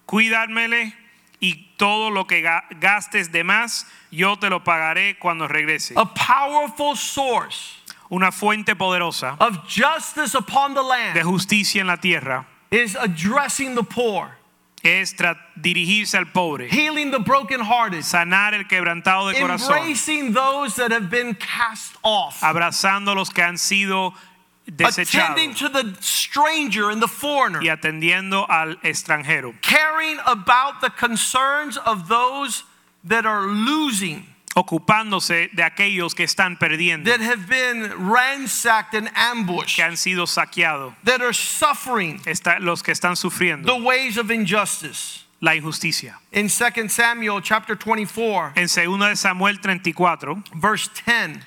cuidármele 0.07 0.93
y 1.41 1.71
todo 1.77 2.11
lo 2.11 2.27
que 2.27 2.43
gastes 2.43 3.33
de 3.33 3.45
más, 3.45 3.87
yo 4.11 4.37
te 4.39 4.51
lo 4.51 4.63
pagaré 4.65 5.17
cuando 5.19 5.49
regrese. 5.49 5.95
A 5.97 6.05
powerful 6.13 6.97
source 6.97 7.79
Una 8.15 8.31
fuente 8.31 8.77
poderosa 8.77 9.37
of 9.41 9.67
justice 9.67 10.37
upon 10.37 10.75
the 10.75 10.83
land 10.83 11.15
de 11.15 11.25
justicia 11.25 11.81
en 11.81 11.89
la 11.89 11.97
tierra 11.97 12.47
is 12.71 12.97
addressing 12.97 13.75
the 13.75 13.83
poor, 13.83 14.37
es 14.85 15.15
dirigirse 15.61 16.15
al 16.15 16.27
pobre, 16.27 16.69
healing 16.69 17.11
the 17.11 17.19
brokenhearted, 17.19 18.05
sanar 18.05 18.55
el 18.55 18.65
quebrantado 18.65 19.33
de 19.33 19.41
corazón, 19.41 19.79
embracing 19.79 20.33
those 20.33 20.77
that 20.77 20.93
have 20.93 21.11
been 21.11 21.35
cast 21.35 21.97
off. 22.05 22.41
abrazando 22.41 23.17
los 23.17 23.31
que 23.31 23.43
han 23.43 23.57
sido 23.59 24.15
attending 24.69 25.53
to 25.53 25.69
the 25.69 25.97
stranger 26.01 26.91
and 26.91 27.03
the 27.03 27.09
foreigner, 27.09 27.61
y 27.61 27.69
atendiendo 27.69 28.47
al 28.49 28.77
extranjero. 28.85 29.55
caring 29.61 30.19
about 30.25 30.81
the 30.81 30.91
concerns 30.91 31.77
of 31.79 32.09
those 32.09 32.63
that 33.03 33.27
are 33.27 33.47
losing, 33.47 34.25
ocupándose 34.55 35.51
de 35.53 35.63
aquellos 35.63 36.15
que 36.15 36.25
están 36.25 36.57
perdiendo, 36.59 37.11
that 37.11 37.21
have 37.21 37.47
been 37.49 37.91
ransacked 38.09 38.95
and 38.95 39.11
ambushed, 39.15 39.77
que 39.77 39.83
han 39.85 39.97
sido 39.97 40.27
saqueados, 40.27 40.95
that 41.05 41.21
are 41.21 41.33
suffering 41.35 42.21
está- 42.27 42.59
los 42.61 42.83
que 42.83 42.93
están 42.93 43.17
sufriendo 43.17 43.67
the 43.67 43.83
ways 43.83 44.17
of 44.17 44.31
injustice. 44.31 45.25
la 45.41 45.55
injusticia. 45.55 46.19
In 46.33 46.49
2 46.49 46.89
Samuel 46.89 47.41
chapter 47.43 47.77
24, 47.77 48.53
En 48.57 48.67
2 48.69 48.99
de 49.11 49.17
Samuel 49.17 49.59
34, 49.61 50.43
verse 50.55 50.89
10, 51.05 51.43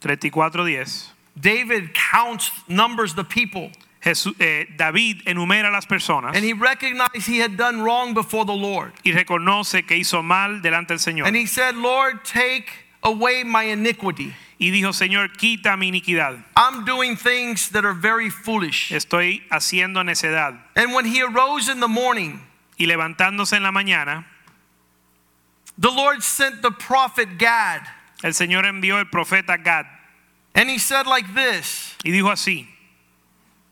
34, 0.00 0.64
10, 0.64 1.12
David 1.40 1.94
counts, 1.94 2.50
numbers 2.66 3.14
the 3.14 3.24
people, 3.24 3.70
Jesús- 4.02 4.36
eh, 4.38 4.66
David 4.76 5.22
enumera 5.26 5.68
a 5.68 5.70
las 5.72 5.86
personas 5.86 6.34
and 6.36 6.44
he 6.44 6.52
recognized 6.52 7.26
he 7.26 7.40
had 7.40 7.56
done 7.56 7.82
wrong 7.82 8.14
before 8.14 8.44
the 8.44 8.54
Lord. 8.54 8.92
y 9.04 9.12
reconoce 9.12 9.84
que 9.86 9.96
hizo 9.96 10.22
mal 10.22 10.62
delante 10.62 10.88
del 10.94 10.98
Señor. 11.00 11.26
And 11.26 11.34
he 11.36 11.46
said, 11.46 11.74
Lord, 11.76 12.24
take 12.24 12.70
away 13.02 13.42
my 13.44 13.64
iniquity. 13.64 14.34
Y 14.60 14.70
dijo, 14.70 14.92
Señor, 14.92 15.36
quita 15.36 15.76
mi 15.76 15.88
iniquidad. 15.90 16.42
I'm 16.56 16.84
doing 16.84 17.16
things 17.16 17.68
that 17.70 17.84
are 17.84 17.92
very 17.94 18.28
foolish. 18.30 18.90
Estoy 18.92 19.42
haciendo 19.50 20.02
necedad. 20.04 20.58
And 20.76 20.92
when 20.92 21.04
he 21.04 21.20
arose 21.22 21.68
in 21.68 21.80
the 21.80 21.88
morning, 21.88 22.40
Y 22.78 22.86
levantándose 22.86 23.56
en 23.56 23.62
la 23.64 23.72
mañana, 23.72 24.24
the 25.76 25.90
Lord 25.90 26.22
sent 26.22 26.62
the 26.62 26.70
prophet 26.70 27.38
Gad. 27.38 27.82
el 28.22 28.32
Señor 28.34 28.64
envió 28.64 28.98
el 28.98 29.06
profeta 29.06 29.56
Gad 29.62 29.86
And 30.54 30.68
he 30.70 30.78
said, 30.78 31.06
like 31.06 31.34
this 31.34 31.94
y 32.04 32.10
dijo 32.10 32.30
así, 32.30 32.66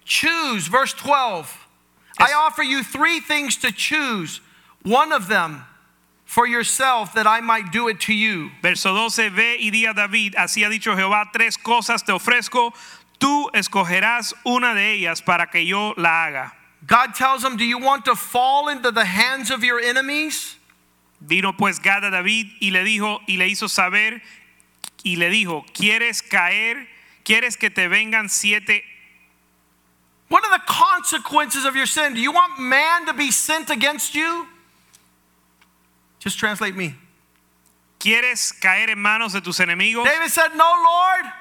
Choose, 0.07 0.69
verse 0.69 0.95
12. 0.95 1.67
I 2.19 2.33
offer 2.33 2.63
you 2.63 2.83
three 2.83 3.21
things 3.21 3.57
to 3.59 3.73
choose, 3.73 4.41
one 4.83 5.13
of 5.13 5.29
them 5.29 5.65
for 6.25 6.47
yourself, 6.47 7.13
that 7.15 7.27
I 7.27 7.41
might 7.41 7.71
do 7.71 7.89
it 7.89 8.01
to 8.03 8.15
you. 8.15 8.51
Verso 8.63 8.95
12, 8.95 9.31
ve 9.31 9.57
y 9.61 9.71
di 9.71 9.85
a 9.85 9.93
David, 9.93 10.35
así 10.37 10.65
ha 10.65 10.71
dicho 10.71 10.97
Jehová, 10.97 11.31
tres 11.33 11.57
cosas 11.59 12.03
te 12.03 12.13
ofrezco, 12.13 12.73
tú 13.19 13.51
escogerás 13.53 14.33
una 14.47 14.75
de 14.75 14.95
ellas 14.95 15.21
para 15.21 15.47
que 15.47 15.65
yo 15.65 15.93
la 15.97 16.27
haga. 16.27 16.53
God 16.87 17.15
tells 17.15 17.45
him, 17.45 17.57
Do 17.57 17.65
you 17.65 17.79
want 17.79 18.05
to 18.05 18.15
fall 18.15 18.69
into 18.69 18.93
the 18.93 19.05
hands 19.05 19.51
of 19.51 19.65
your 19.65 19.81
enemies? 19.81 20.57
Vino 21.21 21.53
pues 21.53 21.81
Gad 21.81 22.05
a 22.05 22.11
David 22.11 22.47
y 22.61 22.71
le 22.71 22.85
dijo 22.85 23.21
y 23.27 23.37
le 23.37 23.47
hizo 23.47 23.69
saber 23.69 24.23
y 25.03 25.17
le 25.17 25.31
dijo, 25.31 25.65
¿quieres 25.73 26.23
caer? 26.23 26.87
¿Quieres 27.25 27.57
que 27.57 27.71
te 27.71 27.89
vengan 27.89 28.29
siete? 28.29 28.85
What 30.29 30.45
are 30.45 30.59
the 30.59 30.65
consequences 30.67 31.65
of 31.65 31.77
your 31.77 31.87
sin? 31.87 32.15
Do 32.15 32.21
you 32.21 32.33
want 32.33 32.59
man 32.59 33.07
to 33.07 33.15
be 33.15 33.31
sent 33.31 33.71
against 33.71 34.15
you? 34.15 34.47
Just 36.19 36.39
translate 36.39 36.75
me. 36.75 36.97
¿Quieres 38.01 38.53
caer 38.61 38.91
en 38.91 38.99
manos 38.99 39.33
de 39.33 39.41
tus 39.41 39.59
enemigos? 39.61 40.05
David 40.05 40.29
said, 40.31 40.55
No, 40.57 40.65
Lord. 40.85 41.33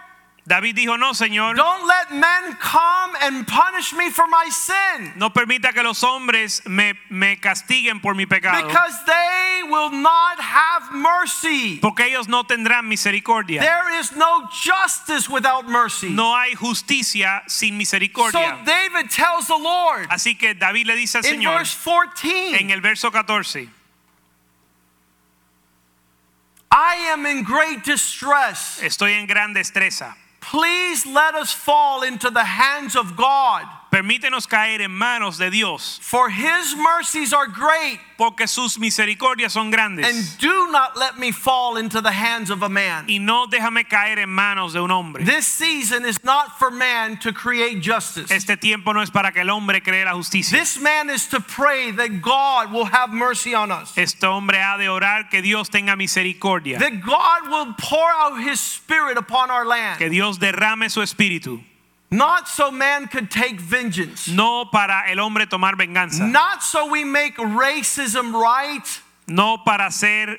David 0.47 0.75
dijo, 0.75 0.95
no, 0.99 1.13
Señor, 1.13 1.55
Don't 1.55 1.87
let 1.87 2.11
men 2.11 2.55
come 2.59 3.15
and 3.19 3.47
punish 3.47 3.93
me 3.93 4.11
for 4.11 4.27
my 4.27 4.47
sin 4.49 5.13
no 5.15 5.31
permita 5.31 5.73
que 5.73 5.81
los 5.81 6.03
hombres 6.03 6.61
me, 6.67 6.93
me 7.09 7.37
castiguen 7.37 7.99
por 7.99 8.13
mi 8.13 8.27
pecado, 8.27 8.67
because 8.67 8.93
they 9.05 9.63
will 9.63 9.89
not 9.89 10.39
have 10.39 10.93
mercy. 10.93 11.79
porque 11.81 12.01
ellos 12.01 12.27
no 12.27 12.43
tendrán 12.43 12.87
misericordia. 12.87 13.59
There 13.59 13.99
is 13.99 14.15
no 14.15 14.47
justice 14.51 15.27
without 15.27 15.67
mercy. 15.67 16.09
No 16.09 16.35
hay 16.35 16.53
justicia 16.53 17.41
sin 17.47 17.75
misericordia. 17.75 18.59
So. 18.59 18.65
David 18.65 19.09
tells 19.09 19.47
the 19.47 19.57
Lord 19.57 20.07
Así 20.09 20.37
que 20.37 20.53
David 20.53 20.85
le 20.85 20.95
dice 20.95 21.15
al 21.15 21.25
in 21.25 21.41
Señor 21.41 21.57
verse 21.57 21.75
14, 21.75 22.61
en 22.61 22.69
el 22.69 22.81
verso 22.81 23.09
14, 23.09 23.67
I 26.71 26.95
am 27.11 27.25
in 27.25 27.41
great 27.43 27.83
distress. 27.83 28.79
estoy 28.83 29.13
en 29.13 29.25
gran 29.25 29.55
destreza. 29.55 30.15
Please 30.45 31.05
let 31.07 31.33
us 31.33 31.51
fall 31.51 32.03
into 32.03 32.29
the 32.29 32.43
hands 32.43 32.95
of 32.95 33.15
God, 33.17 33.65
Permítenos 33.95 34.45
caer 34.45 34.81
en 34.81 34.91
manos 34.91 35.37
de 35.37 35.49
Dios, 35.49 35.99
for 36.01 36.29
his 36.29 36.75
mercies 36.75 37.31
are 37.31 37.47
great, 37.47 37.97
porque 38.17 38.45
sus 38.45 38.77
misericordias 38.77 39.53
son 39.53 39.73
and 39.73 40.37
do 40.37 40.69
not 40.69 40.97
let 40.97 41.17
me 41.17 41.31
fall 41.31 41.77
into 41.77 42.01
the 42.01 42.11
hands 42.11 42.49
of 42.49 42.61
a 42.61 42.67
man. 42.67 43.05
Y 43.07 43.19
no 43.19 43.47
déjame 43.47 43.87
caer 43.87 44.19
en 44.19 44.29
manos 44.29 44.73
de 44.73 44.81
un 44.81 44.91
hombre. 44.91 45.23
This 45.23 45.47
season 45.47 46.03
is 46.03 46.21
not 46.25 46.59
for 46.59 46.69
man 46.69 47.17
to 47.19 47.31
create 47.31 47.81
justice. 47.81 48.29
Este 48.31 48.57
tiempo 48.59 48.91
no 48.91 48.99
es 48.99 49.09
para 49.09 49.31
que 49.31 49.41
el 49.41 49.49
hombre 49.49 49.79
cree 49.81 50.03
la 50.03 50.13
justicia. 50.13 50.59
This 50.59 50.77
man 50.77 51.09
is 51.09 51.27
to 51.27 51.39
pray 51.39 51.91
that 51.91 52.21
God 52.21 52.73
will 52.73 52.85
have 52.91 53.13
mercy 53.13 53.55
on 53.55 53.71
us. 53.71 53.97
Este 53.97 54.25
hombre 54.25 54.57
ha 54.57 54.77
de 54.77 54.89
orar 54.89 55.29
que 55.29 55.41
Dios 55.41 55.69
tenga 55.69 55.95
misericordia, 55.95 56.79
That 56.79 57.01
God 57.01 57.49
will 57.49 57.73
pour 57.77 58.09
out 58.09 58.41
his 58.41 58.59
spirit 58.59 59.17
upon 59.17 59.49
our 59.49 59.65
land. 59.65 59.99
que 59.99 60.09
Dios 60.09 60.37
derrame 60.37 60.89
su 60.89 61.01
espíritu, 61.01 61.63
Not 62.11 62.47
so 62.47 62.71
man 62.71 63.07
could 63.07 63.29
take 63.31 63.59
vengeance. 63.59 64.27
no 64.27 64.65
para 64.65 65.05
el 65.09 65.17
hombre 65.19 65.47
tomar 65.47 65.75
venganza, 65.75 66.23
Not 66.29 66.61
so 66.63 66.87
we 66.89 67.03
make 67.03 67.35
racism 67.37 68.33
right 68.33 69.01
no 69.27 69.57
para 69.65 69.87
hacer 69.87 70.37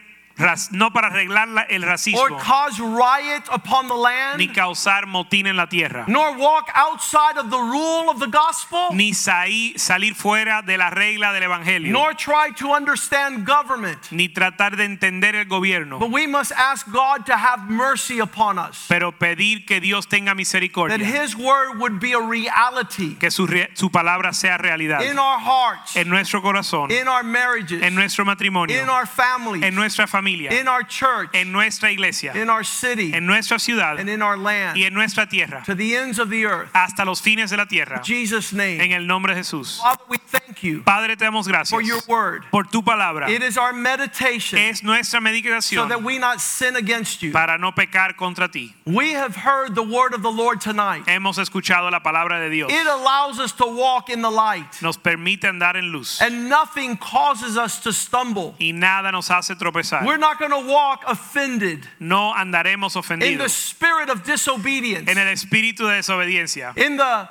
no 0.73 0.91
para 0.93 1.09
arreglar 1.09 1.49
la- 1.49 1.63
el 1.63 1.85
or 1.85 2.31
cause 2.39 2.79
riot 2.79 3.43
upon 3.51 3.89
the 3.89 3.95
land 3.95 4.39
ni 4.39 4.49
causar 4.49 5.07
motín 5.07 5.47
en 5.47 5.57
la 5.57 5.67
tierra, 5.67 6.05
nor 6.09 6.37
walk 6.37 6.71
outside 6.75 7.39
of 7.39 7.51
the 7.51 7.59
rule 7.59 8.11
of 8.11 8.19
the 8.21 8.27
gospel, 8.27 8.89
ni 8.93 9.13
salir 9.13 10.15
fuera 10.15 10.63
de 10.63 10.77
la 10.77 10.91
regla 10.91 11.33
del 11.33 11.45
evangelio, 11.45 11.91
nor 11.93 12.13
try 12.15 12.51
to 12.57 12.73
understand 12.75 13.47
government. 13.47 13.99
ni 14.11 14.29
tratar 14.29 14.77
de 14.77 14.85
entender 14.85 15.35
el 15.37 15.47
gobierno, 15.47 15.99
But 15.99 16.11
we 16.11 16.27
must 16.27 16.53
ask 16.53 16.87
God 16.91 17.25
to 17.27 17.37
have 17.37 17.71
mercy 17.71 18.19
upon 18.21 18.59
us. 18.59 18.85
pero 18.89 19.13
pedir 19.13 19.65
que 19.67 19.81
Dios 19.81 20.07
tenga 20.07 20.35
misericordia 20.35 20.99
That 20.99 21.05
his 21.07 21.35
word 21.35 21.79
would 21.79 21.99
be 21.99 22.13
a 22.13 22.21
reality 22.21 23.15
que 23.19 23.31
su, 23.31 23.47
su 23.75 23.91
palabra 23.91 24.35
sea 24.35 24.59
realidad 24.59 25.01
in 25.03 25.19
our 25.19 25.39
hearts, 25.39 25.97
en 25.97 26.09
nuestro 26.11 26.43
corazón, 26.43 26.91
in 26.91 27.09
our 27.09 27.23
marriages, 27.23 27.83
en 27.83 27.95
nuestro 27.95 28.25
matrimonio, 28.25 28.83
in 28.83 28.89
our 28.91 29.07
families, 29.07 29.63
en 29.63 29.75
nuestra 29.75 30.07
familia, 30.07 30.26
in 30.27 30.69
our 30.69 30.83
church, 30.87 31.31
en 31.35 31.53
nuestra 31.53 31.91
iglesia, 31.91 32.33
in 32.35 32.51
our 32.51 32.65
city, 32.65 33.13
en 33.15 33.27
nuestra 33.27 33.59
ciudad 33.59 33.99
and 33.99 34.09
in 34.11 34.23
our 34.23 34.37
land, 34.37 34.77
y 34.77 34.83
en 34.85 34.93
nuestra 34.95 35.27
tierra, 35.27 35.63
to 35.65 35.75
the 35.75 35.97
ends 35.97 36.19
of 36.19 36.29
the 36.31 36.45
earth. 36.45 36.69
hasta 36.75 37.05
los 37.05 37.21
fines 37.21 37.51
de 37.51 37.57
la 37.57 37.67
tierra, 37.67 37.97
In 37.99 38.03
Jesus' 38.05 38.53
en 38.53 38.59
name. 38.59 38.93
el 38.95 39.07
nombre 39.07 39.35
de 39.35 39.41
Jesús. 39.41 39.81
Father, 39.83 40.05
we 40.09 40.19
thank 40.19 40.46
thank 40.57 40.65
you 40.65 40.83
Padre, 40.83 41.17
te 41.17 41.25
damos 41.25 41.47
gracias 41.47 41.71
for 41.71 41.83
your 41.83 42.01
word. 42.09 42.45
por 42.51 42.65
tu 42.65 42.83
palabra. 42.83 43.29
It 43.29 43.43
is 43.43 43.59
our 43.59 43.73
meditation 43.73 44.59
Es 44.59 44.83
nuestra 44.83 45.21
so 45.63 45.87
that 45.89 46.03
we 46.03 46.19
not 46.19 46.41
sin 46.41 46.77
against 46.77 47.23
you. 47.23 47.33
para 47.33 47.59
no 47.59 47.73
pecar 47.73 48.17
contra 48.17 48.49
ti. 48.49 48.75
We 48.87 49.13
have 49.13 49.37
heard 49.37 49.75
the 49.75 49.83
word 49.83 50.15
of 50.15 50.23
the 50.23 50.31
Lord 50.31 50.61
tonight. 50.61 51.05
Hemos 51.07 51.39
escuchado 51.39 51.91
la 51.91 52.01
palabra 52.01 52.41
de 52.41 52.51
Dios. 52.51 52.71
It 52.73 52.87
allows 52.87 53.39
us 53.39 53.53
to 53.53 53.67
walk 53.67 54.11
in 54.11 54.23
the 54.23 54.31
light, 54.31 54.81
Nos 54.83 54.97
permite 54.97 55.43
andar 55.43 55.77
en 55.77 55.93
luz 55.93 56.21
and 56.21 56.49
nothing 56.49 56.97
causes 56.97 57.57
us 57.57 57.81
to 57.81 57.93
stumble. 57.93 58.55
y 58.59 58.73
nada 58.73 59.13
nos 59.13 59.29
hace 59.29 59.55
tropezar. 59.57 60.05
We're 60.05 60.17
not 60.17 60.39
going 60.39 60.53
to 60.53 60.71
walk 60.73 61.05
offended 61.07 61.87
No 62.01 62.33
andaremos 62.35 62.97
in 63.23 63.39
the 63.39 63.49
spirit 63.49 64.09
of 64.09 64.25
disobedience, 64.25 65.09
en 65.11 65.19
el 65.19 65.33
espíritu 65.33 65.87
de 65.89 65.97
desobediencia, 65.97 66.77
in 66.77 66.97
the 66.97 67.29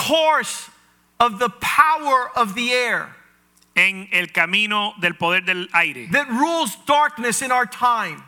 course 0.00 0.70
of 1.18 1.38
the 1.38 1.50
power 1.60 2.30
of 2.34 2.54
the 2.54 2.72
air 2.72 3.14
en 3.76 4.08
el 4.12 4.26
camino 4.28 4.94
del 5.00 5.12
poder 5.12 5.42
del 5.42 5.66
aire 5.74 6.08
that 6.10 6.28
rules 6.28 6.76
darkness 6.86 7.42
in 7.42 7.52
our 7.52 7.66
time. 7.66 8.22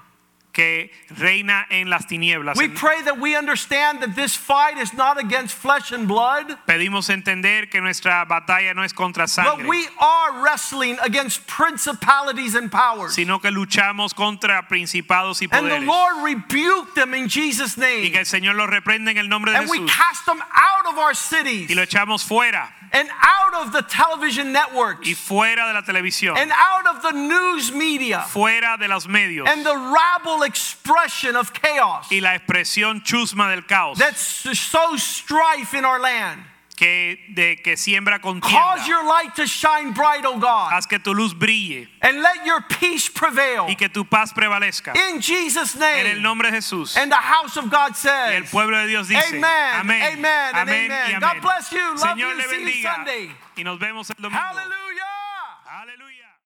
Que 0.53 0.91
reina 1.09 1.67
en 1.71 1.89
las 1.89 2.07
tinieblas. 2.07 2.57
We 2.57 2.69
pray 2.69 3.03
that 3.03 3.19
we 3.19 3.37
understand 3.37 4.01
that 4.03 4.15
this 4.15 4.37
fight 4.37 4.77
is 4.77 4.93
not 4.93 5.19
against 5.19 5.55
flesh 5.55 5.93
and 5.93 6.07
blood, 6.07 6.59
Pedimos 6.67 7.09
entender 7.09 7.71
que 7.71 7.81
nuestra 7.81 8.25
batalla 8.29 8.75
no 8.75 8.83
es 8.83 8.93
contra 8.93 9.25
but 9.25 9.31
sangre, 9.31 9.67
we 9.67 9.87
are 9.99 10.43
wrestling 10.43 10.99
against 11.03 11.47
principalities 11.47 12.55
and 12.55 12.71
powers. 12.71 13.15
sino 13.15 13.39
que 13.39 13.51
luchamos 13.51 14.15
contra 14.15 14.69
principados 14.69 15.41
y 15.41 15.49
And 15.51 15.67
the 15.71 15.77
poderes. 15.77 15.87
Lord 15.87 16.25
rebuked 16.25 16.95
them 16.95 17.15
in 17.15 17.29
Jesus' 17.29 17.77
Y 17.79 18.11
que 18.11 18.19
el 18.21 18.27
Señor 18.27 18.55
los 18.55 18.69
reprenda 18.69 19.11
en 19.11 19.19
el 19.19 19.29
nombre 19.29 19.53
de 19.53 19.59
And 19.59 19.71
we 19.71 19.79
Jesús 19.79 19.91
cast 19.91 20.27
them 20.27 20.41
out 20.41 20.87
of 20.87 20.99
our 20.99 21.15
cities 21.15 21.71
y 21.71 21.75
lo 21.75 21.83
echamos 21.83 22.25
fuera 22.25 22.71
and 22.93 23.09
out 23.23 23.67
of 23.67 23.73
the 23.73 23.83
television 23.83 24.53
networks. 24.53 25.07
Y 25.07 25.15
fuera 25.15 25.67
de 25.69 25.75
la 25.75 25.83
televisión, 25.83 26.37
and 26.37 26.53
out 26.53 26.97
of 26.97 27.03
the 27.03 27.13
news 27.13 27.73
media. 27.73 28.25
Fuera 28.29 28.79
de 28.79 28.89
los 28.89 29.07
medios. 29.07 29.49
And 29.49 29.65
the 29.65 29.77
rabble 29.77 30.43
expression 30.43 31.37
of 31.37 31.53
chaos. 31.53 32.11
Y 32.11 32.21
la 32.21 32.39
expresión 32.39 33.03
chusma 33.03 33.55
del 33.55 33.63
caos. 33.63 33.99
That 33.99 34.17
sows 34.17 35.03
strife 35.03 35.75
in 35.75 35.85
our 35.85 36.01
land. 36.01 36.43
Que, 36.83 37.25
de, 37.29 37.57
que 37.63 37.77
siembra 37.77 38.19
Cause 38.21 38.87
your 38.89 39.05
light 39.05 39.35
to 39.37 39.47
shine 39.47 39.93
bright, 39.93 40.25
O 40.25 40.39
God, 40.39 40.71
Haz 40.73 40.87
que 40.87 40.99
tu 40.99 41.15
luz 41.15 41.33
brille 41.35 41.89
and 42.03 42.21
let 42.23 42.45
your 42.45 42.61
peace 42.63 43.09
prevail. 43.09 43.67
y 43.69 43.75
que 43.77 43.89
tu 43.89 44.05
paz 44.05 44.33
prevalezca. 44.33 44.93
In 45.11 45.21
Jesus' 45.21 45.75
En 45.77 45.83
el 46.07 46.13
name. 46.15 46.23
nombre 46.23 46.51
de 46.51 46.57
Jesús. 46.57 46.97
And 46.97 47.11
the 47.11 47.17
house 47.17 47.57
of 47.57 47.71
God 47.71 47.93
Y 47.93 48.35
el 48.35 48.43
says, 48.45 48.51
pueblo 48.51 48.77
de 48.79 48.87
Dios 48.89 49.09
dice, 49.09 49.25
Amen, 49.29 49.45
amén, 49.45 50.03
amen, 50.19 50.55
amén 50.55 50.91
amen. 50.93 51.21
God 51.21 51.41
bless 51.41 51.71
you. 51.71 51.79
Love 51.91 51.99
Señor 52.01 52.17
you. 52.33 52.37
le 52.37 52.43
See 52.49 52.81
you 52.81 52.83
Sunday. 52.83 53.31
y 53.57 53.63
nos 53.65 53.79
vemos 53.79 54.11
el 54.11 54.17
domingo. 54.21 54.41
Hallelujah. 54.43 55.83
Aleluya. 55.83 56.12